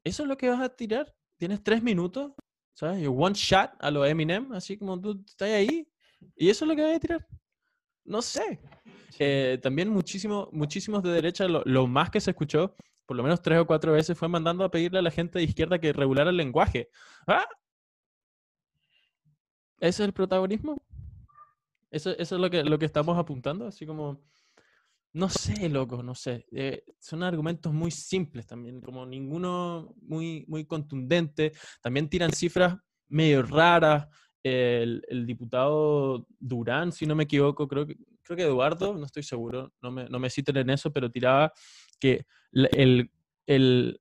¿eso 0.04 0.22
es 0.22 0.28
lo 0.28 0.36
que 0.36 0.48
vas 0.48 0.60
a 0.60 0.68
tirar? 0.68 1.12
¿Tienes 1.36 1.62
tres 1.62 1.82
minutos? 1.82 2.32
¿Sabes? 2.72 3.06
One 3.08 3.34
shot 3.34 3.72
a 3.80 3.90
lo 3.90 4.04
Eminem, 4.04 4.52
así 4.52 4.78
como 4.78 5.00
tú 5.00 5.24
estás 5.26 5.50
ahí, 5.50 5.88
y 6.36 6.50
eso 6.50 6.64
es 6.64 6.68
lo 6.68 6.76
que 6.76 6.82
vas 6.82 6.96
a 6.96 7.00
tirar. 7.00 7.26
No 8.04 8.22
sé. 8.22 8.60
Eh, 9.18 9.58
también 9.60 9.88
muchísimo, 9.88 10.48
muchísimos 10.52 11.02
de 11.02 11.10
derecha, 11.10 11.48
lo, 11.48 11.62
lo, 11.64 11.86
más 11.86 12.10
que 12.10 12.20
se 12.20 12.30
escuchó, 12.30 12.76
por 13.06 13.16
lo 13.16 13.22
menos 13.22 13.42
tres 13.42 13.58
o 13.58 13.66
cuatro 13.66 13.92
veces, 13.92 14.16
fue 14.16 14.28
mandando 14.28 14.62
a 14.62 14.70
pedirle 14.70 15.00
a 15.00 15.02
la 15.02 15.10
gente 15.10 15.38
de 15.38 15.44
izquierda 15.44 15.80
que 15.80 15.92
regulara 15.92 16.30
el 16.30 16.36
lenguaje. 16.36 16.90
¿Ah? 17.26 17.46
¿Ese 19.80 20.02
es 20.02 20.06
el 20.06 20.12
protagonismo? 20.12 20.76
Eso, 21.91 22.11
eso 22.11 22.34
es 22.34 22.41
lo 22.41 22.51
que, 22.51 22.64
lo 22.64 22.78
que 22.78 22.87
estamos 22.87 23.16
apuntando, 23.18 23.66
así 23.66 23.87
como, 23.87 24.22
no 25.12 25.28
sé, 25.28 25.68
loco, 25.68 26.03
no 26.03 26.14
sé. 26.14 26.47
Eh, 26.53 26.84
son 26.99 27.22
argumentos 27.22 27.72
muy 27.72 27.91
simples 27.91 28.47
también, 28.47 28.80
como 28.80 29.07
ninguno 29.07 29.95
muy, 30.03 30.45
muy 30.49 30.64
contundente. 30.66 31.53
También 31.80 32.09
tiran 32.09 32.32
cifras 32.32 32.76
medio 33.09 33.43
raras. 33.43 34.09
El, 34.43 35.03
diputado 35.26 36.28
Durán, 36.39 36.93
si 36.93 37.05
no 37.05 37.16
me 37.16 37.24
equivoco, 37.24 37.66
creo 37.66 37.84
que, 37.84 37.97
creo 38.22 38.37
que 38.37 38.45
Eduardo, 38.45 38.97
no 38.97 39.05
estoy 39.05 39.24
seguro, 39.24 39.72
no 39.82 39.91
me, 39.91 40.09
no 40.09 40.20
me 40.20 40.30
citen 40.30 40.57
en 40.59 40.70
eso, 40.70 40.93
pero 40.93 41.11
tiraba 41.11 41.53
que 41.99 42.26
el, 42.53 43.11
el, 43.45 44.01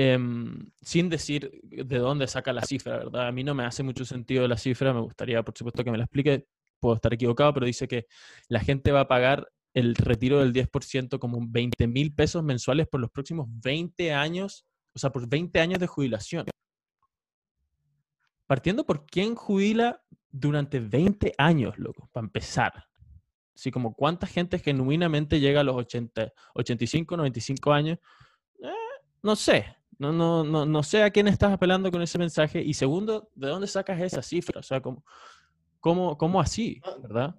Em, 0.00 0.70
sin 0.80 1.08
decir 1.08 1.50
de 1.64 1.98
dónde 1.98 2.28
saca 2.28 2.52
la 2.52 2.62
cifra, 2.62 2.98
¿verdad? 2.98 3.26
A 3.26 3.32
mí 3.32 3.42
no 3.42 3.52
me 3.52 3.64
hace 3.64 3.82
mucho 3.82 4.04
sentido 4.04 4.46
la 4.46 4.56
cifra, 4.56 4.94
me 4.94 5.00
gustaría, 5.00 5.42
por 5.42 5.58
supuesto, 5.58 5.82
que 5.82 5.90
me 5.90 5.98
la 5.98 6.04
explique, 6.04 6.46
puedo 6.78 6.94
estar 6.94 7.12
equivocado, 7.12 7.52
pero 7.54 7.66
dice 7.66 7.88
que 7.88 8.06
la 8.48 8.60
gente 8.60 8.92
va 8.92 9.00
a 9.00 9.08
pagar 9.08 9.48
el 9.74 9.94
retiro 9.94 10.40
del 10.40 10.52
10% 10.52 11.18
como 11.18 11.38
20 11.40 11.86
mil 11.86 12.14
pesos 12.14 12.42
mensuales 12.42 12.88
por 12.88 13.00
los 13.00 13.10
próximos 13.10 13.46
20 13.48 14.12
años, 14.12 14.66
o 14.94 14.98
sea, 14.98 15.10
por 15.10 15.28
20 15.28 15.60
años 15.60 15.78
de 15.78 15.86
jubilación. 15.86 16.46
Partiendo 18.46 18.84
por 18.84 19.06
quién 19.06 19.34
jubila 19.34 20.02
durante 20.30 20.80
20 20.80 21.34
años, 21.36 21.78
loco, 21.78 22.08
para 22.12 22.26
empezar. 22.26 22.86
Así 23.54 23.70
como 23.70 23.94
cuánta 23.94 24.26
gente 24.26 24.58
genuinamente 24.58 25.40
llega 25.40 25.60
a 25.60 25.64
los 25.64 25.76
80, 25.76 26.32
85, 26.54 27.16
95 27.16 27.72
años, 27.72 27.98
eh, 28.62 28.68
no 29.22 29.36
sé, 29.36 29.76
no, 29.98 30.12
no, 30.12 30.44
no, 30.44 30.64
no 30.64 30.82
sé 30.82 31.02
a 31.02 31.10
quién 31.10 31.26
estás 31.26 31.52
apelando 31.52 31.90
con 31.90 32.00
ese 32.00 32.18
mensaje. 32.18 32.62
Y 32.62 32.74
segundo, 32.74 33.30
¿de 33.34 33.48
dónde 33.48 33.66
sacas 33.66 34.00
esa 34.00 34.22
cifra? 34.22 34.60
O 34.60 34.62
sea, 34.62 34.80
¿cómo, 34.80 35.04
cómo, 35.80 36.16
cómo 36.16 36.40
así? 36.40 36.80
¿Verdad? 37.02 37.34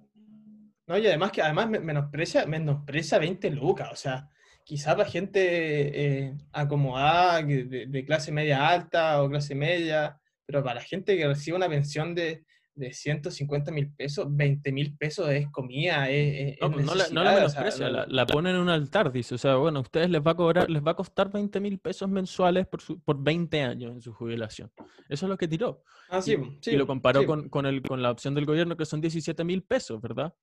No, 0.86 0.98
y 0.98 1.06
además 1.06 1.30
que 1.30 1.42
además 1.42 1.70
menosprecia, 1.70 2.46
menosprecia 2.46 3.18
20 3.18 3.50
lucas. 3.50 3.90
O 3.92 3.96
sea, 3.96 4.28
quizás 4.64 4.98
la 4.98 5.04
gente 5.04 5.40
eh, 5.44 6.34
acomodada 6.52 7.42
de, 7.42 8.04
clase 8.04 8.32
media 8.32 8.68
alta 8.68 9.22
o 9.22 9.30
clase 9.30 9.54
media, 9.54 10.18
pero 10.44 10.64
para 10.64 10.76
la 10.76 10.80
gente 10.80 11.16
que 11.16 11.28
recibe 11.28 11.56
una 11.56 11.68
pensión 11.68 12.14
de, 12.14 12.44
de 12.74 12.92
150 12.92 13.72
mil 13.72 13.92
pesos, 13.92 14.26
20 14.28 14.72
mil 14.72 14.96
pesos 14.96 15.28
es 15.30 15.48
comida, 15.50 16.08
es, 16.08 16.56
no, 16.60 16.70
pues 16.70 16.86
no, 16.86 16.94
la, 16.94 17.08
no 17.10 17.24
la 17.24 17.34
menosprecia, 17.34 17.90
la, 17.90 18.26
ponen 18.26 18.54
en 18.54 18.62
un 18.62 18.68
altar, 18.68 19.12
dice. 19.12 19.34
O 19.34 19.38
sea, 19.38 19.56
bueno, 19.56 19.80
a 19.80 19.82
ustedes 19.82 20.08
les 20.10 20.20
va 20.20 20.32
a 20.32 20.34
cobrar, 20.34 20.70
les 20.70 20.82
va 20.82 20.92
a 20.92 20.96
costar 20.96 21.30
20 21.30 21.60
mil 21.60 21.78
pesos 21.78 22.08
mensuales 22.08 22.66
por, 22.66 22.80
por 23.02 23.22
20 23.22 23.62
años 23.62 23.92
en 23.92 24.00
su 24.00 24.12
jubilación. 24.12 24.70
Eso 25.08 25.26
es 25.26 25.30
lo 25.30 25.36
que 25.36 25.48
tiró. 25.48 25.82
Ah, 26.08 26.22
sí, 26.22 26.32
y, 26.32 26.58
sí, 26.60 26.70
y 26.72 26.76
lo 26.76 26.86
comparó 26.86 27.26
con, 27.26 27.48
con, 27.48 27.66
el, 27.66 27.82
con 27.82 28.02
la 28.02 28.10
opción 28.10 28.34
del 28.34 28.46
gobierno, 28.46 28.76
que 28.76 28.86
son 28.86 29.00
17 29.00 29.44
mil 29.44 29.62
pesos, 29.62 30.00
¿verdad? 30.00 30.34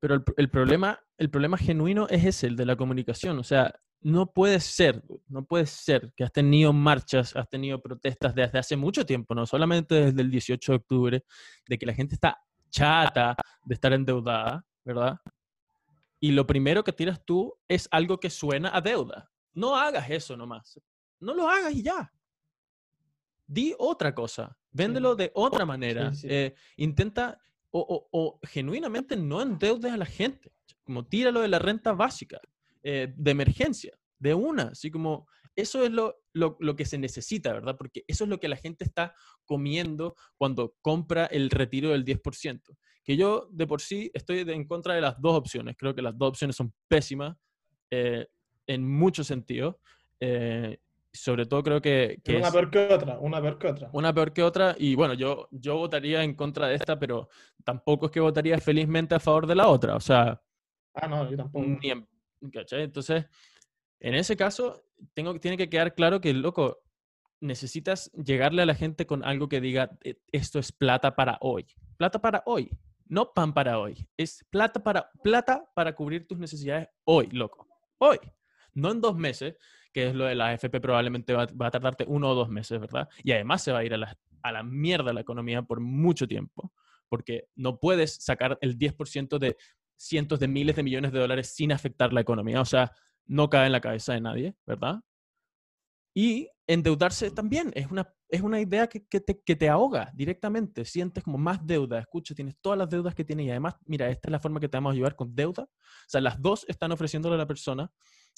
Pero 0.00 0.14
el, 0.14 0.22
el, 0.36 0.50
problema, 0.50 1.00
el 1.18 1.30
problema 1.30 1.58
genuino 1.58 2.06
es 2.08 2.24
ese, 2.24 2.46
el 2.46 2.56
de 2.56 2.66
la 2.66 2.76
comunicación. 2.76 3.38
O 3.38 3.44
sea, 3.44 3.74
no 4.06 4.32
puede 4.32 4.60
ser, 4.60 5.02
no 5.26 5.44
puede 5.44 5.66
ser 5.66 6.12
que 6.16 6.22
has 6.22 6.32
tenido 6.32 6.72
marchas, 6.72 7.34
has 7.34 7.48
tenido 7.48 7.82
protestas 7.82 8.36
desde 8.36 8.56
hace 8.60 8.76
mucho 8.76 9.04
tiempo, 9.04 9.34
no 9.34 9.46
solamente 9.46 9.96
desde 9.96 10.22
el 10.22 10.30
18 10.30 10.72
de 10.72 10.76
octubre, 10.76 11.24
de 11.66 11.76
que 11.76 11.86
la 11.86 11.92
gente 11.92 12.14
está 12.14 12.40
chata 12.70 13.34
de 13.64 13.74
estar 13.74 13.92
endeudada, 13.92 14.64
¿verdad? 14.84 15.18
Y 16.20 16.30
lo 16.30 16.46
primero 16.46 16.84
que 16.84 16.92
tiras 16.92 17.20
tú 17.24 17.52
es 17.66 17.88
algo 17.90 18.20
que 18.20 18.30
suena 18.30 18.70
a 18.76 18.80
deuda. 18.80 19.28
No 19.54 19.74
hagas 19.74 20.08
eso 20.08 20.36
nomás. 20.36 20.80
No 21.18 21.34
lo 21.34 21.48
hagas 21.48 21.74
y 21.74 21.82
ya. 21.82 22.12
Di 23.44 23.74
otra 23.76 24.14
cosa. 24.14 24.56
Véndelo 24.70 25.16
de 25.16 25.32
otra 25.34 25.66
manera. 25.66 26.12
Eh, 26.22 26.54
intenta 26.76 27.40
o, 27.72 28.08
o, 28.12 28.38
genuinamente 28.44 29.16
no 29.16 29.42
endeudes 29.42 29.92
a 29.92 29.96
la 29.96 30.06
gente. 30.06 30.52
Como 30.84 31.04
tíralo 31.04 31.40
de 31.40 31.48
la 31.48 31.58
renta 31.58 31.92
básica. 31.92 32.40
Eh, 32.88 33.12
de 33.16 33.30
emergencia, 33.32 33.98
de 34.16 34.32
una, 34.32 34.68
así 34.68 34.92
como 34.92 35.26
eso 35.56 35.82
es 35.82 35.90
lo, 35.90 36.20
lo, 36.34 36.56
lo, 36.60 36.76
que 36.76 36.84
se 36.84 36.98
necesita, 36.98 37.52
¿verdad? 37.52 37.74
Porque 37.76 38.04
eso 38.06 38.22
es 38.22 38.30
lo 38.30 38.38
que 38.38 38.46
la 38.46 38.54
gente 38.54 38.84
está 38.84 39.12
comiendo 39.44 40.14
cuando 40.36 40.76
compra 40.82 41.26
el 41.26 41.50
retiro 41.50 41.90
del 41.90 42.04
10%. 42.04 42.60
Que 43.02 43.16
yo 43.16 43.48
de 43.50 43.66
por 43.66 43.80
sí 43.80 44.12
estoy 44.14 44.38
en 44.46 44.68
contra 44.68 44.94
de 44.94 45.00
las 45.00 45.20
dos 45.20 45.34
opciones, 45.36 45.74
creo 45.76 45.96
que 45.96 46.02
las 46.02 46.16
dos 46.16 46.28
opciones 46.28 46.54
son 46.54 46.72
pésimas 46.86 47.36
eh, 47.90 48.28
en 48.68 48.88
muchos 48.88 49.26
sentidos. 49.26 49.74
Eh, 50.20 50.78
sobre 51.12 51.44
todo 51.46 51.64
creo 51.64 51.82
que... 51.82 52.20
que 52.22 52.36
una 52.36 52.52
peor 52.52 52.70
que 52.70 52.78
otra, 52.94 53.18
una 53.18 53.42
peor 53.42 53.58
que 53.58 53.66
otra. 53.66 53.90
Una 53.94 54.14
peor 54.14 54.32
que 54.32 54.42
otra. 54.44 54.76
Y 54.78 54.94
bueno, 54.94 55.14
yo, 55.14 55.48
yo 55.50 55.76
votaría 55.76 56.22
en 56.22 56.34
contra 56.34 56.68
de 56.68 56.76
esta, 56.76 56.96
pero 57.00 57.30
tampoco 57.64 58.06
es 58.06 58.12
que 58.12 58.20
votaría 58.20 58.56
felizmente 58.58 59.16
a 59.16 59.18
favor 59.18 59.48
de 59.48 59.56
la 59.56 59.66
otra. 59.66 59.96
O 59.96 60.00
sea... 60.00 60.40
Ah, 60.94 61.08
no, 61.08 61.28
yo 61.28 61.36
tampoco. 61.36 61.66
Ni 61.66 61.90
en 61.90 62.06
entonces, 62.40 63.26
en 64.00 64.14
ese 64.14 64.36
caso, 64.36 64.84
tengo, 65.14 65.38
tiene 65.40 65.56
que 65.56 65.68
quedar 65.68 65.94
claro 65.94 66.20
que, 66.20 66.32
loco, 66.32 66.82
necesitas 67.40 68.10
llegarle 68.12 68.62
a 68.62 68.66
la 68.66 68.74
gente 68.74 69.06
con 69.06 69.24
algo 69.24 69.48
que 69.48 69.60
diga, 69.60 69.90
e, 70.02 70.18
esto 70.32 70.58
es 70.58 70.72
plata 70.72 71.14
para 71.14 71.38
hoy. 71.40 71.66
Plata 71.96 72.20
para 72.20 72.42
hoy, 72.46 72.70
no 73.06 73.32
pan 73.32 73.52
para 73.52 73.78
hoy. 73.78 74.08
Es 74.16 74.44
plata 74.50 74.82
para, 74.82 75.10
plata 75.22 75.70
para 75.74 75.94
cubrir 75.94 76.26
tus 76.26 76.38
necesidades 76.38 76.88
hoy, 77.04 77.28
loco. 77.28 77.66
Hoy. 77.98 78.18
No 78.74 78.90
en 78.90 79.00
dos 79.00 79.16
meses, 79.16 79.56
que 79.92 80.08
es 80.08 80.14
lo 80.14 80.26
de 80.26 80.34
la 80.34 80.48
AFP, 80.48 80.80
probablemente 80.80 81.32
va, 81.32 81.44
a 81.44 81.70
tardarte 81.70 82.04
uno 82.06 82.30
o 82.30 82.34
dos 82.34 82.50
meses, 82.50 82.78
¿verdad? 82.78 83.08
Y 83.24 83.32
además 83.32 83.62
se 83.62 83.72
va 83.72 83.78
a 83.78 83.84
ir 83.84 83.94
a 83.94 83.96
la, 83.96 84.18
a 84.42 84.52
la 84.52 84.62
mierda 84.62 85.14
la 85.14 85.22
economía 85.22 85.62
por 85.62 85.80
mucho 85.80 86.28
tiempo, 86.28 86.72
porque 87.08 87.48
no 87.54 87.78
puedes 87.78 88.16
sacar 88.16 88.58
el 88.60 88.76
10% 88.76 89.38
de 89.38 89.56
cientos 89.96 90.40
de 90.40 90.48
miles 90.48 90.76
de 90.76 90.82
millones 90.82 91.12
de 91.12 91.18
dólares 91.18 91.54
sin 91.54 91.72
afectar 91.72 92.12
la 92.12 92.20
economía. 92.20 92.60
O 92.60 92.64
sea, 92.64 92.92
no 93.26 93.48
cae 93.50 93.66
en 93.66 93.72
la 93.72 93.80
cabeza 93.80 94.14
de 94.14 94.20
nadie, 94.20 94.56
¿verdad? 94.66 95.00
Y 96.14 96.48
endeudarse 96.66 97.30
también 97.30 97.72
es 97.74 97.90
una, 97.90 98.12
es 98.28 98.40
una 98.40 98.60
idea 98.60 98.86
que, 98.86 99.06
que, 99.06 99.20
te, 99.20 99.40
que, 99.40 99.54
te, 99.54 99.68
ahoga 99.68 100.10
directamente. 100.14 100.84
Sientes 100.84 101.22
como 101.22 101.38
más 101.38 101.64
deuda. 101.66 101.98
Escucha, 101.98 102.34
tienes 102.34 102.56
todas 102.60 102.78
las 102.78 102.88
deudas 102.88 103.14
que 103.14 103.24
tienes 103.24 103.46
y 103.46 103.50
además, 103.50 103.74
mira, 103.84 104.08
esta 104.08 104.28
es 104.28 104.32
la 104.32 104.40
forma 104.40 104.58
que 104.58 104.68
te 104.68 104.76
vamos 104.76 104.90
a 104.90 104.94
ayudar 104.94 105.14
con 105.14 105.34
deuda. 105.34 105.64
O 105.64 106.08
sea, 106.08 106.20
las 106.20 106.40
dos 106.40 106.64
están 106.68 106.92
ofreciéndole 106.92 107.34
a 107.34 107.38
la 107.38 107.46
persona 107.46 107.92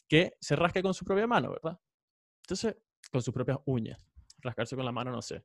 que 0.09 0.33
se 0.41 0.57
rasque 0.57 0.83
con 0.83 0.95
su 0.95 1.05
propia 1.05 1.27
mano, 1.27 1.51
¿verdad? 1.51 1.79
Entonces, 2.43 2.77
con 3.13 3.23
sus 3.23 3.33
propias 3.33 3.59
uñas. 3.67 4.05
Rascarse 4.41 4.75
con 4.75 4.85
la 4.85 4.93
mano, 4.93 5.11
no 5.11 5.23
sé. 5.23 5.45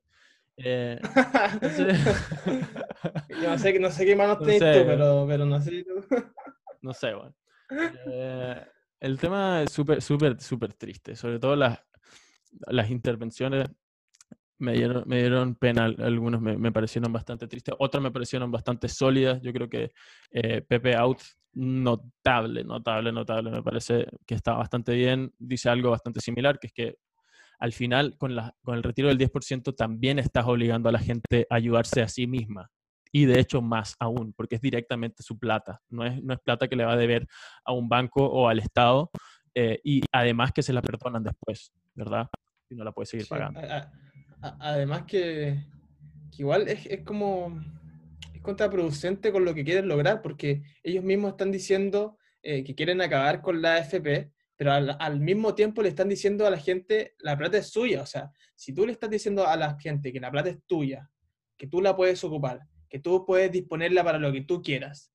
Eh, 0.56 0.98
Yo 3.28 3.50
no 3.50 3.58
sé, 3.58 3.78
no 3.78 3.90
sé 3.90 4.06
qué 4.06 4.16
manos 4.16 4.40
no 4.40 4.46
tenés 4.46 4.60
tú, 4.60 4.86
pero, 4.86 5.26
pero 5.28 5.44
no 5.44 5.60
sé 5.60 5.84
tú. 5.84 6.02
no 6.82 6.92
sé, 6.92 7.14
bueno. 7.14 7.34
Eh, 8.06 8.62
el 9.00 9.18
tema 9.18 9.62
es 9.62 9.72
súper, 9.72 10.00
súper, 10.00 10.40
súper 10.40 10.74
triste. 10.74 11.16
Sobre 11.16 11.38
todo 11.38 11.56
las, 11.56 11.78
las 12.66 12.90
intervenciones 12.90 13.68
me 14.58 14.74
dieron, 14.74 15.02
me 15.06 15.18
dieron 15.18 15.56
pena. 15.56 15.86
Algunos 15.86 16.40
me, 16.40 16.56
me, 16.56 16.70
parecieron 16.70 17.12
bastante 17.12 17.48
tristes, 17.48 17.74
otras 17.78 18.02
me 18.02 18.10
parecieron 18.10 18.52
bastante 18.52 18.88
sólidas. 18.88 19.40
Yo 19.42 19.52
creo 19.52 19.68
que 19.68 19.92
eh, 20.30 20.60
Pepe 20.60 20.94
Out, 20.94 21.20
notable, 21.54 22.64
notable, 22.64 23.12
notable. 23.12 23.50
Me 23.50 23.62
parece 23.62 24.06
que 24.26 24.34
está 24.34 24.52
bastante 24.52 24.94
bien. 24.94 25.32
Dice 25.38 25.70
algo 25.70 25.90
bastante 25.90 26.20
similar, 26.20 26.58
que 26.58 26.68
es 26.68 26.72
que 26.72 26.96
al 27.58 27.72
final 27.72 28.16
con, 28.18 28.34
la, 28.34 28.54
con 28.62 28.76
el 28.76 28.82
retiro 28.82 29.08
del 29.08 29.18
10% 29.18 29.74
también 29.74 30.18
estás 30.18 30.46
obligando 30.46 30.88
a 30.88 30.92
la 30.92 30.98
gente 30.98 31.46
a 31.50 31.56
ayudarse 31.56 32.02
a 32.02 32.08
sí 32.08 32.26
misma. 32.26 32.70
Y 33.12 33.26
de 33.26 33.38
hecho 33.38 33.62
más 33.62 33.94
aún, 34.00 34.32
porque 34.32 34.56
es 34.56 34.60
directamente 34.60 35.22
su 35.22 35.38
plata. 35.38 35.80
No 35.88 36.04
es, 36.04 36.22
no 36.22 36.34
es 36.34 36.40
plata 36.40 36.66
que 36.66 36.76
le 36.76 36.84
va 36.84 36.94
a 36.94 36.96
deber 36.96 37.26
a 37.64 37.72
un 37.72 37.88
banco 37.88 38.24
o 38.26 38.48
al 38.48 38.58
Estado. 38.58 39.10
Eh, 39.54 39.80
y 39.84 40.02
además 40.10 40.52
que 40.52 40.62
se 40.62 40.72
la 40.72 40.82
perdonan 40.82 41.22
después, 41.22 41.72
¿verdad? 41.94 42.28
Y 42.68 42.74
no 42.74 42.82
la 42.82 42.90
puede 42.90 43.06
seguir 43.06 43.28
pagando. 43.28 43.60
además 44.40 45.04
que, 45.04 45.64
que 46.32 46.42
igual 46.42 46.66
es, 46.66 46.86
es, 46.86 47.02
como 47.02 47.62
es 48.32 48.42
contraproducente 48.42 49.30
con 49.30 49.44
lo 49.44 49.54
que 49.54 49.64
quieren 49.64 49.86
lograr, 49.86 50.20
porque 50.20 50.64
ellos 50.82 51.04
mismos 51.04 51.32
están 51.32 51.52
diciendo 51.52 52.18
eh, 52.42 52.62
que 52.62 52.74
quieren 52.74 53.00
acabar 53.00 53.40
con 53.40 53.62
la 53.62 53.76
AFP, 53.76 54.30
pero 54.56 54.72
al, 54.72 55.20
mismo 55.20 55.54
tiempo 55.54 55.82
le 55.82 55.88
están 55.88 56.08
diciendo 56.08 56.46
a 56.46 56.50
la 56.50 56.58
gente, 56.58 57.14
la 57.18 57.36
plata 57.36 57.58
es 57.58 57.70
suya. 57.70 58.02
O 58.02 58.06
sea, 58.06 58.30
si 58.54 58.72
tú 58.72 58.86
le 58.86 58.92
estás 58.92 59.10
diciendo 59.10 59.46
a 59.46 59.56
la 59.56 59.78
gente 59.78 60.12
que 60.12 60.20
la 60.20 60.30
plata 60.30 60.50
es 60.50 60.58
tuya, 60.66 61.10
que 61.56 61.66
tú 61.66 61.80
la 61.80 61.96
puedes 61.96 62.22
ocupar, 62.22 62.60
que 62.88 63.00
tú 63.00 63.24
puedes 63.26 63.50
disponerla 63.50 64.04
para 64.04 64.18
lo 64.18 64.32
que 64.32 64.42
tú 64.42 64.62
quieras, 64.62 65.12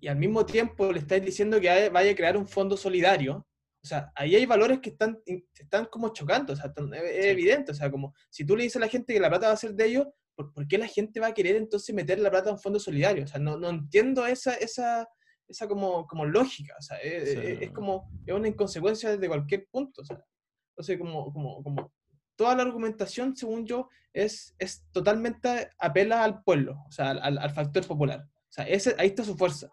y 0.00 0.08
al 0.08 0.16
mismo 0.16 0.44
tiempo 0.44 0.92
le 0.92 0.98
estáis 0.98 1.24
diciendo 1.24 1.60
que 1.60 1.88
vaya 1.88 2.10
a 2.10 2.14
crear 2.14 2.36
un 2.36 2.46
fondo 2.46 2.76
solidario, 2.76 3.46
o 3.82 3.88
sea, 3.88 4.10
ahí 4.16 4.34
hay 4.34 4.46
valores 4.46 4.80
que 4.80 4.90
están, 4.90 5.22
están 5.24 5.84
como 5.86 6.12
chocando, 6.12 6.52
o 6.52 6.56
sea, 6.56 6.72
es 7.04 7.26
evidente, 7.26 7.70
o 7.70 7.74
sea, 7.74 7.88
como 7.88 8.14
si 8.30 8.44
tú 8.44 8.56
le 8.56 8.64
dices 8.64 8.76
a 8.76 8.80
la 8.80 8.88
gente 8.88 9.14
que 9.14 9.20
la 9.20 9.28
plata 9.28 9.46
va 9.46 9.52
a 9.52 9.56
ser 9.56 9.74
de 9.74 9.86
ellos, 9.86 10.08
¿por, 10.34 10.66
qué 10.66 10.76
la 10.76 10.88
gente 10.88 11.20
va 11.20 11.28
a 11.28 11.34
querer 11.34 11.54
entonces 11.54 11.94
meter 11.94 12.18
la 12.18 12.30
plata 12.30 12.48
en 12.48 12.56
un 12.56 12.60
fondo 12.60 12.80
solidario? 12.80 13.22
O 13.22 13.26
sea, 13.28 13.38
no, 13.38 13.56
no 13.56 13.70
entiendo 13.70 14.26
esa, 14.26 14.54
esa, 14.54 15.08
esa 15.48 15.68
como, 15.68 16.06
como 16.06 16.24
lógica, 16.24 16.74
o 16.78 16.82
sea, 16.82 16.98
es, 16.98 17.70
como, 17.70 18.10
es 18.26 18.34
una 18.34 18.48
inconsecuencia 18.48 19.10
desde 19.10 19.28
cualquier 19.28 19.66
punto, 19.70 20.02
o 20.02 20.04
sea, 20.04 20.22
entonces 20.70 20.98
como, 20.98 21.32
como, 21.32 21.62
como 21.62 21.92
toda 22.36 22.54
la 22.54 22.62
argumentación, 22.62 23.36
según 23.36 23.66
yo, 23.66 23.88
es, 24.12 24.54
es 24.58 24.86
totalmente 24.92 25.70
apela 25.78 26.24
al 26.24 26.42
pueblo, 26.42 26.84
o 26.86 26.92
sea, 26.92 27.10
al, 27.10 27.38
al 27.38 27.50
factor 27.50 27.86
popular. 27.86 28.24
O 28.26 28.52
sea, 28.52 28.66
ese, 28.66 28.94
ahí 28.98 29.08
está 29.08 29.24
su 29.24 29.36
fuerza. 29.36 29.70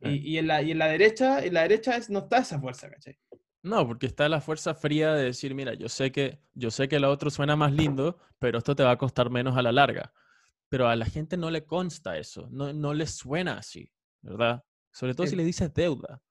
Y, 0.00 0.34
y, 0.34 0.38
en 0.38 0.46
la, 0.46 0.62
y 0.62 0.72
en 0.72 0.78
la 0.78 0.88
derecha, 0.88 1.44
en 1.44 1.54
la 1.54 1.62
derecha 1.62 1.96
es, 1.96 2.10
no 2.10 2.20
está 2.20 2.38
esa 2.38 2.60
fuerza, 2.60 2.90
¿cachai? 2.90 3.18
No, 3.62 3.86
porque 3.86 4.06
está 4.06 4.28
la 4.28 4.40
fuerza 4.40 4.74
fría 4.74 5.12
de 5.14 5.24
decir, 5.24 5.54
mira, 5.54 5.74
yo 5.74 5.88
sé 5.88 6.12
que 6.12 6.40
yo 6.54 6.70
sé 6.70 6.86
que 6.88 7.00
lo 7.00 7.10
otro 7.10 7.30
suena 7.30 7.56
más 7.56 7.72
lindo, 7.72 8.18
pero 8.38 8.58
esto 8.58 8.76
te 8.76 8.84
va 8.84 8.92
a 8.92 8.98
costar 8.98 9.30
menos 9.30 9.56
a 9.56 9.62
la 9.62 9.72
larga. 9.72 10.12
Pero 10.68 10.88
a 10.88 10.94
la 10.94 11.06
gente 11.06 11.36
no 11.36 11.50
le 11.50 11.64
consta 11.64 12.16
eso, 12.18 12.48
no, 12.50 12.72
no 12.72 12.94
le 12.94 13.06
suena 13.06 13.58
así, 13.58 13.90
¿verdad? 14.20 14.64
Sobre 14.96 15.12
todo 15.12 15.26
si 15.26 15.36
le 15.36 15.44
dices 15.44 15.74
deuda. 15.74 16.22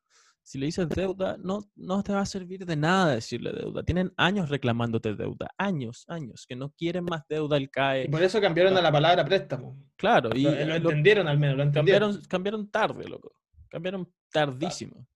Si 0.42 0.58
le 0.58 0.66
dices 0.66 0.90
deuda, 0.90 1.38
no, 1.38 1.70
no 1.76 2.02
te 2.02 2.14
va 2.14 2.22
a 2.22 2.26
servir 2.26 2.66
de 2.66 2.76
nada 2.76 3.14
decirle 3.14 3.52
deuda. 3.52 3.84
Tienen 3.84 4.12
años 4.18 4.50
reclamándote 4.50 5.14
deuda, 5.14 5.52
años, 5.56 6.04
años, 6.08 6.48
que 6.48 6.56
no 6.56 6.72
quieren 6.72 7.06
más 7.06 7.28
deuda 7.30 7.58
el 7.58 7.70
CAE. 7.70 8.06
Y 8.06 8.08
por 8.08 8.24
eso 8.24 8.42
cambiaron 8.42 8.76
a 8.76 8.82
la 8.82 8.92
palabra 8.92 9.24
préstamo. 9.24 9.78
Claro, 9.96 10.32
y 10.34 10.44
lo, 10.44 10.76
entendieron 10.76 11.28
al 11.28 11.38
menos, 11.38 11.58
lo 11.58 11.64
entendieron. 11.64 12.14
Cambiaron, 12.14 12.28
cambiaron 12.28 12.72
tarde, 12.72 13.08
loco. 13.08 13.34
Cambiaron 13.70 14.12
tardísimo. 14.32 15.08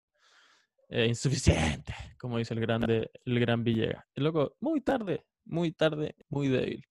Eh, 0.87 1.07
insuficiente, 1.07 1.95
como 2.19 2.37
dice 2.37 2.53
el 2.53 2.59
grande, 2.59 3.09
el 3.25 3.39
gran 3.39 3.63
Villegas. 3.63 4.05
El 4.13 4.25
loco, 4.25 4.57
muy 4.59 4.81
tarde, 4.81 5.25
muy 5.45 5.71
tarde, 5.71 6.15
muy 6.29 6.49
débil. 6.49 6.85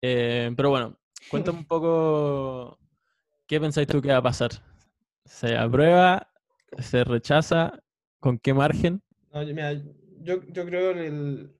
Eh, 0.00 0.52
pero 0.56 0.70
bueno, 0.70 1.00
cuéntame 1.28 1.58
un 1.58 1.66
poco 1.66 2.78
qué 3.48 3.60
pensáis 3.60 3.88
tú 3.88 4.00
que 4.00 4.12
va 4.12 4.18
a 4.18 4.22
pasar. 4.22 4.69
¿Se 5.30 5.56
aprueba? 5.56 6.28
¿Se 6.80 7.04
rechaza? 7.04 7.78
¿Con 8.18 8.38
qué 8.38 8.52
margen? 8.52 9.00
yo, 9.32 10.42
yo 10.48 10.66
creo 10.66 10.90
el, 10.90 11.54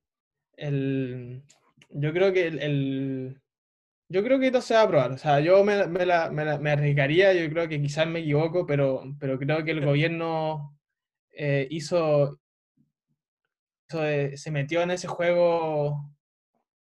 el, 0.57 1.43
yo 1.91 2.13
creo 2.13 2.33
que 2.33 2.49
el, 2.49 3.41
yo 4.09 4.25
creo 4.25 4.41
que 4.41 4.49
esto 4.49 4.61
se 4.61 4.75
va 4.75 4.81
a 4.81 4.83
aprobar. 4.83 5.13
O 5.13 5.19
sea, 5.19 5.39
yo 5.39 5.65
me, 5.65 5.87
me, 5.87 6.05
la, 6.05 6.31
me, 6.31 6.59
me, 6.59 6.71
arriesgaría, 6.73 7.33
yo 7.33 7.49
creo 7.49 7.69
que 7.69 7.81
quizás 7.81 8.09
me 8.09 8.19
equivoco, 8.19 8.67
pero, 8.67 9.05
pero 9.21 9.39
creo 9.39 9.65
que 9.65 9.71
el 9.71 9.87
gobierno 9.87 10.77
eh, 11.33 11.69
hizo, 11.71 12.41
se 13.89 14.51
metió 14.51 14.83
en 14.83 14.91
ese 14.91 15.07
juego 15.07 16.11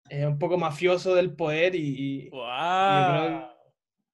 eh, 0.09 0.25
un 0.25 0.39
poco 0.39 0.57
mafioso 0.57 1.13
del 1.13 1.35
poder 1.35 1.75
y, 1.75 2.29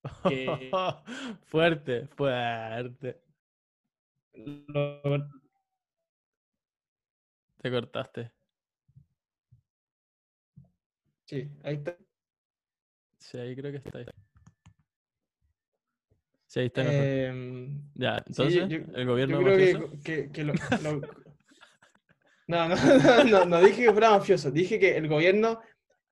fuerte, 1.46 2.08
fuerte. 2.08 3.22
Te 7.62 7.72
cortaste. 7.72 8.32
Sí, 11.26 11.50
ahí 11.64 11.76
está. 11.76 11.98
Sí, 13.18 13.38
ahí 13.38 13.56
creo 13.56 13.72
que 13.72 13.78
está 13.78 13.98
ahí. 13.98 14.06
Sí, 16.46 16.60
ahí 16.60 16.66
está. 16.68 16.84
Eh, 16.86 17.70
ya, 17.96 18.24
entonces, 18.26 18.72
el 18.72 19.06
gobierno. 19.06 19.42
Yo 19.42 19.46
creo 19.46 20.02
que, 20.04 20.32
que, 20.32 20.44
lo, 20.44 20.54
no, 22.48 22.70
no, 22.70 23.24
no, 23.26 23.46
no, 23.46 23.62
dije 23.62 23.86
que 23.86 23.92
fuera 23.92 24.12
mafioso, 24.12 24.52
dije 24.52 24.78
que 24.78 24.98
el 24.98 25.08
gobierno, 25.08 25.62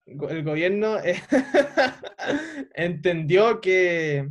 el 0.06 0.44
gobierno 0.44 1.00
eh, 1.00 1.22
entendió 2.76 3.62
que, 3.62 4.30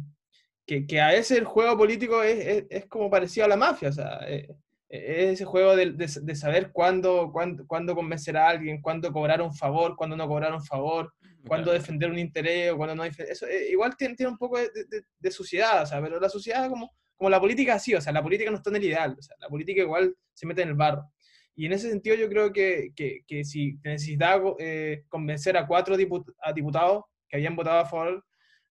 que, 0.67 0.87
que, 0.87 1.01
a 1.01 1.09
veces 1.09 1.39
el 1.39 1.45
juego 1.45 1.77
político 1.77 2.23
es, 2.23 2.47
es, 2.47 2.65
es, 2.71 2.87
como 2.87 3.11
parecido 3.11 3.47
a 3.47 3.49
la 3.49 3.57
mafia, 3.57 3.89
o 3.89 3.93
sea, 3.93 4.21
eh, 4.29 4.49
es 4.89 5.31
ese 5.31 5.45
juego 5.47 5.75
de, 5.75 5.93
de, 5.93 6.07
de 6.23 6.35
saber 6.37 6.71
cuándo, 6.71 7.31
cuándo, 7.33 7.67
cuándo, 7.67 7.95
convencer 7.95 8.37
a 8.37 8.49
alguien, 8.49 8.83
cuándo 8.83 9.11
cobrar 9.11 9.41
un 9.41 9.55
favor, 9.55 9.97
cuándo 9.97 10.17
no 10.17 10.29
cobrar 10.29 10.53
un 10.53 10.63
favor, 10.63 11.15
cuándo 11.47 11.73
defender 11.73 12.11
un 12.11 12.19
interés 12.19 12.73
o 12.73 12.77
cuándo 12.77 12.95
no 12.95 13.05
Eso 13.05 13.47
eh, 13.47 13.71
igual 13.71 13.97
tiene, 13.97 14.15
tiene, 14.15 14.31
un 14.31 14.39
poco 14.39 14.59
de, 14.59 14.71
de, 15.19 15.31
suciedad, 15.31 15.83
o 15.83 15.87
sea, 15.87 16.01
pero 16.03 16.21
la 16.21 16.29
suciedad 16.29 16.69
como, 16.69 16.93
como 17.17 17.31
la 17.31 17.41
política 17.41 17.79
sí, 17.79 17.95
o 17.95 18.01
sea, 18.01 18.13
la 18.13 18.23
política 18.23 18.51
no 18.51 18.59
está 18.59 18.71
en 18.71 18.77
el 18.77 18.85
ideal, 18.85 19.17
o 19.19 19.23
sea, 19.23 19.35
la 19.41 19.49
política 19.49 19.81
igual 19.81 20.15
se 20.35 20.47
mete 20.47 20.63
en 20.63 20.69
el 20.69 20.75
barro. 20.75 21.11
Y 21.55 21.67
en 21.67 21.73
ese 21.73 21.91
sentido 21.91 22.17
yo 22.17 22.29
creo 22.29 22.53
que, 22.53 22.93
que, 22.97 23.21
que 23.27 23.45
si 23.45 23.79
necesitaba 23.85 24.55
eh, 24.59 25.05
convencer 25.09 25.57
a 25.57 25.67
cuatro 25.67 25.95
a 25.95 26.53
diputados 26.53 27.05
que 27.29 27.37
habían 27.37 27.57
votado 27.57 27.81
a 27.81 27.87
favor, 27.87 28.25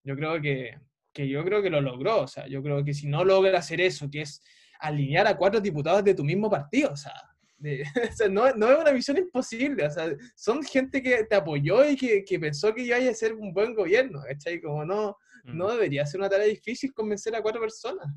yo 0.04 0.16
creo 0.16 0.42
que, 0.42 0.76
que 1.14 1.28
yo 1.28 1.44
creo 1.44 1.62
que 1.62 1.70
lo 1.70 1.82
logró, 1.82 2.22
o 2.22 2.28
sea, 2.28 2.48
yo 2.48 2.64
creo 2.64 2.84
que 2.84 2.94
si 2.94 3.08
no 3.08 3.24
logra 3.24 3.60
hacer 3.60 3.82
eso, 3.82 4.10
que 4.10 4.22
es 4.22 4.42
alinear 4.80 5.28
a 5.28 5.38
cuatro 5.38 5.60
diputados 5.60 6.04
de 6.04 6.16
tu 6.16 6.24
mismo 6.24 6.50
partido, 6.50 6.92
o 6.92 6.98
sea, 6.98 7.14
no, 8.32 8.52
no, 8.56 8.72
es 8.72 8.80
una 8.80 8.92
misión 8.92 9.18
imposible, 9.18 9.86
o 9.86 9.92
sea, 9.92 10.12
son 10.36 10.64
gente 10.64 11.02
que 11.02 11.24
te 11.26 11.36
apoyó 11.36 11.88
y 11.88 11.96
que, 11.96 12.24
que 12.24 12.40
pensó 12.40 12.74
que 12.74 12.84
iba 12.84 12.98
a 12.98 13.14
ser 13.14 13.34
un 13.34 13.54
buen 13.54 13.76
gobierno, 13.76 14.22
¿cachai? 14.28 14.60
Como 14.60 14.84
no, 14.84 15.16
no 15.44 15.68
mm. 15.68 15.72
debería 15.72 16.06
ser 16.06 16.20
una 16.20 16.30
tarea 16.30 16.48
difícil 16.48 16.92
convencer 16.94 17.36
a 17.36 17.42
cuatro 17.42 17.62
personas. 17.62 18.08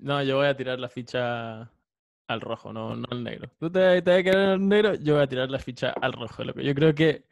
No, 0.00 0.22
yo 0.22 0.36
voy 0.36 0.46
a 0.46 0.56
tirar 0.56 0.78
la 0.78 0.88
ficha 0.88 1.70
al 2.28 2.40
rojo, 2.40 2.72
no, 2.72 2.96
no 2.96 3.06
al 3.10 3.22
negro. 3.24 3.50
Tú 3.58 3.70
te, 3.70 4.02
te 4.02 4.10
vas 4.10 4.20
a 4.20 4.22
quedar 4.22 4.48
al 4.50 4.68
negro, 4.68 4.94
yo 4.94 5.14
voy 5.14 5.22
a 5.22 5.26
tirar 5.26 5.50
la 5.50 5.58
ficha 5.58 5.90
al 5.90 6.12
rojo, 6.12 6.44
loco. 6.44 6.60
Yo 6.60 6.74
creo 6.74 6.94
que 6.94 7.24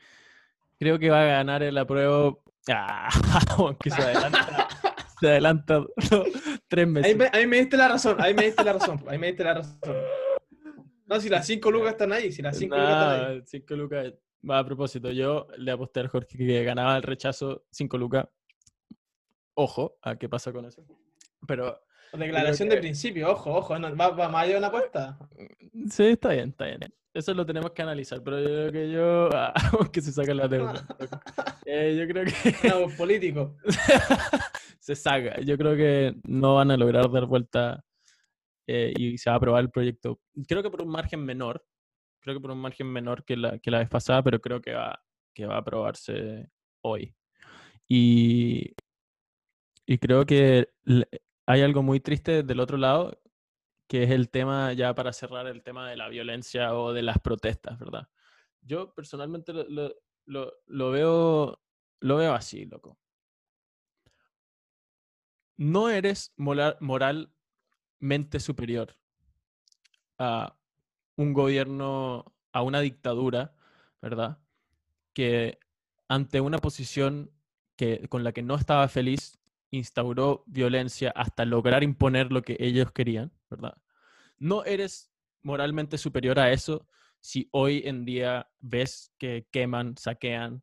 creo 0.81 0.99
que 0.99 1.11
va 1.11 1.23
a 1.23 1.27
ganar 1.27 1.63
el 1.63 1.77
apruebo. 1.79 2.43
Ah, 2.69 3.09
se 3.85 4.03
adelanta, 4.03 4.69
se 5.21 5.29
adelanta 5.29 5.85
tres 6.69 6.89
meses. 6.89 7.31
Ahí 7.33 7.47
me, 7.47 7.59
diste 7.59 7.77
la 7.77 7.89
razón, 7.89 8.17
ahí 8.19 8.35
me 8.35 8.47
diste 8.47 8.65
la 8.65 8.73
razón, 8.73 9.05
ahí 9.07 9.19
me 9.19 9.29
diste 9.29 9.45
la 9.45 9.55
razón. 9.55 9.97
No, 11.07 11.21
si 11.21 11.29
las 11.29 11.47
cinco 11.47 11.71
lucas 11.71 11.93
están 11.93 12.13
ahí, 12.13 12.33
si 12.33 12.41
las 12.43 12.57
cinco 12.57 12.77
lucas 12.77 12.93
están 12.93 13.31
ahí. 13.31 13.43
Cinco 13.45 13.77
lucas. 13.77 14.13
Va, 14.49 14.59
a 14.59 14.65
propósito, 14.65 15.11
yo 15.11 15.49
le 15.59 15.71
aposté 15.71 16.01
al 16.01 16.09
Jorge 16.09 16.39
que 16.39 16.65
ganaba 16.65 16.97
el 16.97 17.03
rechazo 17.03 17.65
cinco 17.71 17.99
lucas. 17.99 18.27
Ojo 19.55 19.99
a 20.03 20.17
qué 20.17 20.29
pasa 20.29 20.53
con 20.53 20.65
eso. 20.65 20.83
Pero 21.47 21.83
Declaración 22.13 22.69
de 22.69 22.77
principio, 22.79 23.31
ojo, 23.31 23.55
ojo, 23.55 23.75
¿va, 23.75 24.11
va 24.11 24.29
más 24.29 24.43
allá 24.43 24.53
de 24.53 24.59
una 24.59 24.67
apuesta? 24.67 25.19
Sí, 25.89 26.05
está 26.05 26.31
bien, 26.31 26.51
está 26.51 26.67
bien. 26.67 26.81
Eso 27.13 27.35
lo 27.35 27.45
tenemos 27.45 27.73
que 27.73 27.83
analizar, 27.83 28.23
pero 28.23 28.41
yo 28.41 28.47
creo 28.47 28.73
que 28.73 28.91
yo, 28.93 29.29
ah, 29.33 29.53
que 29.93 30.01
se 30.01 30.13
saca 30.13 30.35
la 30.35 30.49
deuda. 30.49 30.87
Eh, 31.73 31.97
yo 31.97 32.09
creo 32.09 32.25
que... 32.25 32.69
No, 32.69 32.89
político. 32.97 33.57
se 34.81 34.97
saca. 34.97 35.41
Yo 35.41 35.57
creo 35.57 35.77
que 35.77 36.17
no 36.25 36.57
van 36.57 36.73
a 36.73 36.77
lograr 36.77 37.09
dar 37.09 37.27
vuelta 37.27 37.85
eh, 38.67 38.93
y 38.97 39.19
se 39.19 39.31
va 39.31 39.35
a 39.35 39.37
aprobar 39.37 39.61
el 39.61 39.71
proyecto. 39.71 40.19
Creo 40.49 40.65
que 40.65 40.71
por 40.71 40.83
un 40.83 40.89
margen 40.89 41.25
menor, 41.25 41.65
creo 42.19 42.35
que 42.35 42.41
por 42.41 42.51
un 42.51 42.59
margen 42.59 42.89
menor 42.89 43.25
que 43.25 43.37
la, 43.37 43.61
que 43.61 43.71
la 43.71 43.79
vez 43.79 43.89
pasada, 43.89 44.21
pero 44.25 44.41
creo 44.41 44.61
que 44.61 44.73
va, 44.73 45.01
que 45.33 45.47
va 45.47 45.57
a 45.57 45.59
aprobarse 45.59 46.49
hoy. 46.83 47.15
Y, 47.87 48.75
y 49.87 49.99
creo 49.99 50.27
que 50.27 50.71
hay 51.47 51.63
algo 51.63 51.83
muy 51.83 52.01
triste 52.01 52.43
del 52.43 52.61
otro 52.61 52.77
lado, 52.77 53.21
que 53.87 54.05
es 54.05 54.11
el 54.11 54.31
tema, 54.31 54.73
ya 54.73 54.95
para 54.95 55.13
cerrar, 55.13 55.47
el 55.47 55.63
tema 55.63 55.89
de 55.91 55.97
la 55.97 56.09
violencia 56.09 56.75
o 56.75 56.93
de 56.93 57.03
las 57.03 57.19
protestas, 57.19 57.79
¿verdad? 57.79 58.09
Yo 58.63 58.95
personalmente 58.95 59.53
lo, 59.53 59.95
lo, 60.27 60.91
veo, 60.91 61.61
lo 62.01 62.17
veo 62.17 62.35
así, 62.35 62.67
loco. 62.67 62.99
No 65.57 65.91
eres 65.91 66.33
moral, 66.37 66.77
moralmente 66.81 68.41
superior 68.41 68.97
a 70.19 70.57
un 71.17 71.33
gobierno, 71.33 72.35
a 72.53 72.63
una 72.63 72.81
dictadura, 72.81 73.55
¿verdad? 74.01 74.39
Que 75.13 75.59
ante 76.09 76.41
una 76.41 76.59
posición 76.59 77.33
que, 77.77 78.09
con 78.09 78.25
la 78.25 78.33
que 78.33 78.43
no 78.43 78.55
estaba 78.55 78.87
feliz, 78.89 79.40
instauró 79.71 80.45
violencia 80.47 81.13
hasta 81.15 81.45
lograr 81.45 81.83
imponer 81.83 82.33
lo 82.33 82.43
que 82.43 82.57
ellos 82.59 82.93
querían, 82.93 83.33
¿verdad? 83.49 83.77
No 84.39 84.65
eres 84.65 85.13
moralmente 85.43 85.99
superior 85.99 86.39
a 86.39 86.53
eso 86.53 86.89
si 87.21 87.49
hoy 87.53 87.83
en 87.85 88.05
día 88.05 88.51
ves 88.59 89.13
que 89.19 89.47
queman, 89.51 89.97
saquean, 89.97 90.63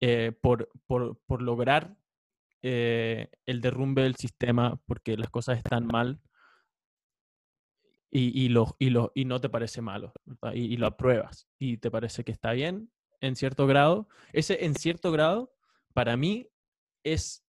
eh, 0.00 0.32
por, 0.40 0.68
por, 0.86 1.18
por, 1.26 1.40
lograr 1.40 1.96
eh, 2.62 3.30
el 3.46 3.60
derrumbe 3.60 4.02
del 4.02 4.16
sistema 4.16 4.78
porque 4.86 5.16
las 5.16 5.30
cosas 5.30 5.56
están 5.56 5.86
mal 5.86 6.20
y, 8.10 8.44
y, 8.44 8.48
lo, 8.48 8.76
y, 8.78 8.90
lo, 8.90 9.12
y 9.14 9.24
no 9.24 9.40
te 9.40 9.48
parece 9.48 9.80
malo, 9.80 10.12
y, 10.52 10.60
y, 10.60 10.76
lo 10.76 10.86
apruebas 10.86 11.48
y 11.58 11.78
te 11.78 11.90
parece 11.90 12.22
que 12.22 12.32
está 12.32 12.52
bien 12.52 12.90
en 13.20 13.34
cierto 13.34 13.66
grado. 13.66 14.08
Ese 14.32 14.64
en 14.64 14.74
cierto 14.74 15.10
grado, 15.10 15.52
para 15.94 16.16
mí, 16.16 16.48
es 17.02 17.43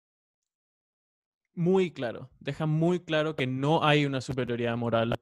muy 1.55 1.92
claro, 1.92 2.30
deja 2.40 2.66
muy 2.66 3.00
claro 3.00 3.36
que 3.36 3.46
no 3.46 3.84
hay 3.84 4.07
una 4.07 4.20
superioridad 4.20 4.76
moral 4.76 5.14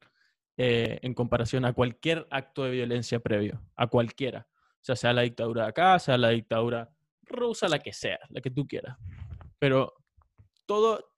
eh, 0.57 0.99
en 1.03 1.14
comparación 1.14 1.64
a 1.64 1.72
cualquier 1.72 2.26
acto 2.30 2.64
de 2.64 2.70
violencia 2.70 3.20
previo, 3.20 3.62
a 3.76 3.87
cualquiera. 3.87 4.47
O 4.51 4.85
sea, 4.85 4.97
sea 4.97 5.12
la 5.12 5.22
dictadura 5.22 5.64
de 5.64 5.68
acá, 5.68 5.99
sea 5.99 6.18
la 6.18 6.30
dictadura 6.30 6.91
rusa, 7.22 7.68
la 7.68 7.78
que 7.78 7.93
sea, 7.93 8.18
la 8.30 8.41
que 8.41 8.51
tú 8.51 8.66
quieras. 8.66 8.97
Pero 9.59 9.95
todo, 10.66 11.14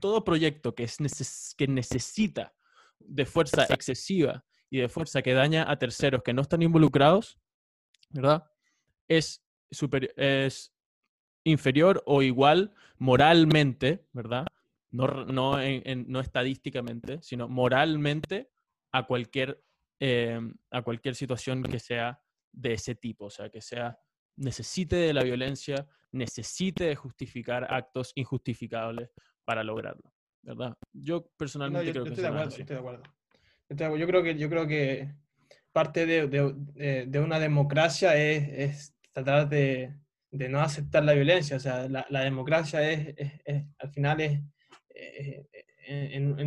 todo 0.00 0.24
proyecto 0.24 0.74
que, 0.74 0.84
es 0.84 1.54
que 1.56 1.66
necesita 1.66 2.54
de 2.98 3.26
fuerza 3.26 3.64
excesiva 3.64 4.44
y 4.70 4.78
de 4.78 4.88
fuerza 4.88 5.22
que 5.22 5.32
daña 5.32 5.70
a 5.70 5.78
terceros 5.78 6.22
que 6.22 6.32
no 6.32 6.42
están 6.42 6.62
involucrados, 6.62 7.38
¿verdad? 8.10 8.44
Es, 9.08 9.44
es 10.16 10.74
inferior 11.44 12.02
o 12.06 12.22
igual 12.22 12.74
moralmente, 12.98 14.06
¿verdad? 14.12 14.46
No, 14.90 15.06
no, 15.26 15.58
no 16.06 16.20
estadísticamente, 16.20 17.20
sino 17.22 17.48
moralmente 17.48 18.50
a 18.92 19.06
cualquier, 19.06 19.62
em, 20.00 20.54
a 20.70 20.82
cualquier 20.82 21.14
situación 21.14 21.62
que 21.62 21.78
sea 21.78 22.20
de 22.52 22.72
ese 22.72 22.94
tipo, 22.94 23.26
o 23.26 23.30
sea, 23.30 23.50
que 23.50 23.60
sea 23.60 23.98
necesite 24.36 24.96
de 24.96 25.12
la 25.12 25.22
violencia, 25.22 25.86
necesite 26.12 26.84
de 26.84 26.96
justificar 26.96 27.66
actos 27.72 28.12
injustificables 28.14 29.10
para 29.44 29.62
lograrlo, 29.62 30.12
¿verdad? 30.42 30.76
Yo 30.92 31.30
personalmente 31.36 31.90
creo 31.90 32.04
que 32.04 32.10
estoy 32.10 32.22
de 32.22 32.28
acuerdo, 32.28 32.48
estoy 32.48 32.64
de 32.64 32.76
acuerdo. 32.76 33.02
Yo 33.98 34.06
creo 34.06 34.22
que, 34.22 34.38
yo 34.38 34.48
creo 34.48 34.66
que 34.66 35.12
parte 35.72 36.06
de, 36.06 36.54
eh, 36.76 37.04
de, 37.06 37.20
una 37.20 37.38
democracia 37.38 38.16
es, 38.16 38.48
es 38.48 38.96
tratar 39.12 39.48
de, 39.48 39.94
de, 40.30 40.48
no 40.48 40.60
aceptar 40.60 41.04
la 41.04 41.12
violencia. 41.12 41.56
O 41.56 41.60
sea, 41.60 41.88
la, 41.88 42.06
la 42.08 42.20
democracia 42.20 42.90
es, 42.90 43.14
es, 43.44 43.64
al 43.78 43.90
final 43.90 44.20
es, 44.20 44.40
eh, 44.98 45.46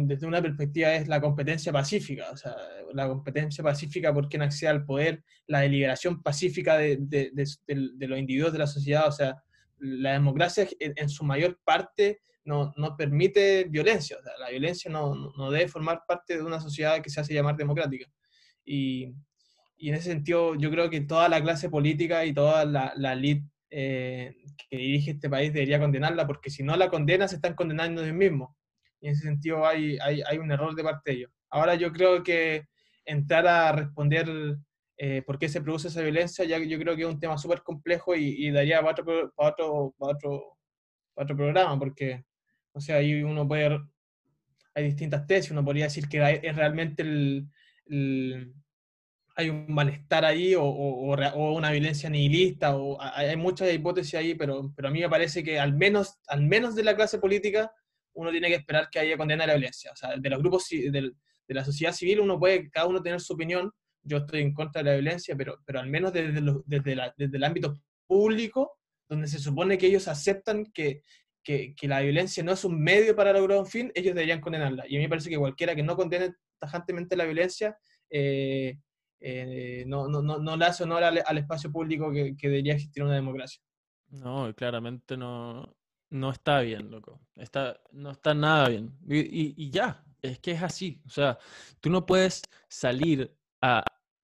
desde 0.04 0.28
una 0.28 0.41
perspectiva 0.41 0.93
es 0.93 1.08
la 1.08 1.20
competencia 1.20 1.72
pacífica, 1.72 2.30
o 2.32 2.38
sea, 2.38 2.56
la 2.93 3.08
competencia 3.08 3.64
pacífica 3.64 4.14
por 4.14 4.30
quien 4.30 4.43
accede 4.43 4.70
al 4.70 4.86
poder, 4.86 5.24
la 5.47 5.62
deliberación 5.62 6.22
pacífica 6.22 6.78
de, 6.78 6.97
de, 6.99 7.32
de, 7.34 8.08
los 8.08 8.20
individuos 8.20 8.54
de 8.54 8.60
la 8.60 8.68
sociedad, 8.68 9.08
o 9.08 9.12
sea, 9.12 9.41
la 9.80 10.14
democracia 10.14 10.68
en, 10.80 11.10
su 11.10 11.24
mayor 11.24 11.60
parte 11.64 12.22
no, 12.45 12.72
no, 12.78 12.95
permite 12.95 13.64
violencia, 13.64 14.18
o 14.20 14.22
sea, 14.22 14.34
la 14.39 14.49
violencia 14.49 14.91
no, 14.91 15.16
no, 15.16 15.49
debe 15.49 15.68
formar 15.68 16.04
parte 16.08 16.38
de 16.38 16.43
una 16.43 16.60
sociedad 16.60 17.02
que 17.02 17.10
se 17.10 17.20
hace 17.20 17.34
llamar 17.34 17.58
democrática. 17.58 18.06
Y, 18.64 19.12
y 19.78 19.89
en 19.89 19.95
ese 19.95 20.12
sentido, 20.12 20.54
yo 20.56 20.70
creo 20.70 20.89
que 20.89 21.02
toda 21.02 21.28
la 21.30 21.41
clase 21.41 21.70
política 21.70 22.26
y 22.26 22.34
toda 22.34 22.66
la, 22.66 22.93
la 22.95 23.14
elite 23.14 23.51
eh, 23.72 24.36
que 24.69 24.78
dirige 24.78 25.11
este 25.11 25.30
país 25.30 25.53
debería 25.53 25.80
condenarla, 25.80 26.28
porque 26.28 26.49
si 26.49 26.61
no 26.61 26.76
la 26.76 26.89
condena, 26.89 27.28
se 27.28 27.36
están 27.36 27.55
condenando 27.55 28.03
ellos 28.03 28.15
mismos 28.15 28.49
y 29.01 29.07
en 29.07 29.13
ese 29.13 29.24
sentido 29.24 29.65
hay, 29.65 29.97
hay, 29.99 30.22
hay, 30.22 30.38
un 30.38 30.51
error 30.51 30.76
de 30.76 30.84
parte 30.84 31.11
de 31.11 31.17
ellos. 31.17 31.32
Ahora 31.49 31.76
yo 31.76 31.91
creo 31.91 32.22
que 32.24 32.67
entrar 33.03 33.47
a 33.47 33.72
responder 33.72 34.57
eh, 34.97 35.24
por 35.24 35.39
qué 35.39 35.49
se 35.49 35.61
produce 35.61 35.88
esa 35.88 36.01
violencia, 36.01 36.45
ya 36.45 36.59
yo 36.59 36.78
creo 36.78 36.95
que 36.95 37.01
es 37.01 37.07
un 37.07 37.19
tema 37.19 37.38
súper 37.38 37.63
complejo 37.63 38.15
y, 38.15 38.51
daría 38.51 38.80
para 38.82 38.91
otro, 38.91 39.34
para 39.36 39.49
otro, 39.49 39.95
para 39.97 40.13
otro, 40.13 40.57
otro 41.15 41.36
programa, 41.36 41.80
porque, 41.80 42.24
o 42.74 42.80
sea, 42.80 42.97
ahí 42.97 43.24
uno 43.24 43.47
puede, 43.47 43.80
hay 44.76 44.84
distintas 44.84 45.26
tesis, 45.26 45.49
uno 45.51 45.65
podría 45.65 45.86
decir 45.86 46.07
que 46.07 46.39
es 46.43 46.55
realmente 46.55 47.01
el, 47.01 47.49
hay 49.36 49.49
un 49.49 49.65
malestar 49.67 50.25
ahí 50.25 50.55
o, 50.55 50.63
o, 50.63 51.53
una 51.53 51.71
violencia 51.71 52.09
nihilista, 52.09 52.75
o 52.75 53.01
hay 53.01 53.36
muchas 53.36 53.73
hipótesis 53.73 54.15
ahí, 54.15 54.36
pero, 54.36 54.71
pero 54.75 54.89
a 54.89 54.91
mí 54.91 54.99
me 54.99 55.09
parece 55.09 55.43
que 55.43 55.59
al 55.59 55.73
menos, 55.73 56.19
al 56.27 56.41
menos 56.43 56.75
de 56.75 56.84
la 56.84 56.95
clase 56.95 57.19
política 57.19 57.71
uno 58.13 58.32
tiene 58.32 58.49
que 58.49 58.55
esperar 58.55 58.89
que 58.89 58.99
haya 58.99 59.17
condena 59.17 59.45
a 59.45 59.47
la 59.47 59.53
violencia. 59.53 59.91
O 59.91 59.95
sea, 59.95 60.17
de 60.17 60.29
los 60.29 60.39
grupos 60.39 60.67
de, 60.69 60.91
de 60.91 61.55
la 61.55 61.63
sociedad 61.63 61.93
civil 61.93 62.19
uno 62.19 62.39
puede 62.39 62.69
cada 62.69 62.88
uno 62.88 63.01
tener 63.01 63.21
su 63.21 63.34
opinión. 63.34 63.71
Yo 64.03 64.17
estoy 64.17 64.41
en 64.41 64.53
contra 64.53 64.82
de 64.84 64.89
la 64.89 64.95
violencia, 64.95 65.36
pero, 65.36 65.59
pero 65.65 65.79
al 65.79 65.88
menos 65.88 66.11
desde, 66.11 66.41
desde, 66.65 67.13
desde 67.17 67.38
el 67.38 67.43
ámbito 67.43 67.79
público, 68.07 68.77
donde 69.07 69.27
se 69.27 69.39
supone 69.39 69.77
que 69.77 69.88
ellos 69.88 70.07
aceptan 70.07 70.65
que, 70.73 71.03
que, 71.43 71.75
que, 71.75 71.88
la 71.88 72.01
violencia 72.01 72.43
no 72.43 72.53
es 72.53 72.63
un 72.65 72.82
medio 72.82 73.15
para 73.15 73.34
lograr 73.34 73.59
un 73.59 73.67
fin, 73.67 73.91
ellos 73.95 74.15
deberían 74.15 74.41
condenarla. 74.41 74.86
Y 74.88 74.95
a 74.95 74.99
mí 74.99 75.05
me 75.05 75.09
parece 75.09 75.29
que 75.29 75.38
cualquiera 75.38 75.75
que 75.75 75.84
no 75.84 75.95
condene 75.95 76.34
tajantemente 76.59 77.15
la 77.15 77.25
violencia 77.25 77.77
eh, 78.09 78.77
eh, 79.22 79.84
no, 79.88 80.07
no, 80.07 80.22
no, 80.22 80.39
no, 80.39 80.57
le 80.57 80.65
hace 80.65 80.84
honor 80.84 81.03
al, 81.03 81.24
al 81.26 81.38
espacio 81.38 81.72
público 81.72 82.11
que, 82.11 82.36
que, 82.36 82.49
debería 82.49 82.74
existir 82.74 83.03
una 83.03 83.15
democracia. 83.15 83.61
No, 84.09 84.53
claramente 84.55 85.15
no, 85.15 85.76
no 86.09 86.32
está 86.32 86.59
bien, 86.61 86.91
loco. 86.91 87.22
Está, 87.36 87.80
no 87.91 88.11
está 88.11 88.34
nada 88.34 88.69
bien. 88.69 88.97
Y, 89.07 89.69
ya, 89.69 90.03
es 90.22 90.39
que 90.39 90.51
es 90.51 90.61
así. 90.61 91.01
O 91.05 91.09
sea, 91.09 91.38
tú 91.80 91.89
no 91.89 92.05
puedes 92.05 92.41
salir 92.67 93.34
a 93.61 93.84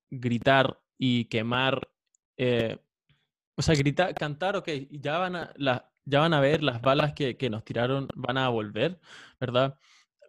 gritar 0.09 0.79
y 0.97 1.25
quemar. 1.25 1.87
Eh, 2.35 2.77
o 3.55 3.61
sea, 3.61 3.75
gritar, 3.75 4.13
cantar, 4.13 4.55
ok, 4.57 4.69
ya 4.91 5.17
van 5.17 5.35
a, 5.35 5.53
la, 5.55 5.91
ya 6.05 6.19
van 6.19 6.33
a 6.33 6.41
ver 6.41 6.63
las 6.63 6.81
balas 6.81 7.13
que, 7.13 7.49
nos 7.49 7.63
tiraron, 7.63 8.07
van 8.15 8.37
a 8.37 8.49
volver, 8.49 8.99
¿verdad? 9.39 9.77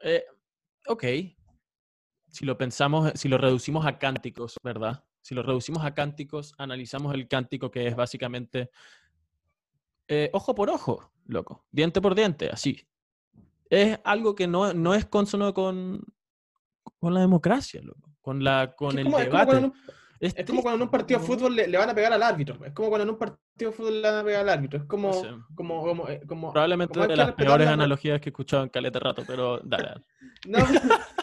Eh, 0.02 0.24
ok, 0.86 1.04
si 2.30 2.44
lo 2.44 2.56
pensamos, 2.58 3.12
si 3.14 3.28
lo 3.28 3.38
reducimos 3.38 3.86
a 3.86 3.98
cánticos, 3.98 4.56
¿verdad? 4.62 5.04
Si 5.20 5.34
lo 5.34 5.42
reducimos 5.42 5.84
a 5.84 5.94
cánticos, 5.94 6.54
analizamos 6.58 7.14
el 7.14 7.28
cántico 7.28 7.70
que 7.70 7.86
es 7.86 7.96
básicamente 7.96 8.70
eh, 10.08 10.30
ojo 10.32 10.54
por 10.54 10.70
ojo, 10.70 11.12
loco, 11.26 11.66
diente 11.70 12.00
por 12.00 12.14
diente, 12.14 12.48
así. 12.48 12.88
Es 13.68 13.98
algo 14.04 14.34
que 14.34 14.46
no, 14.46 14.72
no 14.72 14.94
es 14.94 15.04
consono 15.04 15.52
con, 15.52 16.02
con 16.98 17.12
la 17.12 17.20
democracia, 17.20 17.82
loco, 17.82 18.16
con, 18.22 18.42
la, 18.42 18.74
con 18.74 18.98
el 18.98 19.10
debate. 19.10 19.70
Es, 20.20 20.34
como 20.46 20.62
cuando 20.62 20.76
en 20.76 20.82
un 20.82 20.90
partido 20.90 21.20
de 21.20 21.26
fútbol 21.26 21.54
le, 21.54 21.76
van 21.76 21.90
a 21.90 21.94
pegar 21.94 22.12
al 22.12 22.22
árbitro. 22.22 22.58
Es 22.64 22.72
como 22.72 22.88
cuando 22.88 23.04
en 23.04 23.10
un 23.10 23.18
partido 23.18 23.70
de 23.70 23.72
fútbol 23.72 24.02
le 24.02 24.08
van 24.08 24.18
a 24.18 24.24
pegar 24.24 24.40
al 24.40 24.48
árbitro. 24.48 24.80
Es 24.80 24.84
como. 24.86 25.10
como, 25.54 25.82
como, 25.82 26.08
eh, 26.08 26.20
como, 26.26 26.52
Probablemente 26.52 26.98
de 26.98 27.16
las 27.16 27.34
peores 27.34 27.68
analogías 27.68 28.20
que 28.20 28.28
he 28.28 28.32
escuchado 28.32 28.64
en 28.64 28.68
Caleta 28.68 28.98
Rato, 28.98 29.22
pero 29.26 29.60
dale. 29.60 30.02
no, 30.46 30.58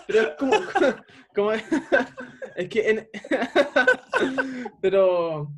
pero 0.08 0.22
es 0.22 0.30
como. 0.38 0.54
como 1.36 1.52
es 2.56 2.70
que. 2.70 2.90
En, 2.90 3.10
pero. 4.82 5.52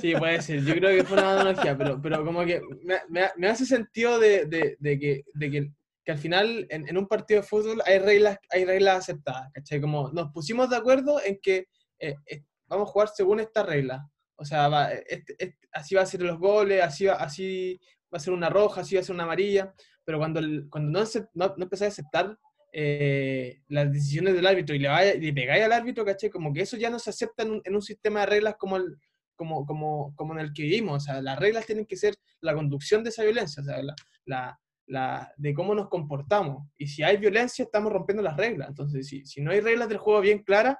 Sí, 0.00 0.14
puede 0.16 0.42
ser. 0.42 0.64
Yo 0.64 0.74
creo 0.74 0.90
que 0.90 1.04
fue 1.04 1.18
una 1.18 1.40
analogía, 1.40 1.78
pero, 1.78 2.02
pero 2.02 2.24
como 2.24 2.44
que 2.44 2.60
me, 2.82 3.30
me, 3.36 3.48
hace 3.48 3.64
sentido 3.64 4.18
de, 4.18 4.44
de, 4.44 4.76
de, 4.78 4.98
que, 4.98 5.24
de 5.32 5.50
que, 5.50 5.70
que, 6.04 6.12
al 6.12 6.18
final 6.18 6.66
en, 6.68 6.86
en, 6.86 6.98
un 6.98 7.06
partido 7.06 7.40
de 7.40 7.46
fútbol 7.46 7.80
hay 7.86 8.00
reglas, 8.00 8.38
hay 8.50 8.66
reglas 8.66 8.98
aceptadas, 8.98 9.50
¿cachai? 9.54 9.80
Como 9.80 10.10
nos 10.12 10.32
pusimos 10.32 10.68
de 10.68 10.76
acuerdo 10.76 11.18
en 11.24 11.38
que 11.40 11.68
eh, 11.98 12.14
eh, 12.26 12.42
vamos 12.66 12.88
a 12.88 12.92
jugar 12.92 13.08
según 13.08 13.40
esta 13.40 13.62
regla. 13.62 14.08
O 14.36 14.44
sea, 14.44 14.68
va, 14.68 14.92
este, 14.92 15.34
este, 15.38 15.68
así 15.72 15.94
va 15.94 16.02
a 16.02 16.06
ser 16.06 16.22
los 16.22 16.38
goles, 16.38 16.82
así 16.82 17.06
va, 17.06 17.14
así 17.14 17.80
va 18.12 18.18
a 18.18 18.20
ser 18.20 18.32
una 18.32 18.50
roja, 18.50 18.82
así 18.82 18.94
va 18.94 19.00
a 19.00 19.04
ser 19.04 19.14
una 19.14 19.24
amarilla, 19.24 19.74
pero 20.04 20.18
cuando, 20.18 20.40
cuando 20.70 21.00
no, 21.00 21.06
no, 21.34 21.54
no 21.56 21.68
a 21.70 21.84
aceptar 21.86 22.38
eh, 22.72 23.62
las 23.68 23.90
decisiones 23.90 24.34
del 24.34 24.46
árbitro 24.46 24.74
y 24.74 24.78
le, 24.78 24.88
vaya, 24.88 25.14
le 25.14 25.32
pegáis 25.32 25.64
al 25.64 25.72
árbitro, 25.72 26.04
¿cachai? 26.04 26.28
Como 26.28 26.52
que 26.52 26.60
eso 26.60 26.76
ya 26.76 26.90
no 26.90 26.98
se 26.98 27.10
acepta 27.10 27.42
en 27.42 27.52
un, 27.52 27.62
en 27.64 27.74
un 27.74 27.82
sistema 27.82 28.20
de 28.20 28.26
reglas 28.26 28.56
como 28.58 28.76
el, 28.76 28.98
como, 29.34 29.64
como, 29.64 30.14
como 30.14 30.34
en 30.34 30.40
el 30.40 30.52
que 30.52 30.62
vivimos. 30.62 31.02
O 31.02 31.06
sea, 31.06 31.22
las 31.22 31.38
reglas 31.38 31.66
tienen 31.66 31.86
que 31.86 31.96
ser 31.96 32.14
la 32.40 32.54
conducción 32.54 33.02
de 33.02 33.10
esa 33.10 33.24
violencia, 33.24 33.62
o 33.62 33.64
sea, 33.64 33.82
la, 33.82 33.94
la, 34.26 34.60
la, 34.86 35.32
de 35.36 35.54
cómo 35.54 35.74
nos 35.74 35.88
comportamos. 35.88 36.68
Y 36.76 36.86
si 36.86 37.02
hay 37.02 37.16
violencia, 37.16 37.64
estamos 37.64 37.92
rompiendo 37.92 38.22
las 38.22 38.36
reglas. 38.36 38.68
Entonces, 38.68 39.06
si, 39.08 39.24
si 39.24 39.40
no 39.40 39.52
hay 39.52 39.60
reglas 39.60 39.88
del 39.88 39.98
juego 39.98 40.20
bien 40.20 40.42
claras, 40.42 40.76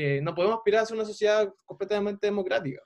eh, 0.00 0.20
no 0.22 0.32
podemos 0.32 0.58
aspirar 0.58 0.82
a 0.82 0.86
ser 0.86 0.96
una 0.96 1.04
sociedad 1.04 1.52
completamente 1.64 2.28
democrática. 2.28 2.80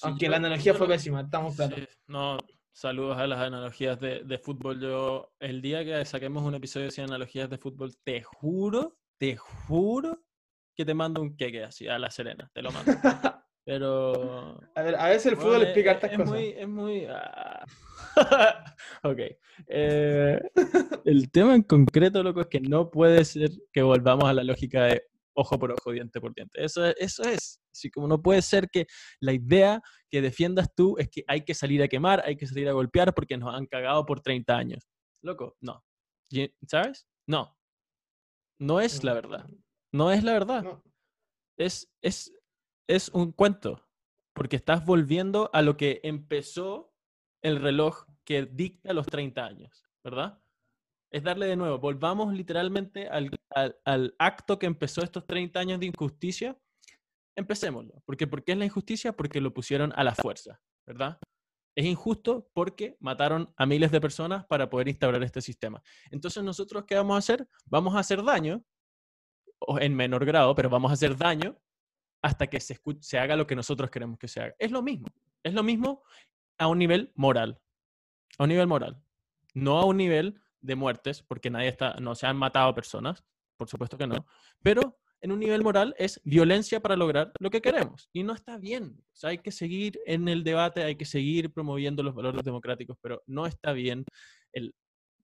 Aunque 0.00 0.26
la 0.26 0.38
analogía 0.38 0.72
fue 0.72 0.88
pésima, 0.88 1.20
estamos 1.20 1.54
claros. 1.54 1.80
no, 2.06 2.38
saludos 2.72 3.18
a 3.18 3.26
las 3.26 3.40
analogías 3.40 4.00
de, 4.00 4.24
de, 4.24 4.38
fútbol. 4.38 4.80
Yo, 4.80 5.34
el 5.38 5.60
día 5.60 5.84
que 5.84 6.02
saquemos 6.06 6.44
un 6.44 6.54
episodio 6.54 6.90
sin 6.90 7.04
analogías 7.04 7.50
de 7.50 7.58
fútbol, 7.58 7.94
te 8.04 8.22
juro, 8.22 8.96
te 9.18 9.36
juro 9.36 10.24
que 10.74 10.86
te 10.86 10.94
mando 10.94 11.20
un 11.20 11.36
queque 11.36 11.64
así 11.64 11.88
a 11.88 11.98
la 11.98 12.10
Serena, 12.10 12.50
te 12.54 12.62
lo 12.62 12.72
mando. 12.72 12.90
Pero. 13.66 14.58
A 14.76 14.82
ver, 14.82 14.96
a 14.96 15.08
veces 15.08 15.32
el 15.32 15.36
fútbol 15.36 15.62
explica 15.62 15.92
estas 15.92 16.10
es 16.10 16.16
cosas. 16.16 16.32
Muy, 16.32 16.54
es 16.56 16.68
muy. 16.68 17.04
Ah. 17.04 17.66
ok. 19.02 19.18
Eh, 19.66 20.40
el 21.04 21.30
tema 21.30 21.54
en 21.54 21.64
concreto, 21.64 22.22
loco, 22.22 22.40
es 22.40 22.46
que 22.46 22.60
no 22.60 22.90
puede 22.90 23.26
ser 23.26 23.50
que 23.70 23.82
volvamos 23.82 24.24
a 24.24 24.32
la 24.32 24.42
lógica 24.42 24.84
de 24.84 25.02
ojo 25.38 25.58
por 25.58 25.70
ojo, 25.70 25.92
diente 25.92 26.20
por 26.20 26.34
diente. 26.34 26.64
Eso, 26.64 26.84
eso 26.86 27.22
es. 27.22 27.60
Así 27.72 27.90
como 27.90 28.08
no 28.08 28.20
puede 28.20 28.42
ser 28.42 28.68
que 28.68 28.86
la 29.20 29.32
idea 29.32 29.80
que 30.10 30.20
defiendas 30.20 30.74
tú 30.74 30.96
es 30.98 31.08
que 31.08 31.22
hay 31.28 31.44
que 31.44 31.54
salir 31.54 31.82
a 31.82 31.88
quemar, 31.88 32.22
hay 32.24 32.36
que 32.36 32.46
salir 32.46 32.68
a 32.68 32.72
golpear 32.72 33.14
porque 33.14 33.36
nos 33.36 33.54
han 33.54 33.66
cagado 33.66 34.04
por 34.04 34.20
30 34.20 34.56
años. 34.56 34.88
Loco, 35.22 35.56
no. 35.60 35.84
¿Sabes? 36.66 37.06
No. 37.26 37.56
No 38.60 38.80
es 38.80 39.04
la 39.04 39.14
verdad. 39.14 39.48
No 39.92 40.10
es 40.10 40.24
la 40.24 40.32
verdad. 40.32 40.82
Es, 41.56 41.88
es, 42.02 42.32
es 42.88 43.08
un 43.10 43.32
cuento, 43.32 43.88
porque 44.34 44.56
estás 44.56 44.84
volviendo 44.84 45.50
a 45.52 45.62
lo 45.62 45.76
que 45.76 46.00
empezó 46.02 46.92
el 47.42 47.60
reloj 47.60 48.04
que 48.24 48.46
dicta 48.46 48.92
los 48.92 49.06
30 49.06 49.44
años, 49.44 49.84
¿verdad? 50.02 50.42
Es 51.10 51.22
darle 51.22 51.46
de 51.46 51.56
nuevo. 51.56 51.78
Volvamos 51.78 52.34
literalmente 52.34 53.08
al, 53.08 53.30
al, 53.84 54.14
acto 54.18 54.58
que 54.58 54.66
empezó 54.66 55.02
estos 55.02 55.26
30 55.26 55.58
años 55.58 55.80
de 55.80 55.86
injusticia. 55.86 56.58
Empecémoslo. 57.36 58.02
Porque, 58.04 58.26
¿Por 58.26 58.44
qué 58.44 58.52
es 58.52 58.58
la 58.58 58.66
injusticia? 58.66 59.12
Porque 59.12 59.40
lo 59.40 59.54
pusieron 59.54 59.92
a 59.96 60.04
la 60.04 60.14
fuerza, 60.14 60.60
¿verdad? 60.86 61.18
Es 61.74 61.86
injusto 61.86 62.50
porque 62.52 62.96
mataron 63.00 63.54
a 63.56 63.64
miles 63.64 63.90
de 63.90 64.00
personas 64.00 64.44
para 64.46 64.68
poder 64.68 64.88
instaurar 64.88 65.22
este 65.22 65.40
sistema. 65.40 65.80
Entonces, 66.10 66.42
¿nosotros 66.42 66.84
qué 66.86 66.96
vamos 66.96 67.14
a 67.14 67.18
hacer? 67.18 67.48
Vamos 67.66 67.94
a 67.94 68.00
hacer 68.00 68.22
daño, 68.22 68.64
o 69.60 69.78
en 69.78 69.94
menor 69.94 70.24
grado, 70.24 70.54
pero 70.54 70.68
vamos 70.68 70.90
a 70.90 70.94
hacer 70.94 71.16
daño 71.16 71.56
hasta 72.22 72.48
que 72.48 72.60
se, 72.60 72.80
se 73.00 73.18
haga 73.18 73.36
lo 73.36 73.46
que 73.46 73.54
nosotros 73.54 73.90
queremos 73.90 74.18
que 74.18 74.28
se 74.28 74.40
haga. 74.40 74.54
Es 74.58 74.70
lo 74.70 74.82
mismo. 74.82 75.06
Es 75.42 75.54
lo 75.54 75.62
mismo 75.62 76.02
a 76.58 76.66
un 76.66 76.78
nivel 76.78 77.12
moral. 77.14 77.60
A 78.38 78.44
un 78.44 78.48
nivel 78.48 78.66
moral. 78.66 79.02
No 79.54 79.78
a 79.78 79.84
un 79.84 79.96
nivel 79.96 80.40
de 80.60 80.76
muertes, 80.76 81.22
porque 81.22 81.50
nadie 81.50 81.68
está, 81.68 81.94
no 81.94 82.14
se 82.14 82.26
han 82.26 82.36
matado 82.36 82.74
personas, 82.74 83.24
por 83.56 83.68
supuesto 83.68 83.96
que 83.96 84.06
no. 84.06 84.26
Pero 84.62 84.98
en 85.20 85.32
un 85.32 85.40
nivel 85.40 85.62
moral 85.62 85.94
es 85.98 86.20
violencia 86.24 86.80
para 86.80 86.96
lograr 86.96 87.32
lo 87.40 87.50
que 87.50 87.60
queremos. 87.60 88.08
Y 88.12 88.22
no 88.22 88.34
está 88.34 88.56
bien. 88.58 89.02
O 89.22 89.26
hay 89.26 89.38
que 89.38 89.50
seguir 89.50 89.98
en 90.06 90.28
el 90.28 90.44
debate, 90.44 90.84
hay 90.84 90.96
que 90.96 91.04
seguir 91.04 91.52
promoviendo 91.52 92.02
los 92.02 92.14
valores 92.14 92.44
democráticos, 92.44 92.96
pero 93.00 93.22
no 93.26 93.46
está 93.46 93.72
bien 93.72 94.04
el, 94.52 94.74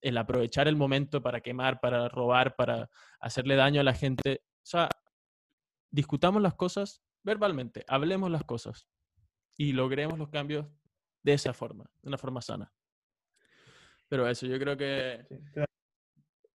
el 0.01 0.17
aprovechar 0.19 0.69
el 0.69 0.77
momento 0.77 1.23
para 1.23 1.41
quemar, 1.41 1.81
para 1.81 2.09
robar, 2.09 2.57
para 2.57 2.91
hacerle 3.21 3.57
daño 3.57 3.81
a 3.81 3.85
la 3.85 3.95
gente. 3.95 4.43
O 4.63 4.67
sea, 4.67 4.89
discutamos 5.91 6.43
las 6.43 6.55
cosas 6.55 7.03
verbalmente, 7.23 7.85
hablemos 7.89 8.31
las 8.31 8.45
cosas 8.45 8.87
y 9.57 9.73
logremos 9.73 10.19
los 10.19 10.29
cambios 10.29 10.67
de 11.23 11.35
esa 11.35 11.55
forma, 11.55 11.91
de 12.03 12.09
una 12.09 12.19
forma 12.19 12.43
sana. 12.43 12.73
Pero 14.15 14.29
eso, 14.29 14.47
yo 14.47 14.61
creo 14.61 14.77
que 14.77 15.27
Sí, 15.29 15.61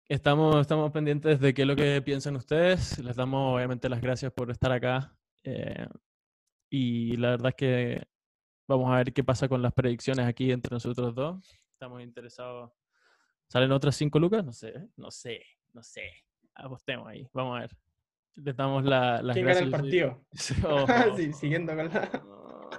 estamos, 0.08 0.62
estamos 0.62 0.90
pendientes 0.94 1.42
de 1.42 1.54
qué 1.54 1.64
es 1.64 1.68
lo 1.68 1.76
que 1.76 2.02
piensan 2.02 2.38
ustedes. 2.38 2.98
Les 3.04 3.18
damos 3.18 3.54
obviamente 3.54 3.90
las 3.90 4.00
gracias 4.00 4.32
por 4.32 4.50
estar 4.50 4.72
acá. 4.72 5.14
eh, 5.44 5.86
y 6.70 7.18
la 7.18 7.32
verdad 7.32 7.50
es 7.50 7.56
que 7.56 8.08
vamos 8.66 8.90
a 8.94 8.96
ver 8.96 9.12
qué 9.12 9.26
pasa 9.26 9.50
con 9.50 9.62
las 9.62 9.74
predicciones 9.74 10.26
aquí 10.26 10.54
entre 10.54 10.74
nosotros 10.74 11.14
dos. 11.14 11.54
Estamos 11.74 12.02
interesados. 12.02 12.72
¿Salen 13.50 13.74
otras 13.74 13.98
cinco 13.98 14.20
lucas? 14.20 14.46
No 14.46 14.54
sé, 14.54 14.88
no 14.96 15.12
sé, 15.12 15.42
no 15.74 15.84
sé. 15.84 16.04
Apostemos 16.56 17.10
ahí. 17.10 17.28
Vamos 17.34 17.58
a 17.58 17.62
ver. 17.64 17.76
Les 18.36 18.56
damos 18.56 18.86
la- 18.86 19.22
las 19.22 19.34
¿Quién 19.34 19.48
gracias. 19.48 19.66
el 19.66 19.72
partido? 19.72 20.26
Oh, 20.66 20.86
Sí, 21.18 21.34
siguiendo 21.34 21.76
con 21.76 21.90
la. 21.90 22.10
no. 22.24 22.70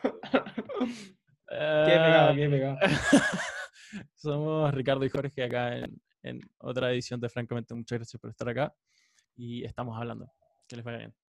Qué 1.58 1.92
pegado, 1.92 2.34
qué 2.34 2.48
pegado. 2.48 2.78
Somos 4.14 4.72
Ricardo 4.72 5.04
y 5.04 5.10
Jorge 5.10 5.44
acá 5.44 5.76
en, 5.76 6.00
en 6.22 6.40
otra 6.58 6.92
edición 6.92 7.20
de 7.20 7.28
Francamente. 7.28 7.74
Muchas 7.74 7.98
gracias 7.98 8.20
por 8.20 8.30
estar 8.30 8.48
acá 8.48 8.74
y 9.36 9.64
estamos 9.64 9.96
hablando. 9.98 10.32
Que 10.68 10.76
les 10.76 10.84
vaya 10.84 10.98
bien. 10.98 11.21